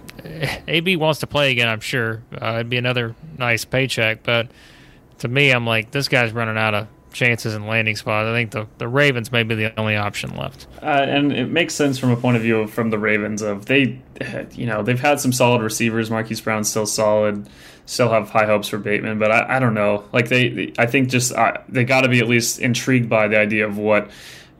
AB 0.69 0.95
wants 0.97 1.21
to 1.21 1.27
play 1.27 1.51
again, 1.51 1.69
I'm 1.69 1.81
sure. 1.81 2.23
Uh, 2.33 2.55
it'd 2.55 2.71
be 2.71 2.77
another 2.77 3.17
nice 3.37 3.65
paycheck, 3.65 4.23
but 4.23 4.49
to 5.19 5.29
me, 5.29 5.51
I'm 5.51 5.67
like, 5.67 5.91
this 5.91 6.07
guy's 6.07 6.33
running 6.33 6.57
out 6.57 6.75
of 6.75 6.87
chances 7.13 7.55
and 7.55 7.67
landing 7.67 7.97
spots. 7.97 8.27
I 8.27 8.33
think 8.33 8.53
the, 8.53 8.69
the 8.79 8.87
Ravens 8.87 9.33
may 9.33 9.43
be 9.43 9.57
the 9.57 9.79
only 9.79 9.97
option 9.97 10.37
left. 10.37 10.69
Uh, 10.81 10.87
and 10.87 11.33
it 11.33 11.51
makes 11.51 11.75
sense 11.75 11.99
from 11.99 12.11
a 12.13 12.17
point 12.17 12.37
of 12.37 12.43
view 12.45 12.61
of, 12.61 12.73
from 12.73 12.91
the 12.91 12.99
Ravens 12.99 13.43
of 13.43 13.67
they, 13.67 14.01
you 14.53 14.67
know, 14.67 14.85
they've 14.85 15.01
had 15.01 15.19
some 15.19 15.33
solid 15.33 15.63
receivers. 15.63 16.09
Marquise 16.09 16.41
Brown's 16.41 16.71
still 16.71 16.87
solid. 16.87 17.49
Still 17.87 18.11
have 18.11 18.31
high 18.31 18.47
hopes 18.47 18.69
for 18.69 18.79
Bateman, 18.79 19.19
but 19.19 19.31
I, 19.33 19.57
I 19.57 19.59
don't 19.59 19.75
know. 19.75 20.05
Like 20.13 20.29
they, 20.29 20.49
they 20.49 20.73
I 20.79 20.87
think 20.87 21.09
just 21.09 21.33
uh, 21.33 21.59
they 21.69 21.85
got 21.85 22.03
to 22.03 22.09
be 22.09 22.19
at 22.21 22.29
least 22.29 22.61
intrigued 22.61 23.09
by 23.09 23.29
the 23.29 23.39
idea 23.39 23.67
of 23.67 23.79
what 23.79 24.11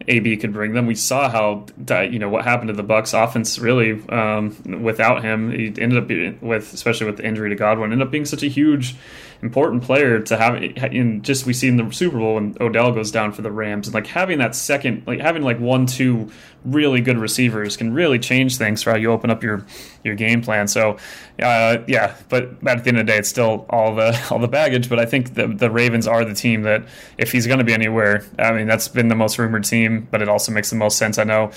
AB 0.09 0.37
could 0.37 0.53
bring 0.53 0.75
them. 0.75 0.87
We 0.87 0.95
saw 0.95 1.29
how 1.29 1.67
you 2.03 2.19
know 2.19 2.29
what 2.29 2.45
happened 2.45 2.69
to 2.69 2.75
the 2.75 2.85
Bucs 2.85 3.13
offense 3.13 3.59
really 3.59 4.07
um, 4.09 4.83
without 4.83 5.23
him. 5.23 5.51
He 5.51 5.67
ended 5.79 5.99
up 5.99 6.43
with 6.43 6.73
especially 6.73 7.07
with 7.07 7.17
the 7.17 7.27
injury 7.27 7.51
to 7.51 7.57
Godwin, 7.57 7.93
ended 7.93 8.07
up 8.07 8.13
being 8.13 8.25
such 8.25 8.43
a 8.43 8.49
huge 8.49 8.95
important 9.43 9.83
player 9.83 10.21
to 10.21 10.37
have 10.37 10.63
in 10.63 11.23
just 11.23 11.47
we 11.47 11.53
see 11.53 11.69
in 11.69 11.77
the 11.77 11.91
Super 11.93 12.19
Bowl 12.19 12.35
when 12.35 12.57
Odell 12.61 12.93
goes 12.93 13.11
down 13.11 13.33
for 13.33 13.43
the 13.43 13.51
Rams 13.51 13.87
and 13.87 13.95
like 13.95 14.07
having 14.07 14.39
that 14.39 14.55
second 14.55 15.05
like 15.07 15.21
having 15.21 15.43
like 15.43 15.59
one 15.61 15.87
two 15.87 16.31
really 16.65 17.01
good 17.01 17.17
receivers 17.17 17.77
can 17.77 17.95
really 17.95 18.19
change 18.19 18.57
things 18.57 18.83
for 18.83 18.91
how 18.91 18.97
you 18.97 19.13
open 19.13 19.31
up 19.31 19.43
your 19.43 19.65
your 20.05 20.15
game 20.15 20.43
plan. 20.43 20.69
So 20.69 20.99
uh, 21.41 21.79
yeah, 21.87 22.17
but 22.29 22.51
at 22.67 22.85
the 22.85 22.89
end 22.89 22.99
of 22.99 23.07
the 23.07 23.13
day, 23.13 23.19
it's 23.19 23.29
still 23.29 23.67
all 23.71 23.95
the 23.95 24.19
all 24.31 24.39
the 24.39 24.49
baggage. 24.49 24.89
But 24.89 24.99
I 24.99 25.07
think 25.07 25.35
the 25.35 25.49
the 25.49 25.71
Ravens 25.71 26.07
are 26.07 26.25
the 26.25 26.35
team 26.35 26.63
that 26.63 26.85
if 27.19 27.33
he's 27.33 27.47
going 27.47 27.59
to 27.59 27.65
be 27.65 27.75
anywhere, 27.75 28.25
I 28.39 28.53
mean 28.53 28.67
that's 28.67 28.89
been 28.89 29.09
the 29.09 29.15
most 29.15 29.39
rumored 29.39 29.65
team, 29.65 30.09
but 30.11 30.23
it 30.23 30.29
also 30.29 30.53
makes 30.53 30.71
the 30.71 30.77
most 30.77 30.99
sense. 30.99 31.19
I 31.19 31.25
know 31.25 31.53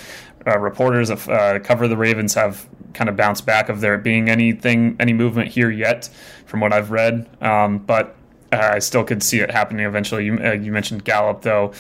uh, 0.46 0.58
reporters 0.58 1.10
of 1.10 1.28
uh, 1.30 1.60
cover 1.60 1.88
the 1.88 1.98
Ravens 1.98 2.34
have 2.36 2.68
kind 2.94 3.10
of 3.10 3.16
bounced 3.16 3.46
back 3.46 3.70
of 3.70 3.82
there 3.82 3.98
being 3.98 4.30
anything 4.30 4.96
any 5.00 5.14
movement 5.14 5.50
here 5.50 5.70
yet 5.70 6.10
from 6.50 6.60
what 6.62 6.74
I've 6.74 6.92
read, 6.92 7.30
um, 7.42 7.78
but 7.78 8.16
uh, 8.52 8.72
I 8.74 8.80
still 8.80 9.04
could 9.04 9.22
see 9.22 9.40
it 9.40 9.52
happening 9.52 9.86
eventually. 9.86 10.26
You, 10.26 10.40
uh, 10.44 10.54
you 10.54 10.72
mentioned 10.72 11.06
Gallup 11.06 11.44
though. 11.44 11.74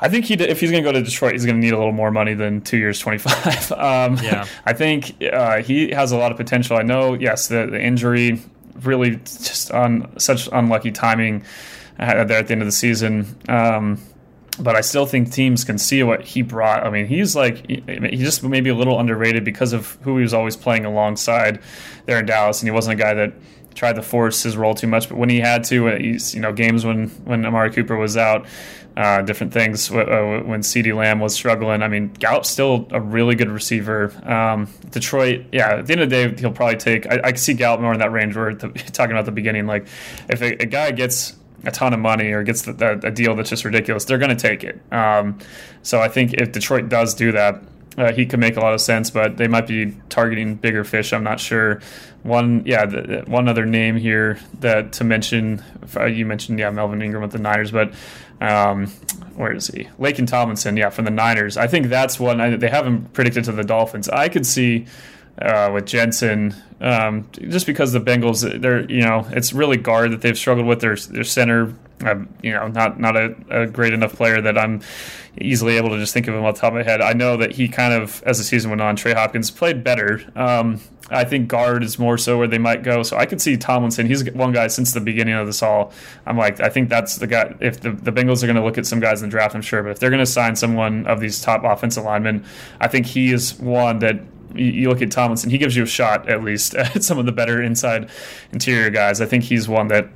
I 0.00 0.08
think 0.08 0.26
he 0.26 0.34
if 0.34 0.60
he's 0.60 0.70
going 0.70 0.84
to 0.84 0.88
go 0.88 0.92
to 0.92 1.02
Detroit, 1.02 1.32
he's 1.32 1.44
going 1.44 1.56
to 1.56 1.60
need 1.60 1.72
a 1.72 1.78
little 1.78 1.92
more 1.92 2.12
money 2.12 2.34
than 2.34 2.60
two 2.60 2.78
years 2.78 2.98
twenty 3.04 3.18
five. 3.18 3.72
um, 3.72 4.16
yeah, 4.22 4.46
I 4.64 4.72
think 4.72 5.22
uh, 5.22 5.62
he 5.62 5.90
has 5.90 6.12
a 6.12 6.16
lot 6.16 6.30
of 6.30 6.36
potential. 6.36 6.76
I 6.76 6.82
know, 6.82 7.14
yes, 7.14 7.48
the, 7.48 7.66
the 7.66 7.80
injury 7.80 8.40
really 8.82 9.16
just 9.16 9.72
on 9.72 10.16
such 10.20 10.48
unlucky 10.52 10.92
timing 10.92 11.44
uh, 11.98 12.22
there 12.22 12.38
at 12.38 12.46
the 12.46 12.52
end 12.52 12.62
of 12.62 12.68
the 12.68 12.72
season. 12.72 13.36
Um, 13.48 14.00
but 14.60 14.74
I 14.74 14.80
still 14.80 15.06
think 15.06 15.32
teams 15.32 15.64
can 15.64 15.78
see 15.78 16.02
what 16.02 16.24
he 16.24 16.42
brought. 16.42 16.84
I 16.84 16.90
mean, 16.90 17.06
he's 17.06 17.36
like 17.36 17.66
he's 17.66 18.20
just 18.20 18.42
maybe 18.42 18.70
a 18.70 18.74
little 18.74 18.98
underrated 18.98 19.44
because 19.44 19.72
of 19.72 19.98
who 20.02 20.16
he 20.16 20.22
was 20.22 20.34
always 20.34 20.56
playing 20.56 20.84
alongside 20.84 21.60
there 22.06 22.18
in 22.18 22.26
Dallas, 22.26 22.60
and 22.60 22.66
he 22.66 22.72
wasn't 22.72 23.00
a 23.00 23.02
guy 23.02 23.14
that 23.14 23.32
tried 23.78 23.94
to 23.94 24.02
force 24.02 24.42
his 24.42 24.56
role 24.56 24.74
too 24.74 24.88
much. 24.88 25.08
But 25.08 25.18
when 25.18 25.28
he 25.28 25.40
had 25.40 25.64
to, 25.64 25.88
uh, 25.88 25.98
he's 25.98 26.34
you 26.34 26.40
know 26.40 26.52
games 26.52 26.84
when 26.84 27.08
when 27.24 27.46
Amari 27.46 27.70
Cooper 27.70 27.96
was 27.96 28.16
out, 28.16 28.46
uh, 28.96 29.22
different 29.22 29.52
things 29.52 29.90
uh, 29.90 30.42
when 30.44 30.60
CeeDee 30.60 30.94
Lamb 30.94 31.20
was 31.20 31.32
struggling. 31.32 31.82
I 31.82 31.88
mean, 31.88 32.08
Gallup's 32.08 32.48
still 32.48 32.88
a 32.90 33.00
really 33.00 33.36
good 33.36 33.48
receiver. 33.48 34.12
Um, 34.28 34.68
Detroit, 34.90 35.46
yeah, 35.52 35.76
at 35.76 35.86
the 35.86 35.92
end 35.92 36.02
of 36.02 36.10
the 36.10 36.28
day, 36.28 36.40
he'll 36.40 36.52
probably 36.52 36.76
take. 36.76 37.06
I, 37.06 37.20
I 37.24 37.32
see 37.34 37.54
Gallup 37.54 37.80
more 37.80 37.92
in 37.92 38.00
that 38.00 38.10
range 38.10 38.36
where 38.36 38.54
the, 38.54 38.68
talking 38.92 39.12
about 39.12 39.24
the 39.24 39.32
beginning, 39.32 39.66
like 39.66 39.86
if 40.28 40.42
a, 40.42 40.60
a 40.60 40.66
guy 40.66 40.90
gets 40.90 41.36
a 41.64 41.70
ton 41.70 41.92
of 41.92 42.00
money 42.00 42.32
or 42.32 42.42
gets 42.42 42.62
the, 42.62 42.72
the, 42.72 43.06
a 43.06 43.10
deal 43.10 43.36
that's 43.36 43.50
just 43.50 43.64
ridiculous, 43.64 44.04
they're 44.04 44.18
going 44.18 44.36
to 44.36 44.48
take 44.48 44.64
it. 44.64 44.80
Um, 44.92 45.38
so 45.82 46.00
I 46.00 46.08
think 46.08 46.34
if 46.34 46.52
Detroit 46.52 46.88
does 46.88 47.14
do 47.14 47.32
that, 47.32 47.62
uh, 47.98 48.12
he 48.12 48.24
could 48.24 48.38
make 48.38 48.56
a 48.56 48.60
lot 48.60 48.74
of 48.74 48.80
sense, 48.80 49.10
but 49.10 49.36
they 49.36 49.48
might 49.48 49.66
be 49.66 49.96
targeting 50.08 50.54
bigger 50.54 50.84
fish. 50.84 51.12
I'm 51.12 51.24
not 51.24 51.40
sure. 51.40 51.80
One, 52.22 52.62
yeah, 52.64 52.86
the, 52.86 53.24
one 53.26 53.48
other 53.48 53.66
name 53.66 53.96
here 53.96 54.38
that 54.60 54.92
to 54.94 55.04
mention. 55.04 55.62
Uh, 55.96 56.04
you 56.04 56.24
mentioned, 56.24 56.58
yeah, 56.58 56.70
Melvin 56.70 57.02
Ingram 57.02 57.22
with 57.22 57.32
the 57.32 57.38
Niners, 57.38 57.72
but 57.72 57.92
um, 58.40 58.86
where 59.34 59.52
is 59.52 59.66
he? 59.66 59.88
Laken 59.98 60.28
Tomlinson, 60.28 60.76
yeah, 60.76 60.90
from 60.90 61.06
the 61.06 61.10
Niners. 61.10 61.56
I 61.56 61.66
think 61.66 61.88
that's 61.88 62.20
one 62.20 62.40
I, 62.40 62.56
they 62.56 62.68
haven't 62.68 63.12
predicted 63.14 63.44
to 63.44 63.52
the 63.52 63.64
Dolphins. 63.64 64.08
I 64.08 64.28
could 64.28 64.46
see 64.46 64.86
uh, 65.42 65.70
with 65.72 65.86
Jensen, 65.86 66.54
um, 66.80 67.28
just 67.32 67.66
because 67.66 67.92
the 67.92 68.00
Bengals, 68.00 68.60
they're 68.60 68.88
you 68.90 69.02
know, 69.02 69.26
it's 69.30 69.52
really 69.52 69.76
guard 69.76 70.12
that 70.12 70.20
they've 70.20 70.38
struggled 70.38 70.66
with. 70.66 70.80
Their 70.80 70.94
their 70.96 71.24
center 71.24 71.74
I'm, 72.00 72.32
you 72.42 72.52
know, 72.52 72.68
not 72.68 73.00
not 73.00 73.16
a, 73.16 73.34
a, 73.50 73.66
great 73.66 73.92
enough 73.92 74.14
player 74.14 74.40
that 74.40 74.56
I'm 74.56 74.82
easily 75.40 75.76
able 75.76 75.90
to 75.90 75.98
just 75.98 76.14
think 76.14 76.28
of 76.28 76.34
him 76.34 76.44
off 76.44 76.54
the 76.54 76.60
top 76.60 76.68
of 76.68 76.74
my 76.74 76.82
head. 76.82 77.00
I 77.00 77.12
know 77.12 77.36
that 77.36 77.52
he 77.52 77.68
kind 77.68 77.92
of, 77.92 78.22
as 78.24 78.38
the 78.38 78.44
season 78.44 78.70
went 78.70 78.80
on, 78.80 78.96
Trey 78.96 79.14
Hopkins 79.14 79.50
played 79.50 79.82
better. 79.82 80.22
Um, 80.36 80.80
I 81.10 81.24
think 81.24 81.48
guard 81.48 81.82
is 81.82 81.98
more 81.98 82.18
so 82.18 82.36
where 82.38 82.46
they 82.46 82.58
might 82.58 82.82
go. 82.82 83.02
So 83.02 83.16
I 83.16 83.26
could 83.26 83.40
see 83.40 83.56
Tomlinson. 83.56 84.06
He's 84.06 84.30
one 84.32 84.52
guy 84.52 84.66
since 84.66 84.92
the 84.92 85.00
beginning 85.00 85.34
of 85.34 85.46
this 85.46 85.62
all. 85.62 85.92
I'm 86.26 86.36
like, 86.36 86.60
I 86.60 86.68
think 86.68 86.88
that's 86.88 87.16
the 87.16 87.26
guy. 87.26 87.54
If 87.60 87.80
the, 87.80 87.92
the 87.92 88.12
Bengals 88.12 88.42
are 88.42 88.46
going 88.46 88.56
to 88.56 88.64
look 88.64 88.78
at 88.78 88.86
some 88.86 89.00
guys 89.00 89.22
in 89.22 89.28
the 89.28 89.30
draft, 89.30 89.54
I'm 89.54 89.62
sure. 89.62 89.82
But 89.82 89.90
if 89.90 89.98
they're 90.00 90.10
going 90.10 90.18
to 90.20 90.26
sign 90.26 90.54
someone 90.54 91.06
of 91.06 91.20
these 91.20 91.40
top 91.40 91.64
offensive 91.64 92.04
linemen, 92.04 92.44
I 92.80 92.88
think 92.88 93.06
he 93.06 93.32
is 93.32 93.58
one 93.58 94.00
that 94.00 94.20
you 94.54 94.88
look 94.88 95.02
at 95.02 95.10
Tomlinson, 95.10 95.50
he 95.50 95.58
gives 95.58 95.76
you 95.76 95.82
a 95.82 95.86
shot 95.86 96.28
at 96.28 96.42
least 96.42 96.74
at 96.74 97.02
some 97.02 97.18
of 97.18 97.26
the 97.26 97.32
better 97.32 97.62
inside 97.62 98.10
interior 98.52 98.90
guys. 98.90 99.20
I 99.20 99.26
think 99.26 99.44
he's 99.44 99.68
one 99.68 99.88
that 99.88 100.08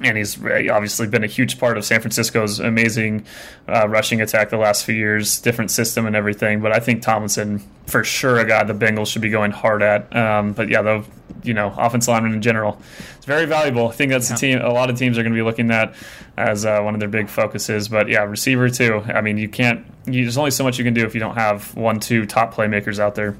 and 0.00 0.16
he's 0.16 0.38
obviously 0.44 1.06
been 1.06 1.24
a 1.24 1.28
huge 1.28 1.58
part 1.58 1.78
of 1.78 1.84
San 1.84 2.00
Francisco's 2.00 2.60
amazing 2.60 3.24
uh, 3.66 3.88
rushing 3.88 4.20
attack 4.20 4.50
the 4.50 4.58
last 4.58 4.84
few 4.84 4.94
years, 4.94 5.40
different 5.40 5.70
system 5.70 6.06
and 6.06 6.14
everything. 6.14 6.60
But 6.60 6.72
I 6.72 6.80
think 6.80 7.02
Tomlinson, 7.02 7.62
for 7.86 8.04
sure, 8.04 8.38
a 8.38 8.44
guy 8.44 8.62
the 8.64 8.74
Bengals 8.74 9.06
should 9.08 9.22
be 9.22 9.30
going 9.30 9.52
hard 9.52 9.82
at. 9.82 10.14
Um, 10.14 10.52
but 10.52 10.68
yeah, 10.68 10.82
the 10.82 11.04
you 11.44 11.54
know 11.54 11.72
offense 11.78 12.08
lineman 12.08 12.34
in 12.34 12.42
general, 12.42 12.80
it's 13.16 13.24
very 13.24 13.46
valuable. 13.46 13.88
I 13.88 13.92
think 13.92 14.12
that's 14.12 14.28
yeah. 14.28 14.36
the 14.36 14.40
team. 14.40 14.60
A 14.60 14.72
lot 14.72 14.90
of 14.90 14.98
teams 14.98 15.16
are 15.16 15.22
going 15.22 15.32
to 15.32 15.38
be 15.38 15.42
looking 15.42 15.70
at 15.70 15.94
as 16.36 16.66
uh, 16.66 16.80
one 16.82 16.92
of 16.92 17.00
their 17.00 17.08
big 17.08 17.28
focuses. 17.28 17.88
But 17.88 18.08
yeah, 18.08 18.24
receiver 18.24 18.68
too. 18.68 19.02
I 19.06 19.22
mean, 19.22 19.38
you 19.38 19.48
can't. 19.48 19.86
You, 20.04 20.24
there's 20.24 20.38
only 20.38 20.50
so 20.50 20.62
much 20.62 20.76
you 20.78 20.84
can 20.84 20.94
do 20.94 21.06
if 21.06 21.14
you 21.14 21.20
don't 21.20 21.36
have 21.36 21.74
one, 21.74 22.00
two 22.00 22.26
top 22.26 22.52
playmakers 22.52 22.98
out 22.98 23.14
there. 23.14 23.34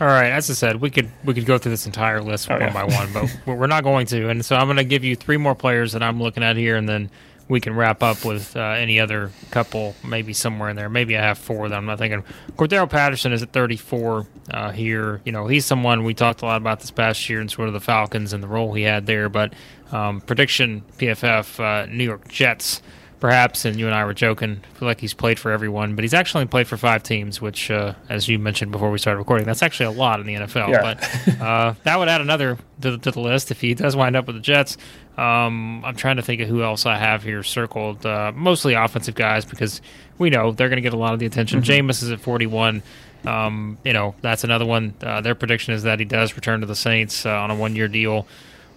All 0.00 0.06
right, 0.06 0.30
as 0.30 0.48
I 0.48 0.54
said, 0.54 0.80
we 0.80 0.90
could 0.90 1.10
we 1.24 1.34
could 1.34 1.44
go 1.44 1.58
through 1.58 1.72
this 1.72 1.86
entire 1.86 2.22
list 2.22 2.48
one 2.48 2.72
by 2.72 2.84
one, 2.84 3.12
but 3.12 3.28
we're 3.46 3.66
not 3.66 3.82
going 3.82 4.06
to. 4.06 4.28
And 4.28 4.44
so 4.44 4.54
I'm 4.54 4.68
going 4.68 4.76
to 4.76 4.84
give 4.84 5.02
you 5.02 5.16
three 5.16 5.36
more 5.36 5.56
players 5.56 5.92
that 5.92 6.04
I'm 6.04 6.22
looking 6.22 6.44
at 6.44 6.56
here, 6.56 6.76
and 6.76 6.88
then 6.88 7.10
we 7.48 7.60
can 7.60 7.74
wrap 7.74 8.02
up 8.02 8.24
with 8.24 8.56
uh, 8.56 8.60
any 8.60 9.00
other 9.00 9.32
couple, 9.50 9.96
maybe 10.04 10.32
somewhere 10.32 10.68
in 10.68 10.76
there. 10.76 10.88
Maybe 10.88 11.16
I 11.16 11.22
have 11.22 11.38
four 11.38 11.68
that 11.68 11.74
I'm 11.74 11.86
not 11.86 11.98
thinking. 11.98 12.22
Cordarrelle 12.56 12.90
Patterson 12.90 13.32
is 13.32 13.42
at 13.42 13.52
34 13.52 14.26
uh, 14.50 14.70
here. 14.70 15.20
You 15.24 15.32
know, 15.32 15.46
he's 15.46 15.64
someone 15.64 16.04
we 16.04 16.14
talked 16.14 16.42
a 16.42 16.44
lot 16.44 16.58
about 16.58 16.80
this 16.80 16.90
past 16.90 17.28
year 17.28 17.40
and 17.40 17.50
sort 17.50 17.66
of 17.68 17.74
the 17.74 17.80
Falcons 17.80 18.32
and 18.32 18.42
the 18.42 18.48
role 18.48 18.74
he 18.74 18.82
had 18.82 19.06
there. 19.06 19.28
But 19.28 19.54
um, 19.90 20.20
prediction 20.20 20.84
PFF 20.98 21.58
uh, 21.58 21.86
New 21.86 22.04
York 22.04 22.28
Jets 22.28 22.82
perhaps, 23.20 23.64
and 23.64 23.78
you 23.78 23.86
and 23.86 23.94
I 23.94 24.04
were 24.04 24.14
joking. 24.14 24.60
I 24.62 24.78
feel 24.78 24.86
like 24.86 25.00
he's 25.00 25.14
played 25.14 25.38
for 25.38 25.50
everyone, 25.50 25.94
but 25.94 26.04
he's 26.04 26.14
actually 26.14 26.46
played 26.46 26.68
for 26.68 26.76
five 26.76 27.02
teams, 27.02 27.40
which, 27.40 27.70
uh, 27.70 27.94
as 28.08 28.28
you 28.28 28.38
mentioned 28.38 28.72
before 28.72 28.90
we 28.90 28.98
started 28.98 29.18
recording, 29.18 29.46
that's 29.46 29.62
actually 29.62 29.86
a 29.86 29.98
lot 29.98 30.20
in 30.20 30.26
the 30.26 30.34
NFL. 30.34 30.68
Yeah. 30.68 30.80
But 30.82 31.40
uh, 31.40 31.74
that 31.84 31.98
would 31.98 32.08
add 32.08 32.20
another 32.20 32.56
to 32.80 32.92
the, 32.92 32.98
to 32.98 33.10
the, 33.10 33.20
list 33.20 33.50
if 33.50 33.60
he 33.60 33.74
does 33.74 33.96
wind 33.96 34.16
up 34.16 34.26
with 34.26 34.36
the 34.36 34.42
Jets. 34.42 34.76
Um, 35.16 35.84
I'm 35.84 35.96
trying 35.96 36.16
to 36.16 36.22
think 36.22 36.40
of 36.40 36.48
who 36.48 36.62
else 36.62 36.86
I 36.86 36.96
have 36.96 37.22
here 37.22 37.42
circled. 37.42 38.06
Uh, 38.06 38.32
mostly 38.34 38.74
offensive 38.74 39.16
guys 39.16 39.44
because 39.44 39.80
we 40.18 40.30
know 40.30 40.52
they're 40.52 40.68
going 40.68 40.76
to 40.76 40.82
get 40.82 40.92
a 40.92 40.98
lot 40.98 41.12
of 41.12 41.18
the 41.18 41.26
attention. 41.26 41.60
mm 41.60 41.64
Jameis 41.64 42.02
is 42.02 42.10
at 42.10 42.20
41. 42.20 42.82
Um, 43.24 43.78
you 43.84 43.92
know, 43.92 44.14
that's 44.20 44.44
another 44.44 44.64
one. 44.64 44.94
Uh, 45.02 45.20
their 45.20 45.34
prediction 45.34 45.74
is 45.74 45.82
that 45.82 45.98
he 45.98 46.04
does 46.04 46.36
return 46.36 46.60
to 46.60 46.66
the 46.66 46.76
Saints 46.76 47.26
uh, 47.26 47.30
on 47.30 47.50
a 47.50 47.54
one 47.54 47.74
year 47.74 47.88
deal. 47.88 48.26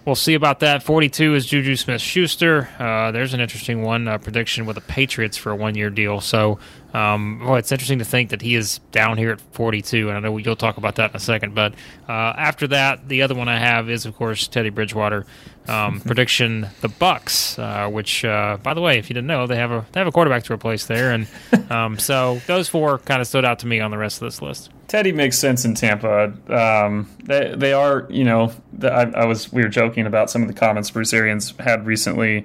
We'll 0.04 0.16
see 0.16 0.34
about 0.34 0.58
that. 0.60 0.82
42 0.82 1.36
is 1.36 1.46
Juju 1.46 1.76
Smith 1.76 2.00
Schuster. 2.00 2.68
Uh, 2.76 3.12
there's 3.12 3.34
an 3.34 3.40
interesting 3.40 3.82
one 3.82 4.08
uh, 4.08 4.18
prediction 4.18 4.66
with 4.66 4.74
the 4.74 4.82
Patriots 4.82 5.36
for 5.36 5.52
a 5.52 5.56
one 5.56 5.76
year 5.76 5.90
deal. 5.90 6.20
So, 6.20 6.58
um, 6.92 7.38
well, 7.44 7.54
it's 7.54 7.70
interesting 7.70 8.00
to 8.00 8.04
think 8.04 8.30
that 8.30 8.42
he 8.42 8.56
is 8.56 8.80
down 8.90 9.16
here 9.16 9.30
at 9.30 9.40
42, 9.40 10.08
and 10.08 10.18
I 10.18 10.20
know 10.20 10.36
you'll 10.38 10.56
talk 10.56 10.76
about 10.76 10.96
that 10.96 11.10
in 11.10 11.16
a 11.16 11.20
second. 11.20 11.54
But 11.54 11.74
uh, 12.08 12.12
after 12.12 12.66
that, 12.68 13.08
the 13.08 13.22
other 13.22 13.36
one 13.36 13.48
I 13.48 13.60
have 13.60 13.88
is, 13.88 14.04
of 14.04 14.16
course, 14.16 14.48
Teddy 14.48 14.70
Bridgewater. 14.70 15.24
Um, 15.68 16.00
prediction: 16.06 16.68
the 16.80 16.88
Bucs, 16.88 17.58
uh, 17.58 17.88
which, 17.90 18.24
uh, 18.24 18.58
by 18.62 18.74
the 18.74 18.80
way, 18.80 18.98
if 18.98 19.08
you 19.08 19.14
didn't 19.14 19.28
know, 19.28 19.46
they 19.46 19.56
have 19.56 19.70
a 19.70 19.86
they 19.92 20.00
have 20.00 20.06
a 20.06 20.12
quarterback 20.12 20.44
to 20.44 20.52
replace 20.52 20.86
there, 20.86 21.12
and 21.12 21.26
um, 21.70 21.98
so 21.98 22.40
those 22.46 22.68
four 22.68 22.98
kind 22.98 23.20
of 23.20 23.26
stood 23.26 23.44
out 23.44 23.60
to 23.60 23.66
me 23.66 23.80
on 23.80 23.90
the 23.90 23.98
rest 23.98 24.20
of 24.20 24.26
this 24.26 24.42
list. 24.42 24.70
Teddy 24.88 25.12
makes 25.12 25.38
sense 25.38 25.64
in 25.64 25.74
Tampa. 25.74 26.34
Um, 26.48 27.08
they 27.24 27.54
they 27.56 27.72
are, 27.72 28.06
you 28.10 28.24
know, 28.24 28.52
the, 28.72 28.92
I, 28.92 29.22
I, 29.22 29.24
was 29.24 29.52
we 29.52 29.62
were 29.62 29.68
joking 29.68 30.06
about 30.06 30.30
some 30.30 30.42
of 30.42 30.48
the 30.48 30.54
comments 30.54 30.90
Bruce 30.90 31.14
Arians 31.14 31.54
had 31.58 31.86
recently 31.86 32.44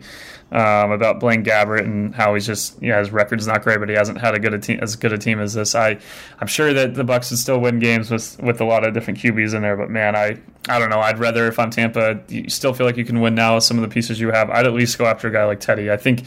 um, 0.51 0.91
about 0.91 1.19
Blaine 1.19 1.43
Gabbert 1.43 1.81
and 1.81 2.15
how 2.15 2.33
he's 2.33 2.45
just 2.45 2.81
yeah 2.81 2.99
his 2.99 3.11
record's 3.11 3.47
not 3.47 3.63
great, 3.63 3.79
but 3.79 3.89
he 3.89 3.95
hasn't 3.95 4.19
had 4.19 4.33
a 4.33 4.39
good 4.39 4.53
a 4.53 4.59
team 4.59 4.79
as 4.81 4.95
good 4.95 5.11
a 5.11 5.17
team 5.17 5.39
as 5.39 5.53
this. 5.53 5.75
I 5.75 5.97
I'm 6.39 6.47
sure 6.47 6.73
that 6.73 6.95
the 6.95 7.03
Bucs 7.03 7.29
would 7.31 7.39
still 7.39 7.59
win 7.59 7.79
games 7.79 8.09
with 8.09 8.41
with 8.41 8.61
a 8.61 8.65
lot 8.65 8.85
of 8.85 8.93
different 8.93 9.19
QBs 9.19 9.53
in 9.53 9.61
there, 9.61 9.75
but 9.75 9.89
man, 9.89 10.15
I 10.15 10.37
I 10.69 10.79
don't 10.79 10.89
know. 10.89 10.99
I'd 10.99 11.19
rather 11.19 11.47
if 11.47 11.59
I'm 11.59 11.69
Tampa, 11.69 12.21
you 12.29 12.49
still 12.49 12.73
feel 12.73 12.85
like 12.85 12.97
you 12.97 13.05
can 13.05 13.19
win 13.19 13.35
now 13.35 13.55
with 13.55 13.63
some 13.63 13.77
of 13.77 13.81
the 13.81 13.93
pieces 13.93 14.19
you 14.19 14.31
have. 14.31 14.49
I'd 14.49 14.65
at 14.65 14.73
least 14.73 14.97
go 14.97 15.05
after 15.05 15.27
a 15.27 15.31
guy 15.31 15.45
like 15.45 15.59
Teddy. 15.59 15.91
I 15.91 15.97
think. 15.97 16.23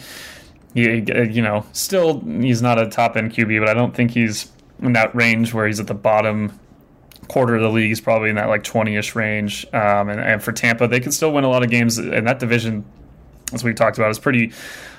He, 0.73 0.83
you 0.83 1.43
know, 1.43 1.67
still 1.73 2.21
he's 2.21 2.63
not 2.63 2.79
a 2.79 2.87
top 2.87 3.17
end 3.17 3.33
QB, 3.33 3.59
but 3.59 3.69
I 3.69 3.75
don't 3.75 3.93
think 3.93 4.13
he's 4.13 4.53
in 4.81 4.93
that 4.93 5.13
range 5.17 5.53
where 5.53 5.67
he's 5.67 5.81
at 5.81 5.89
the 5.89 5.95
bottom 5.95 6.61
quarter 7.29 7.55
of 7.55 7.63
the 7.63 7.71
league. 7.71 7.89
He's 7.89 8.01
probably 8.01 8.29
in 8.31 8.37
that 8.37 8.49
like 8.49 8.65
20 8.65 8.97
ish 8.97 9.15
range. 9.15 9.67
Um, 9.73 10.09
and, 10.09 10.21
and, 10.21 10.43
for 10.43 10.53
Tampa, 10.53 10.89
they 10.89 11.01
can 11.01 11.13
still 11.13 11.33
win 11.33 11.45
a 11.45 11.49
lot 11.49 11.63
of 11.63 11.71
games. 11.71 11.99
And 11.99 12.27
that 12.27 12.39
division, 12.41 12.85
as 13.53 13.65
we 13.65 13.75
talked 13.75 13.99
about, 13.99 14.11
is 14.11 14.19
pretty 14.19 14.53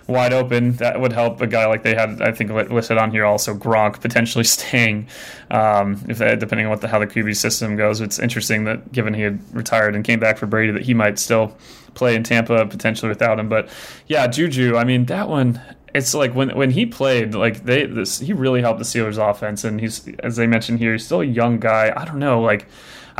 wide 0.08 0.34
open. 0.34 0.74
That 0.74 1.00
would 1.00 1.14
help 1.14 1.42
a 1.42 1.48
guy 1.48 1.66
like 1.66 1.84
they 1.84 1.96
had, 1.96 2.22
I 2.22 2.32
think, 2.32 2.52
listed 2.52 2.98
on 2.98 3.12
here 3.12 3.26
also 3.26 3.54
Gronk 3.54 4.02
potentially 4.02 4.44
staying, 4.46 5.08
um, 5.50 6.04
if 6.08 6.18
they, 6.18 6.36
depending 6.36 6.68
on 6.68 6.70
what 6.70 6.82
the, 6.82 6.88
how 6.88 7.00
the 7.00 7.08
QB 7.08 7.36
system 7.36 7.76
goes. 7.76 8.02
It's 8.02 8.20
interesting 8.20 8.66
that 8.66 8.92
given 8.92 9.14
he 9.14 9.22
had 9.22 9.40
retired 9.56 9.96
and 9.96 10.04
came 10.04 10.20
back 10.20 10.38
for 10.38 10.46
Brady, 10.46 10.72
that 10.74 10.84
he 10.84 10.94
might 10.94 11.20
still 11.20 11.56
play 11.94 12.16
in 12.16 12.24
Tampa 12.24 12.66
potentially 12.66 13.10
without 13.10 13.40
him. 13.40 13.50
But 13.50 13.70
yeah, 14.08 14.28
Juju, 14.28 14.76
I 14.78 14.84
mean, 14.84 15.06
that 15.06 15.30
one 15.30 15.62
it's 15.94 16.14
like 16.14 16.34
when 16.34 16.56
when 16.56 16.72
he 16.72 16.86
played, 16.86 17.36
like 17.36 17.66
they 17.66 17.86
this 17.86 18.20
he 18.20 18.34
really 18.34 18.62
helped 18.62 18.80
the 18.80 18.86
Steelers 18.86 19.18
offense, 19.18 19.64
and 19.64 19.80
he's 19.80 20.08
as 20.20 20.36
they 20.36 20.48
mentioned 20.48 20.80
here, 20.80 20.94
he's 20.94 21.06
still 21.06 21.22
a 21.22 21.26
young 21.26 21.60
guy. 21.60 21.92
I 21.96 22.06
don't 22.06 22.20
know, 22.20 22.42
like 22.42 22.68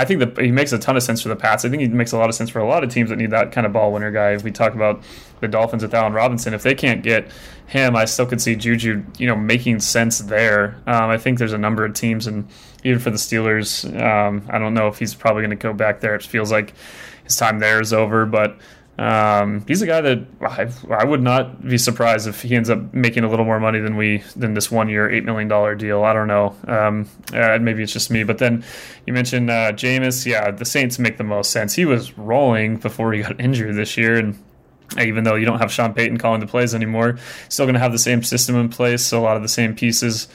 I 0.02 0.06
think 0.06 0.20
that 0.20 0.44
he 0.44 0.52
makes 0.52 0.72
a 0.72 0.80
ton 0.80 0.98
of 0.98 1.04
sense 1.04 1.22
for 1.22 1.30
the 1.30 1.36
Pats. 1.36 1.64
I 1.64 1.70
think 1.70 1.84
he 1.84 1.88
makes 1.88 2.12
a 2.12 2.18
lot 2.18 2.28
of 2.28 2.34
sense 2.34 2.50
for 2.50 2.58
a 2.58 2.68
lot 2.68 2.84
of 2.84 2.90
teams 2.90 3.12
that 3.12 3.18
need 3.18 3.30
that 3.30 3.52
kind 3.52 3.68
of 3.68 3.74
ball 3.74 3.94
winner 3.94 4.10
guy. 4.10 4.32
If 4.32 4.44
we 4.44 4.50
talk 4.50 4.74
about 4.74 5.04
the 5.42 5.48
Dolphins 5.48 5.84
with 5.84 5.94
Allen 5.94 6.14
Robinson, 6.14 6.56
if 6.56 6.64
they 6.64 6.74
can't 6.74 7.04
get 7.04 7.32
him, 7.68 7.96
I 7.96 8.06
still 8.06 8.26
could 8.26 8.42
see 8.42 8.56
Juju, 8.56 9.04
you 9.20 9.28
know, 9.28 9.36
making 9.36 9.80
sense 9.80 10.18
there. 10.18 10.82
Um, 10.88 11.12
I 11.12 11.20
think 11.20 11.38
there's 11.38 11.54
a 11.54 11.58
number 11.60 11.86
of 11.86 11.94
teams, 11.94 12.26
and 12.26 12.48
even 12.84 13.00
for 13.00 13.12
the 13.12 13.18
Steelers, 13.18 13.86
um, 14.02 14.42
I 14.50 14.58
don't 14.58 14.74
know 14.74 14.88
if 14.88 14.98
he's 14.98 15.14
probably 15.14 15.44
going 15.44 15.52
to 15.52 15.56
go 15.56 15.72
back 15.72 16.00
there. 16.00 16.16
It 16.16 16.24
feels 16.24 16.52
like 16.52 16.74
his 17.24 17.36
time 17.36 17.60
there 17.60 17.80
is 17.80 17.94
over, 17.94 18.26
but 18.26 18.58
um, 19.02 19.66
he's 19.68 19.82
a 19.82 19.88
guy 19.88 20.00
that 20.02 20.20
I, 20.42 20.72
I, 20.94 21.06
would 21.06 21.24
not 21.24 21.68
be 21.68 21.80
surprised 21.80 22.28
if 22.28 22.44
he 22.44 22.56
ends 22.56 22.70
up 22.70 22.94
making 22.94 23.24
a 23.24 23.30
little 23.30 23.46
more 23.46 23.60
money 23.60 23.80
than 23.80 23.98
we 23.98 24.20
than 24.36 24.54
this 24.54 24.70
one 24.70 24.90
year 24.90 25.10
eight 25.10 25.26
million 25.26 25.48
dollar 25.48 25.74
deal. 25.74 26.04
I 26.04 26.14
don't 26.14 26.28
know. 26.28 26.56
Um, 26.68 27.10
uh, 27.34 27.58
maybe 27.60 27.82
it's 27.82 27.94
just 27.94 28.12
me. 28.12 28.24
But 28.24 28.38
then 28.38 28.64
you 29.08 29.14
mentioned 29.14 29.50
uh, 29.50 29.72
Jameis. 29.72 30.24
Yeah, 30.28 30.52
the 30.52 30.66
Saints 30.66 31.00
make 31.00 31.18
the 31.18 31.24
most 31.24 31.50
sense. 31.50 31.74
He 31.74 31.84
was 31.84 32.16
rolling 32.16 32.78
before 32.78 33.12
he 33.12 33.24
got 33.24 33.40
injured 33.40 33.76
this 33.76 33.98
year, 33.98 34.20
and 34.20 34.38
even 35.00 35.24
though 35.24 35.34
you 35.34 35.48
don't 35.48 35.60
have 35.60 35.72
Sean 35.72 35.96
Payton 35.96 36.20
calling 36.20 36.40
the 36.40 36.46
plays 36.46 36.76
anymore, 36.76 37.18
still 37.50 37.66
going 37.66 37.74
to 37.74 37.80
have 37.80 37.94
the 37.94 37.98
same 37.98 38.22
system 38.22 38.56
in 38.56 38.70
place. 38.70 39.04
So 39.04 39.20
a 39.20 39.24
lot 39.24 39.36
of 39.36 39.42
the 39.42 39.50
same 39.50 39.74
pieces. 39.74 40.28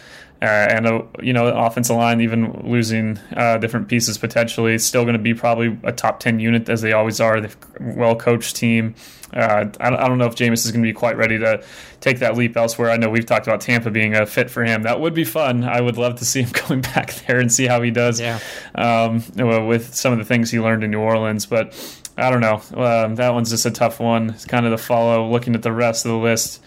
Uh, 0.43 0.45
and 0.45 0.87
a 0.87 1.07
you 1.23 1.33
know 1.33 1.47
offensive 1.47 1.97
line 1.97 2.21
even 2.21 2.53
losing 2.71 3.19
uh, 3.35 3.57
different 3.57 3.89
pieces 3.89 4.19
potentially 4.19 4.77
still 4.79 5.03
going 5.03 5.15
to 5.15 5.19
be 5.19 5.33
probably 5.33 5.79
a 5.83 5.93
top 5.93 6.21
10 6.21 6.41
unit 6.41 6.69
as 6.69 6.83
they 6.83 6.93
always 6.93 7.21
are. 7.21 7.41
The 7.41 7.55
well 7.81 8.15
coached 8.15 8.55
team. 8.57 8.95
Uh, 9.35 9.65
I, 9.81 9.91
don't, 9.91 9.99
I, 9.99 10.09
don't 10.09 10.19
know 10.19 10.27
if 10.27 10.37
Jameis 10.37 10.65
is 10.65 10.71
going 10.71 10.83
to 10.83 10.89
be 10.89 10.93
quite 10.93 11.17
ready 11.17 11.39
to 11.39 11.65
take 12.01 12.21
that 12.21 12.37
leap 12.37 12.57
elsewhere. 12.57 12.91
I 12.91 12.97
know 12.97 13.11
we've 13.11 13.27
talked 13.27 13.47
about 13.47 13.61
Tampa 13.61 13.91
being 13.91 14.15
a 14.15 14.25
fit 14.25 14.51
for 14.51 14.65
him. 14.65 14.85
That 14.85 15.01
would 15.01 15.15
be 15.15 15.25
fun. 15.25 15.65
I 15.65 15.81
would 15.81 15.99
love 15.99 16.17
to 16.21 16.25
see 16.25 16.43
him 16.43 16.51
going 16.69 16.81
back 16.83 17.13
there 17.27 17.41
and 17.41 17.53
see 17.53 17.67
how 17.67 17.83
he 17.83 17.91
does 17.91 18.21
yeah. 18.21 18.39
um, 18.75 19.25
with 19.37 19.95
some 19.95 20.13
of 20.13 20.19
the 20.19 20.25
things 20.25 20.51
he 20.51 20.61
learned 20.61 20.85
in 20.85 20.91
New 20.91 21.01
Orleans 21.01 21.45
but 21.47 21.75
I 22.17 22.31
don't 22.31 22.41
know. 22.41 22.63
Um, 22.83 23.17
that 23.17 23.35
one's 23.35 23.51
just 23.51 23.67
a 23.67 23.71
tough 23.71 24.01
one. 24.01 24.31
It's 24.31 24.47
kind 24.47 24.65
of 24.65 24.71
the 24.71 24.79
follow 24.79 25.29
looking 25.31 25.55
at 25.55 25.63
the 25.63 25.73
rest 25.73 26.07
of 26.07 26.13
the 26.13 26.19
list 26.19 26.63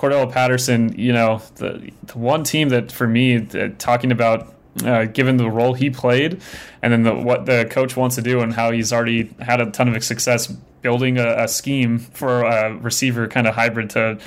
Cordarrelle 0.00 0.32
Patterson, 0.32 0.94
you 0.98 1.12
know, 1.12 1.42
the, 1.56 1.90
the 2.04 2.16
one 2.16 2.42
team 2.42 2.70
that 2.70 2.90
for 2.90 3.06
me, 3.06 3.44
talking 3.76 4.10
about 4.10 4.54
uh, 4.84 5.04
given 5.04 5.36
the 5.36 5.50
role 5.50 5.74
he 5.74 5.90
played, 5.90 6.40
and 6.82 6.92
then 6.92 7.02
the, 7.02 7.14
what 7.14 7.46
the 7.46 7.66
coach 7.70 7.96
wants 7.96 8.16
to 8.16 8.22
do, 8.22 8.40
and 8.40 8.54
how 8.54 8.70
he's 8.70 8.92
already 8.92 9.32
had 9.40 9.60
a 9.60 9.70
ton 9.70 9.94
of 9.94 10.04
success 10.04 10.46
building 10.82 11.18
a, 11.18 11.44
a 11.44 11.48
scheme 11.48 11.98
for 11.98 12.42
a 12.42 12.74
receiver 12.76 13.28
kind 13.28 13.46
of 13.46 13.54
hybrid 13.54 13.90
to 13.90 14.18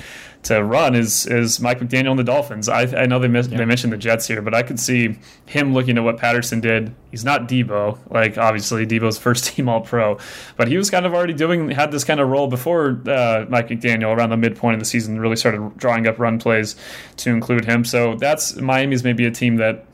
to 0.44 0.62
run 0.62 0.94
is 0.94 1.26
is 1.26 1.58
Mike 1.58 1.80
McDaniel 1.80 2.10
and 2.10 2.18
the 2.18 2.24
Dolphins. 2.24 2.68
I, 2.68 2.82
I 2.82 3.06
know 3.06 3.18
they 3.18 3.28
mis- 3.28 3.48
yeah. 3.48 3.58
they 3.58 3.64
mentioned 3.64 3.92
the 3.92 3.96
Jets 3.96 4.26
here, 4.26 4.42
but 4.42 4.54
I 4.54 4.62
could 4.62 4.78
see 4.78 5.18
him 5.46 5.72
looking 5.72 5.96
at 5.96 6.04
what 6.04 6.18
Patterson 6.18 6.60
did. 6.60 6.94
He's 7.10 7.24
not 7.24 7.48
Deebo, 7.48 7.98
like 8.10 8.38
obviously 8.38 8.86
Deebo's 8.86 9.18
first 9.18 9.44
team 9.54 9.68
All 9.68 9.80
Pro, 9.80 10.18
but 10.56 10.68
he 10.68 10.76
was 10.76 10.90
kind 10.90 11.06
of 11.06 11.14
already 11.14 11.32
doing 11.32 11.70
had 11.70 11.90
this 11.90 12.04
kind 12.04 12.20
of 12.20 12.28
role 12.28 12.46
before 12.46 13.00
uh, 13.08 13.46
Mike 13.48 13.68
McDaniel 13.68 14.14
around 14.14 14.30
the 14.30 14.36
midpoint 14.36 14.74
of 14.74 14.80
the 14.80 14.86
season 14.86 15.18
really 15.18 15.36
started 15.36 15.76
drawing 15.76 16.06
up 16.06 16.18
run 16.18 16.38
plays 16.38 16.76
to 17.16 17.30
include 17.30 17.64
him. 17.64 17.84
So 17.84 18.14
that's 18.14 18.56
Miami's 18.56 19.02
maybe 19.02 19.24
a 19.24 19.30
team 19.30 19.56
that 19.56 19.86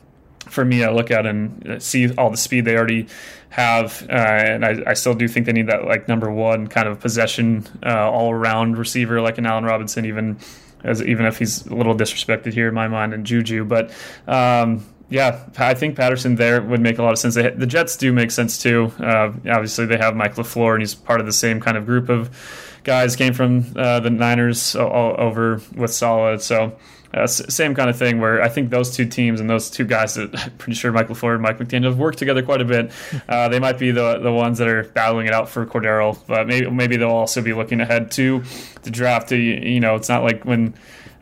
for 0.49 0.65
me, 0.65 0.83
I 0.83 0.91
look 0.91 1.11
at 1.11 1.25
and 1.25 1.81
see 1.81 2.13
all 2.15 2.29
the 2.29 2.37
speed 2.37 2.65
they 2.65 2.75
already 2.75 3.07
have, 3.49 4.05
uh, 4.09 4.13
and 4.13 4.65
I, 4.65 4.81
I, 4.87 4.93
still 4.93 5.13
do 5.13 5.27
think 5.27 5.45
they 5.45 5.51
need 5.51 5.67
that 5.67 5.85
like 5.85 6.07
number 6.07 6.31
one 6.31 6.67
kind 6.67 6.87
of 6.87 6.99
possession 6.99 7.65
uh, 7.85 8.09
all 8.09 8.31
around 8.31 8.77
receiver 8.77 9.19
like 9.19 9.37
an 9.37 9.45
Allen 9.45 9.65
Robinson, 9.65 10.05
even 10.05 10.39
as 10.83 11.01
even 11.03 11.25
if 11.25 11.37
he's 11.37 11.65
a 11.67 11.75
little 11.75 11.95
disrespected 11.95 12.53
here 12.53 12.69
in 12.69 12.73
my 12.73 12.87
mind 12.87 13.13
and 13.13 13.25
Juju, 13.25 13.65
but. 13.65 13.91
Um, 14.27 14.85
yeah, 15.11 15.43
I 15.57 15.73
think 15.73 15.97
Patterson 15.97 16.35
there 16.35 16.61
would 16.61 16.79
make 16.79 16.97
a 16.97 17.03
lot 17.03 17.11
of 17.11 17.19
sense. 17.19 17.35
They, 17.35 17.49
the 17.49 17.67
Jets 17.67 17.97
do 17.97 18.13
make 18.13 18.31
sense 18.31 18.57
too. 18.57 18.93
Uh, 18.97 19.33
obviously, 19.49 19.85
they 19.85 19.97
have 19.97 20.15
Mike 20.15 20.35
LaFleur, 20.35 20.71
and 20.71 20.81
he's 20.81 20.95
part 20.95 21.19
of 21.19 21.25
the 21.25 21.33
same 21.33 21.59
kind 21.59 21.75
of 21.75 21.85
group 21.85 22.07
of 22.07 22.79
guys. 22.85 23.17
Came 23.17 23.33
from 23.33 23.65
uh, 23.75 23.99
the 23.99 24.09
Niners 24.09 24.73
all, 24.73 25.15
over 25.19 25.61
with 25.75 25.93
Saleh, 25.93 26.39
so 26.39 26.77
uh, 27.13 27.27
same 27.27 27.75
kind 27.75 27.89
of 27.89 27.97
thing 27.97 28.19
where 28.19 28.41
I 28.41 28.49
think 28.49 28.69
those 28.69 28.95
two 28.95 29.05
teams 29.05 29.39
and 29.39 29.49
those 29.49 29.69
two 29.69 29.85
guys 29.85 30.15
that 30.15 30.33
I'm 30.45 30.51
pretty 30.57 30.75
sure 30.75 30.91
Mike 30.91 31.07
LaFleur 31.07 31.33
and 31.33 31.41
Mike 31.41 31.57
McDaniel 31.57 31.85
have 31.85 31.97
worked 31.97 32.17
together 32.17 32.41
quite 32.41 32.61
a 32.61 32.65
bit. 32.65 32.91
Uh, 33.29 33.47
they 33.47 33.59
might 33.59 33.77
be 33.77 33.91
the 33.91 34.19
the 34.19 34.31
ones 34.31 34.57
that 34.57 34.67
are 34.67 34.83
battling 34.83 35.25
it 35.25 35.33
out 35.33 35.47
for 35.47 35.65
Cordero, 35.65 36.17
but 36.27 36.47
maybe 36.47 36.69
maybe 36.69 36.97
they'll 36.97 37.09
also 37.09 37.41
be 37.41 37.53
looking 37.53 37.79
ahead 37.79 38.11
to 38.11 38.43
the 38.83 38.89
draft. 38.89 39.31
You 39.31 39.79
know, 39.79 39.95
it's 39.95 40.09
not 40.09 40.23
like 40.23 40.43
when 40.43 40.73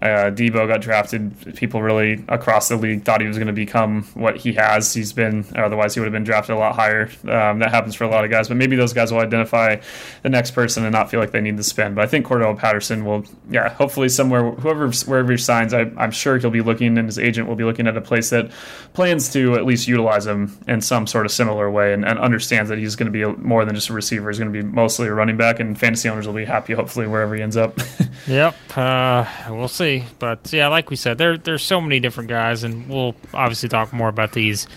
uh, 0.02 0.32
Deebo 0.32 0.68
got 0.68 0.82
drafted. 0.82 1.56
People 1.56 1.82
really 1.82 2.24
across 2.30 2.70
the 2.70 2.78
league 2.78 3.04
thought 3.04 3.20
he 3.20 3.28
was 3.28 3.38
going 3.38 3.48
to 3.48 3.54
become 3.54 4.04
what 4.14 4.38
he 4.38 4.54
has. 4.54 4.94
He's 4.94 5.12
been, 5.12 5.46
otherwise, 5.56 5.94
he 5.94 6.00
would 6.00 6.06
have 6.06 6.14
been 6.14 6.24
drafted 6.24 6.56
a 6.56 6.60
lot 6.60 6.76
higher. 6.76 7.10
Um, 7.24 7.60
that 7.60 7.72
happens 7.72 7.96
for 7.96 8.06
a 8.06 8.08
lot 8.10 8.24
of 8.24 8.32
guys, 8.32 8.48
but 8.48 8.56
maybe 8.56 8.78
those 8.78 8.94
guys 8.94 9.12
will 9.12 9.20
identify 9.20 9.78
the 10.24 10.30
next 10.30 10.52
person 10.52 10.86
and 10.86 10.94
not 10.94 11.12
feel 11.12 11.20
like 11.20 11.32
they 11.32 11.42
need 11.42 11.58
to 11.58 11.64
spend. 11.64 11.96
But 11.96 12.06
I 12.06 12.08
think 12.08 12.26
Cordarrelle 12.26 12.58
Patterson 12.58 13.04
will, 13.04 13.26
yeah, 13.50 13.70
hopefully 13.70 14.08
somewhere, 14.08 14.52
whoever, 14.52 14.90
wherever 14.90 15.32
he 15.32 15.38
signs, 15.38 15.74
I, 15.74 15.82
am 15.98 16.12
sure 16.12 16.38
he'll 16.38 16.50
be 16.50 16.62
looking, 16.62 16.98
and 16.98 17.08
his 17.08 17.20
agent 17.20 17.50
will 17.50 17.56
be 17.56 17.66
looking 17.66 17.88
at 17.88 17.98
a 17.98 18.02
place 18.02 18.30
that 18.30 18.52
plans 18.94 19.32
to 19.34 19.56
at 19.56 19.66
least 19.66 19.88
utilize 19.88 20.26
him 20.26 20.58
in 20.68 20.80
some 20.80 21.08
sort 21.08 21.26
of 21.26 21.32
similar 21.32 21.70
way 21.70 21.94
and, 21.94 22.06
and 22.06 22.18
understands 22.20 22.70
that 22.70 22.78
he's 22.78 22.96
going 22.96 23.12
to 23.12 23.12
be 23.12 23.26
more 23.42 23.66
than 23.66 23.76
just 23.76 23.90
a 23.90 23.94
receiver. 23.94 24.30
He's 24.30 24.40
going 24.40 24.54
to 24.54 24.64
be 24.64 24.68
mostly 24.68 25.08
a 25.08 25.14
running 25.14 25.36
back, 25.36 25.60
and 25.60 25.78
fantasy 25.78 26.08
owners 26.08 26.26
will 26.26 26.34
be 26.34 26.46
happy, 26.46 26.74
hopefully, 26.74 27.06
wherever 27.06 27.36
he 27.36 27.42
ends 27.42 27.58
up. 27.58 27.78
yep. 28.28 28.56
Uh, 28.78 29.26
we'll 29.50 29.68
see 29.68 29.89
see. 29.90 30.06
But 30.20 30.52
yeah, 30.54 30.68
like 30.68 30.90
we 30.90 30.96
said, 30.96 31.18
there 31.18 31.38
there's 31.38 31.64
so 31.64 31.82
many 31.82 32.00
different 32.00 32.30
guys, 32.30 32.64
and 32.64 32.88
we'll 32.90 33.16
obviously 33.34 33.70
talk 33.70 33.94
more 33.94 34.10
about 34.10 34.34
these 34.34 34.68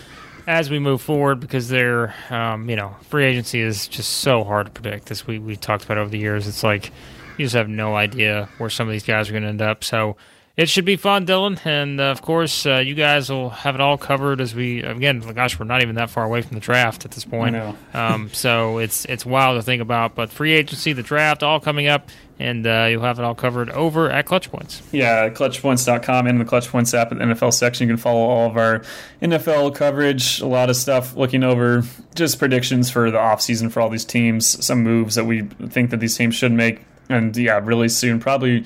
as 0.45 0.69
we 0.69 0.77
move 0.77 1.01
forward 1.01 1.39
because 1.39 1.69
they're 1.69 2.13
um, 2.29 2.69
you 2.69 2.75
know 2.75 2.95
free 3.09 3.25
agency 3.25 3.59
is 3.59 3.87
just 3.87 4.09
so 4.09 4.43
hard 4.43 4.67
to 4.67 4.71
predict. 4.71 5.11
As 5.11 5.25
we 5.27 5.39
we 5.39 5.55
talked 5.55 5.85
about 5.85 5.97
over 5.97 6.09
the 6.09 6.19
years, 6.19 6.47
it's 6.47 6.63
like 6.63 6.91
you 7.37 7.45
just 7.45 7.55
have 7.55 7.69
no 7.69 7.95
idea 7.95 8.49
where 8.57 8.69
some 8.69 8.87
of 8.87 8.91
these 8.91 9.03
guys 9.03 9.29
are 9.29 9.33
going 9.33 9.43
to 9.43 9.49
end 9.49 9.61
up. 9.61 9.83
So 9.83 10.17
it 10.55 10.69
should 10.69 10.85
be 10.85 10.97
fun, 10.97 11.25
Dillon. 11.25 11.59
And 11.65 11.99
uh, 11.99 12.05
of 12.05 12.21
course, 12.21 12.65
uh, 12.65 12.77
you 12.77 12.93
guys 12.93 13.29
will 13.29 13.49
have 13.49 13.73
it 13.73 13.81
all 13.81 13.97
covered 13.97 14.39
as 14.39 14.53
we 14.53 14.83
again. 14.83 15.19
Gosh, 15.19 15.57
we're 15.57 15.65
not 15.65 15.81
even 15.81 15.95
that 15.95 16.11
far 16.11 16.23
away 16.23 16.43
from 16.43 16.53
the 16.53 16.59
draft 16.59 17.05
at 17.05 17.11
this 17.11 17.25
point. 17.25 17.55
um, 17.93 18.29
so 18.33 18.77
it's 18.77 19.05
it's 19.05 19.25
wild 19.25 19.57
to 19.57 19.63
think 19.63 19.81
about. 19.81 20.13
But 20.13 20.29
free 20.29 20.53
agency, 20.53 20.93
the 20.93 21.01
draft, 21.01 21.41
all 21.41 21.59
coming 21.59 21.87
up, 21.87 22.09
and 22.37 22.67
uh, 22.67 22.87
you'll 22.91 23.01
have 23.01 23.17
it 23.17 23.25
all 23.25 23.33
covered 23.33 23.71
over 23.71 24.11
at 24.11 24.27
Clutch 24.27 24.51
Points. 24.51 24.83
Yeah, 24.91 25.27
clutchpoints.com 25.29 26.27
and 26.27 26.39
the 26.39 26.45
Clutch 26.45 26.67
Points 26.67 26.93
app 26.93 27.11
at 27.11 27.17
the 27.17 27.23
NFL 27.23 27.53
section. 27.53 27.87
You 27.87 27.95
can 27.95 28.01
follow 28.01 28.21
all 28.21 28.47
of 28.51 28.55
our 28.55 28.83
NFL 29.23 29.73
coverage, 29.73 30.39
a 30.39 30.45
lot 30.45 30.69
of 30.69 30.75
stuff, 30.75 31.15
looking 31.15 31.43
over 31.43 31.83
just 32.13 32.37
predictions 32.37 32.91
for 32.91 33.09
the 33.09 33.17
offseason 33.17 33.71
for 33.71 33.81
all 33.81 33.89
these 33.89 34.05
teams, 34.05 34.63
some 34.63 34.83
moves 34.83 35.15
that 35.15 35.25
we 35.25 35.41
think 35.41 35.89
that 35.89 35.99
these 35.99 36.15
teams 36.15 36.35
should 36.35 36.51
make, 36.51 36.81
and 37.09 37.35
yeah, 37.35 37.59
really 37.63 37.89
soon, 37.89 38.19
probably 38.19 38.65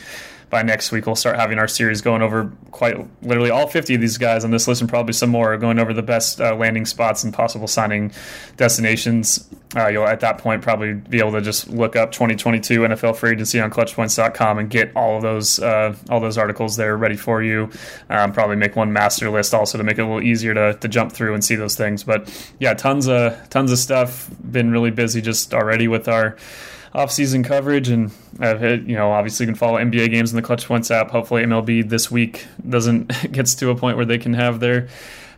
by 0.50 0.62
next 0.62 0.92
week 0.92 1.06
we'll 1.06 1.16
start 1.16 1.36
having 1.36 1.58
our 1.60 1.68
series 1.68 2.02
going 2.02 2.22
over 2.22 2.52
quite 2.72 2.96
literally 3.24 3.50
all 3.50 3.68
50 3.68 3.96
of 3.96 4.02
these 4.02 4.18
guys 4.18 4.46
on 4.46 4.52
this 4.52 4.68
list 4.68 4.82
and 4.82 4.90
probably 4.90 5.14
some 5.14 5.30
more 5.30 5.58
going 5.58 5.80
over 5.80 5.94
the 5.94 6.02
best 6.02 6.40
uh, 6.40 6.56
landing 6.56 6.86
spots 6.86 7.24
and 7.24 7.34
possible 7.34 7.68
signing 7.68 8.12
destinations. 8.56 9.48
Uh, 9.76 9.88
you'll 9.88 10.08
at 10.08 10.22
that 10.22 10.38
point 10.38 10.62
probably 10.62 10.94
be 10.94 11.20
able 11.20 11.32
to 11.34 11.42
just 11.42 11.70
look 11.70 11.96
up 11.96 12.12
2022 12.12 12.82
NFL 12.82 13.16
free 13.16 13.32
agency 13.32 13.60
on 13.60 13.70
clutchpoints.com 13.70 14.60
and 14.60 14.70
get 14.70 14.96
all 14.96 15.18
of 15.18 15.22
those 15.22 15.60
uh, 15.60 15.96
all 16.10 16.20
those 16.20 16.38
articles 16.38 16.78
there 16.78 16.96
ready 16.96 17.18
for 17.18 17.44
you. 17.44 17.70
Um, 18.10 18.32
probably 18.32 18.56
make 18.56 18.76
one 18.76 18.94
master 18.94 19.30
list 19.30 19.54
also 19.54 19.78
to 19.78 19.84
make 19.84 19.98
it 19.98 20.02
a 20.02 20.06
little 20.06 20.24
easier 20.24 20.54
to, 20.54 20.74
to 20.76 20.88
jump 20.88 21.12
through 21.12 21.34
and 21.34 21.44
see 21.44 21.56
those 21.56 21.76
things. 21.76 22.04
But 22.04 22.30
yeah 22.60 22.74
tons 22.74 23.08
of 23.08 23.50
tons 23.50 23.72
of 23.72 23.78
stuff. 23.78 24.30
Been 24.50 24.72
really 24.72 24.92
busy 24.92 25.22
just 25.22 25.54
already 25.54 25.88
with 25.88 26.08
our 26.08 26.38
off-season 26.98 27.44
coverage, 27.44 27.90
and 27.90 28.10
uh, 28.42 28.48
I've 28.48 28.60
hit, 28.60 28.82
you 28.82 28.96
know, 28.96 29.12
obviously 29.12 29.46
you 29.46 29.52
can 29.52 29.56
follow 29.56 29.78
NBA 29.78 30.10
games 30.10 30.32
in 30.32 30.36
the 30.36 30.42
Clutch 30.42 30.66
Points 30.66 30.90
app. 30.90 31.12
Hopefully, 31.12 31.44
MLB 31.44 31.88
this 31.88 32.10
week 32.10 32.48
doesn't 32.68 33.08
gets 33.32 33.54
to 33.56 33.70
a 33.70 33.76
point 33.76 33.98
where 33.98 34.06
they 34.06 34.18
can 34.18 34.34
have 34.34 34.60
their 34.60 34.90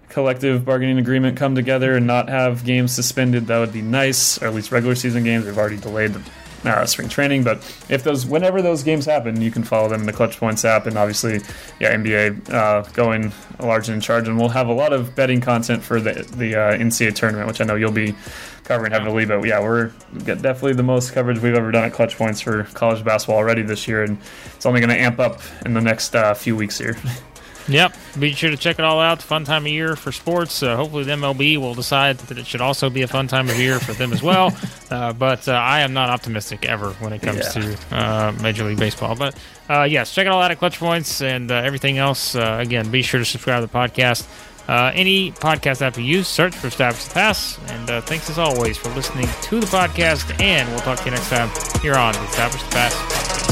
collective 0.08 0.64
bargaining 0.64 0.98
agreement 0.98 1.38
come 1.38 1.56
together 1.56 1.96
and 1.96 2.08
not 2.08 2.30
have 2.30 2.64
games 2.64 2.96
suspended. 2.96 3.48
That 3.48 3.60
would 3.60 3.74
be 3.74 3.82
nice, 3.82 4.42
or 4.42 4.48
at 4.48 4.56
least 4.56 4.72
regular 4.72 4.96
season 4.96 5.26
games. 5.26 5.46
We've 5.46 5.58
already 5.58 5.78
delayed 5.78 6.14
the 6.14 6.24
uh, 6.66 6.86
spring 6.86 7.10
training, 7.10 7.44
but 7.44 7.58
if 7.90 8.04
those, 8.04 8.26
whenever 8.26 8.62
those 8.62 8.84
games 8.84 9.06
happen, 9.06 9.42
you 9.42 9.52
can 9.52 9.64
follow 9.64 9.90
them 9.90 10.02
in 10.02 10.06
the 10.06 10.14
Clutch 10.14 10.38
Points 10.38 10.66
app, 10.66 10.86
and 10.86 10.98
obviously, 10.98 11.40
yeah, 11.80 11.96
NBA 11.96 12.50
uh, 12.52 12.82
going 12.94 13.32
large 13.60 13.88
and 13.88 13.96
in 13.96 14.02
charge, 14.02 14.28
and 14.28 14.38
we'll 14.38 14.50
have 14.50 14.68
a 14.68 14.74
lot 14.74 14.94
of 14.94 15.16
betting 15.16 15.42
content 15.42 15.84
for 15.84 16.00
the 16.00 16.14
the 16.36 16.56
uh, 16.56 16.78
NCAA 16.78 17.16
tournament, 17.16 17.48
which 17.48 17.62
I 17.62 17.66
know 17.66 17.76
you'll 17.76 17.92
be 17.92 18.16
covering 18.64 18.92
heavily. 18.92 19.26
But 19.26 19.44
yeah, 19.46 19.62
we're 19.62 19.92
definitely 20.24 20.74
the 20.74 20.84
most 20.84 21.14
coverage 21.14 21.40
we've 21.40 21.56
ever 21.56 21.72
done 21.72 21.86
at 21.86 21.94
Clutch 21.94 22.18
Points 22.18 22.42
for 22.42 22.64
college 22.74 23.04
basketball 23.04 23.38
already 23.38 23.62
this 23.62 23.88
year, 23.88 24.04
and 24.04 24.18
it's 24.56 24.66
only 24.66 24.80
going 24.80 24.90
to 24.90 25.00
amp 25.00 25.20
up 25.20 25.42
in 25.66 25.74
the 25.74 25.82
next 25.82 26.16
uh, 26.16 26.34
few 26.34 26.56
weeks 26.56 26.78
here. 26.78 26.98
Yep. 27.70 27.96
Be 28.20 28.34
sure 28.34 28.50
to 28.50 28.58
check 28.58 28.80
it 28.80 28.86
all 28.86 29.00
out. 29.00 29.22
Fun 29.22 29.46
time 29.46 29.66
of 29.66 29.72
year 29.72 29.96
for 29.96 30.12
sports. 30.12 30.64
Uh, 30.64 30.76
hopefully, 30.76 31.04
the 31.04 31.12
MLB 31.12 31.58
will 31.58 31.76
decide 31.76 32.18
that 32.18 32.38
it 32.38 32.48
should 32.48 32.62
also 32.62 32.90
be 32.90 33.04
a 33.04 33.08
fun 33.08 33.28
time 33.28 33.50
of 33.50 33.60
year 33.60 33.80
for 33.80 33.94
them 33.94 34.12
as 34.14 34.22
well. 34.24 34.56
Uh, 34.90 35.14
but 35.14 35.48
uh, 35.48 35.52
I 35.52 35.82
am 35.82 35.94
not 35.94 36.10
optimistic 36.10 36.66
ever 36.66 36.94
when 36.94 37.14
it 37.14 37.22
comes 37.22 37.56
yeah. 37.56 37.62
to 37.62 37.96
uh, 37.96 38.32
Major 38.42 38.64
League 38.64 38.80
Baseball. 38.80 39.16
But 39.16 39.38
uh, 39.70 39.84
yes, 39.84 40.16
check 40.16 40.26
it 40.26 40.30
all 40.30 40.42
out 40.42 40.50
at 40.50 40.58
Clutch 40.58 40.80
Points 40.80 41.22
and 41.22 41.52
uh, 41.52 41.56
everything 41.58 42.00
else. 42.00 42.34
again, 42.34 42.90
be 42.90 43.04
sure 43.04 43.20
to 43.20 43.26
subscribe 43.26 43.62
to 43.62 43.68
the 43.68 43.72
podcast. 43.72 44.26
any 44.96 45.32
podcast 45.32 45.84
app 45.84 45.96
you 45.96 46.04
use, 46.04 46.28
search 46.28 46.56
for 46.56 46.68
Establish 46.68 47.04
the 47.04 47.14
Pass. 47.14 47.60
And 47.68 48.04
thanks 48.06 48.32
as 48.32 48.40
always 48.40 48.78
for 48.78 48.90
listening 48.90 49.28
to 49.44 49.60
the 49.60 49.68
podcast. 49.68 50.42
And 50.42 50.68
we'll 50.70 50.80
talk 50.80 50.98
to 50.98 51.06
you 51.06 51.12
next 51.12 51.30
time 51.30 51.52
here 51.84 51.94
on 51.94 52.16
the 52.16 52.24
Establish 52.24 52.64
the 52.64 52.70
Pass 52.70 53.40
podcast. 53.40 53.49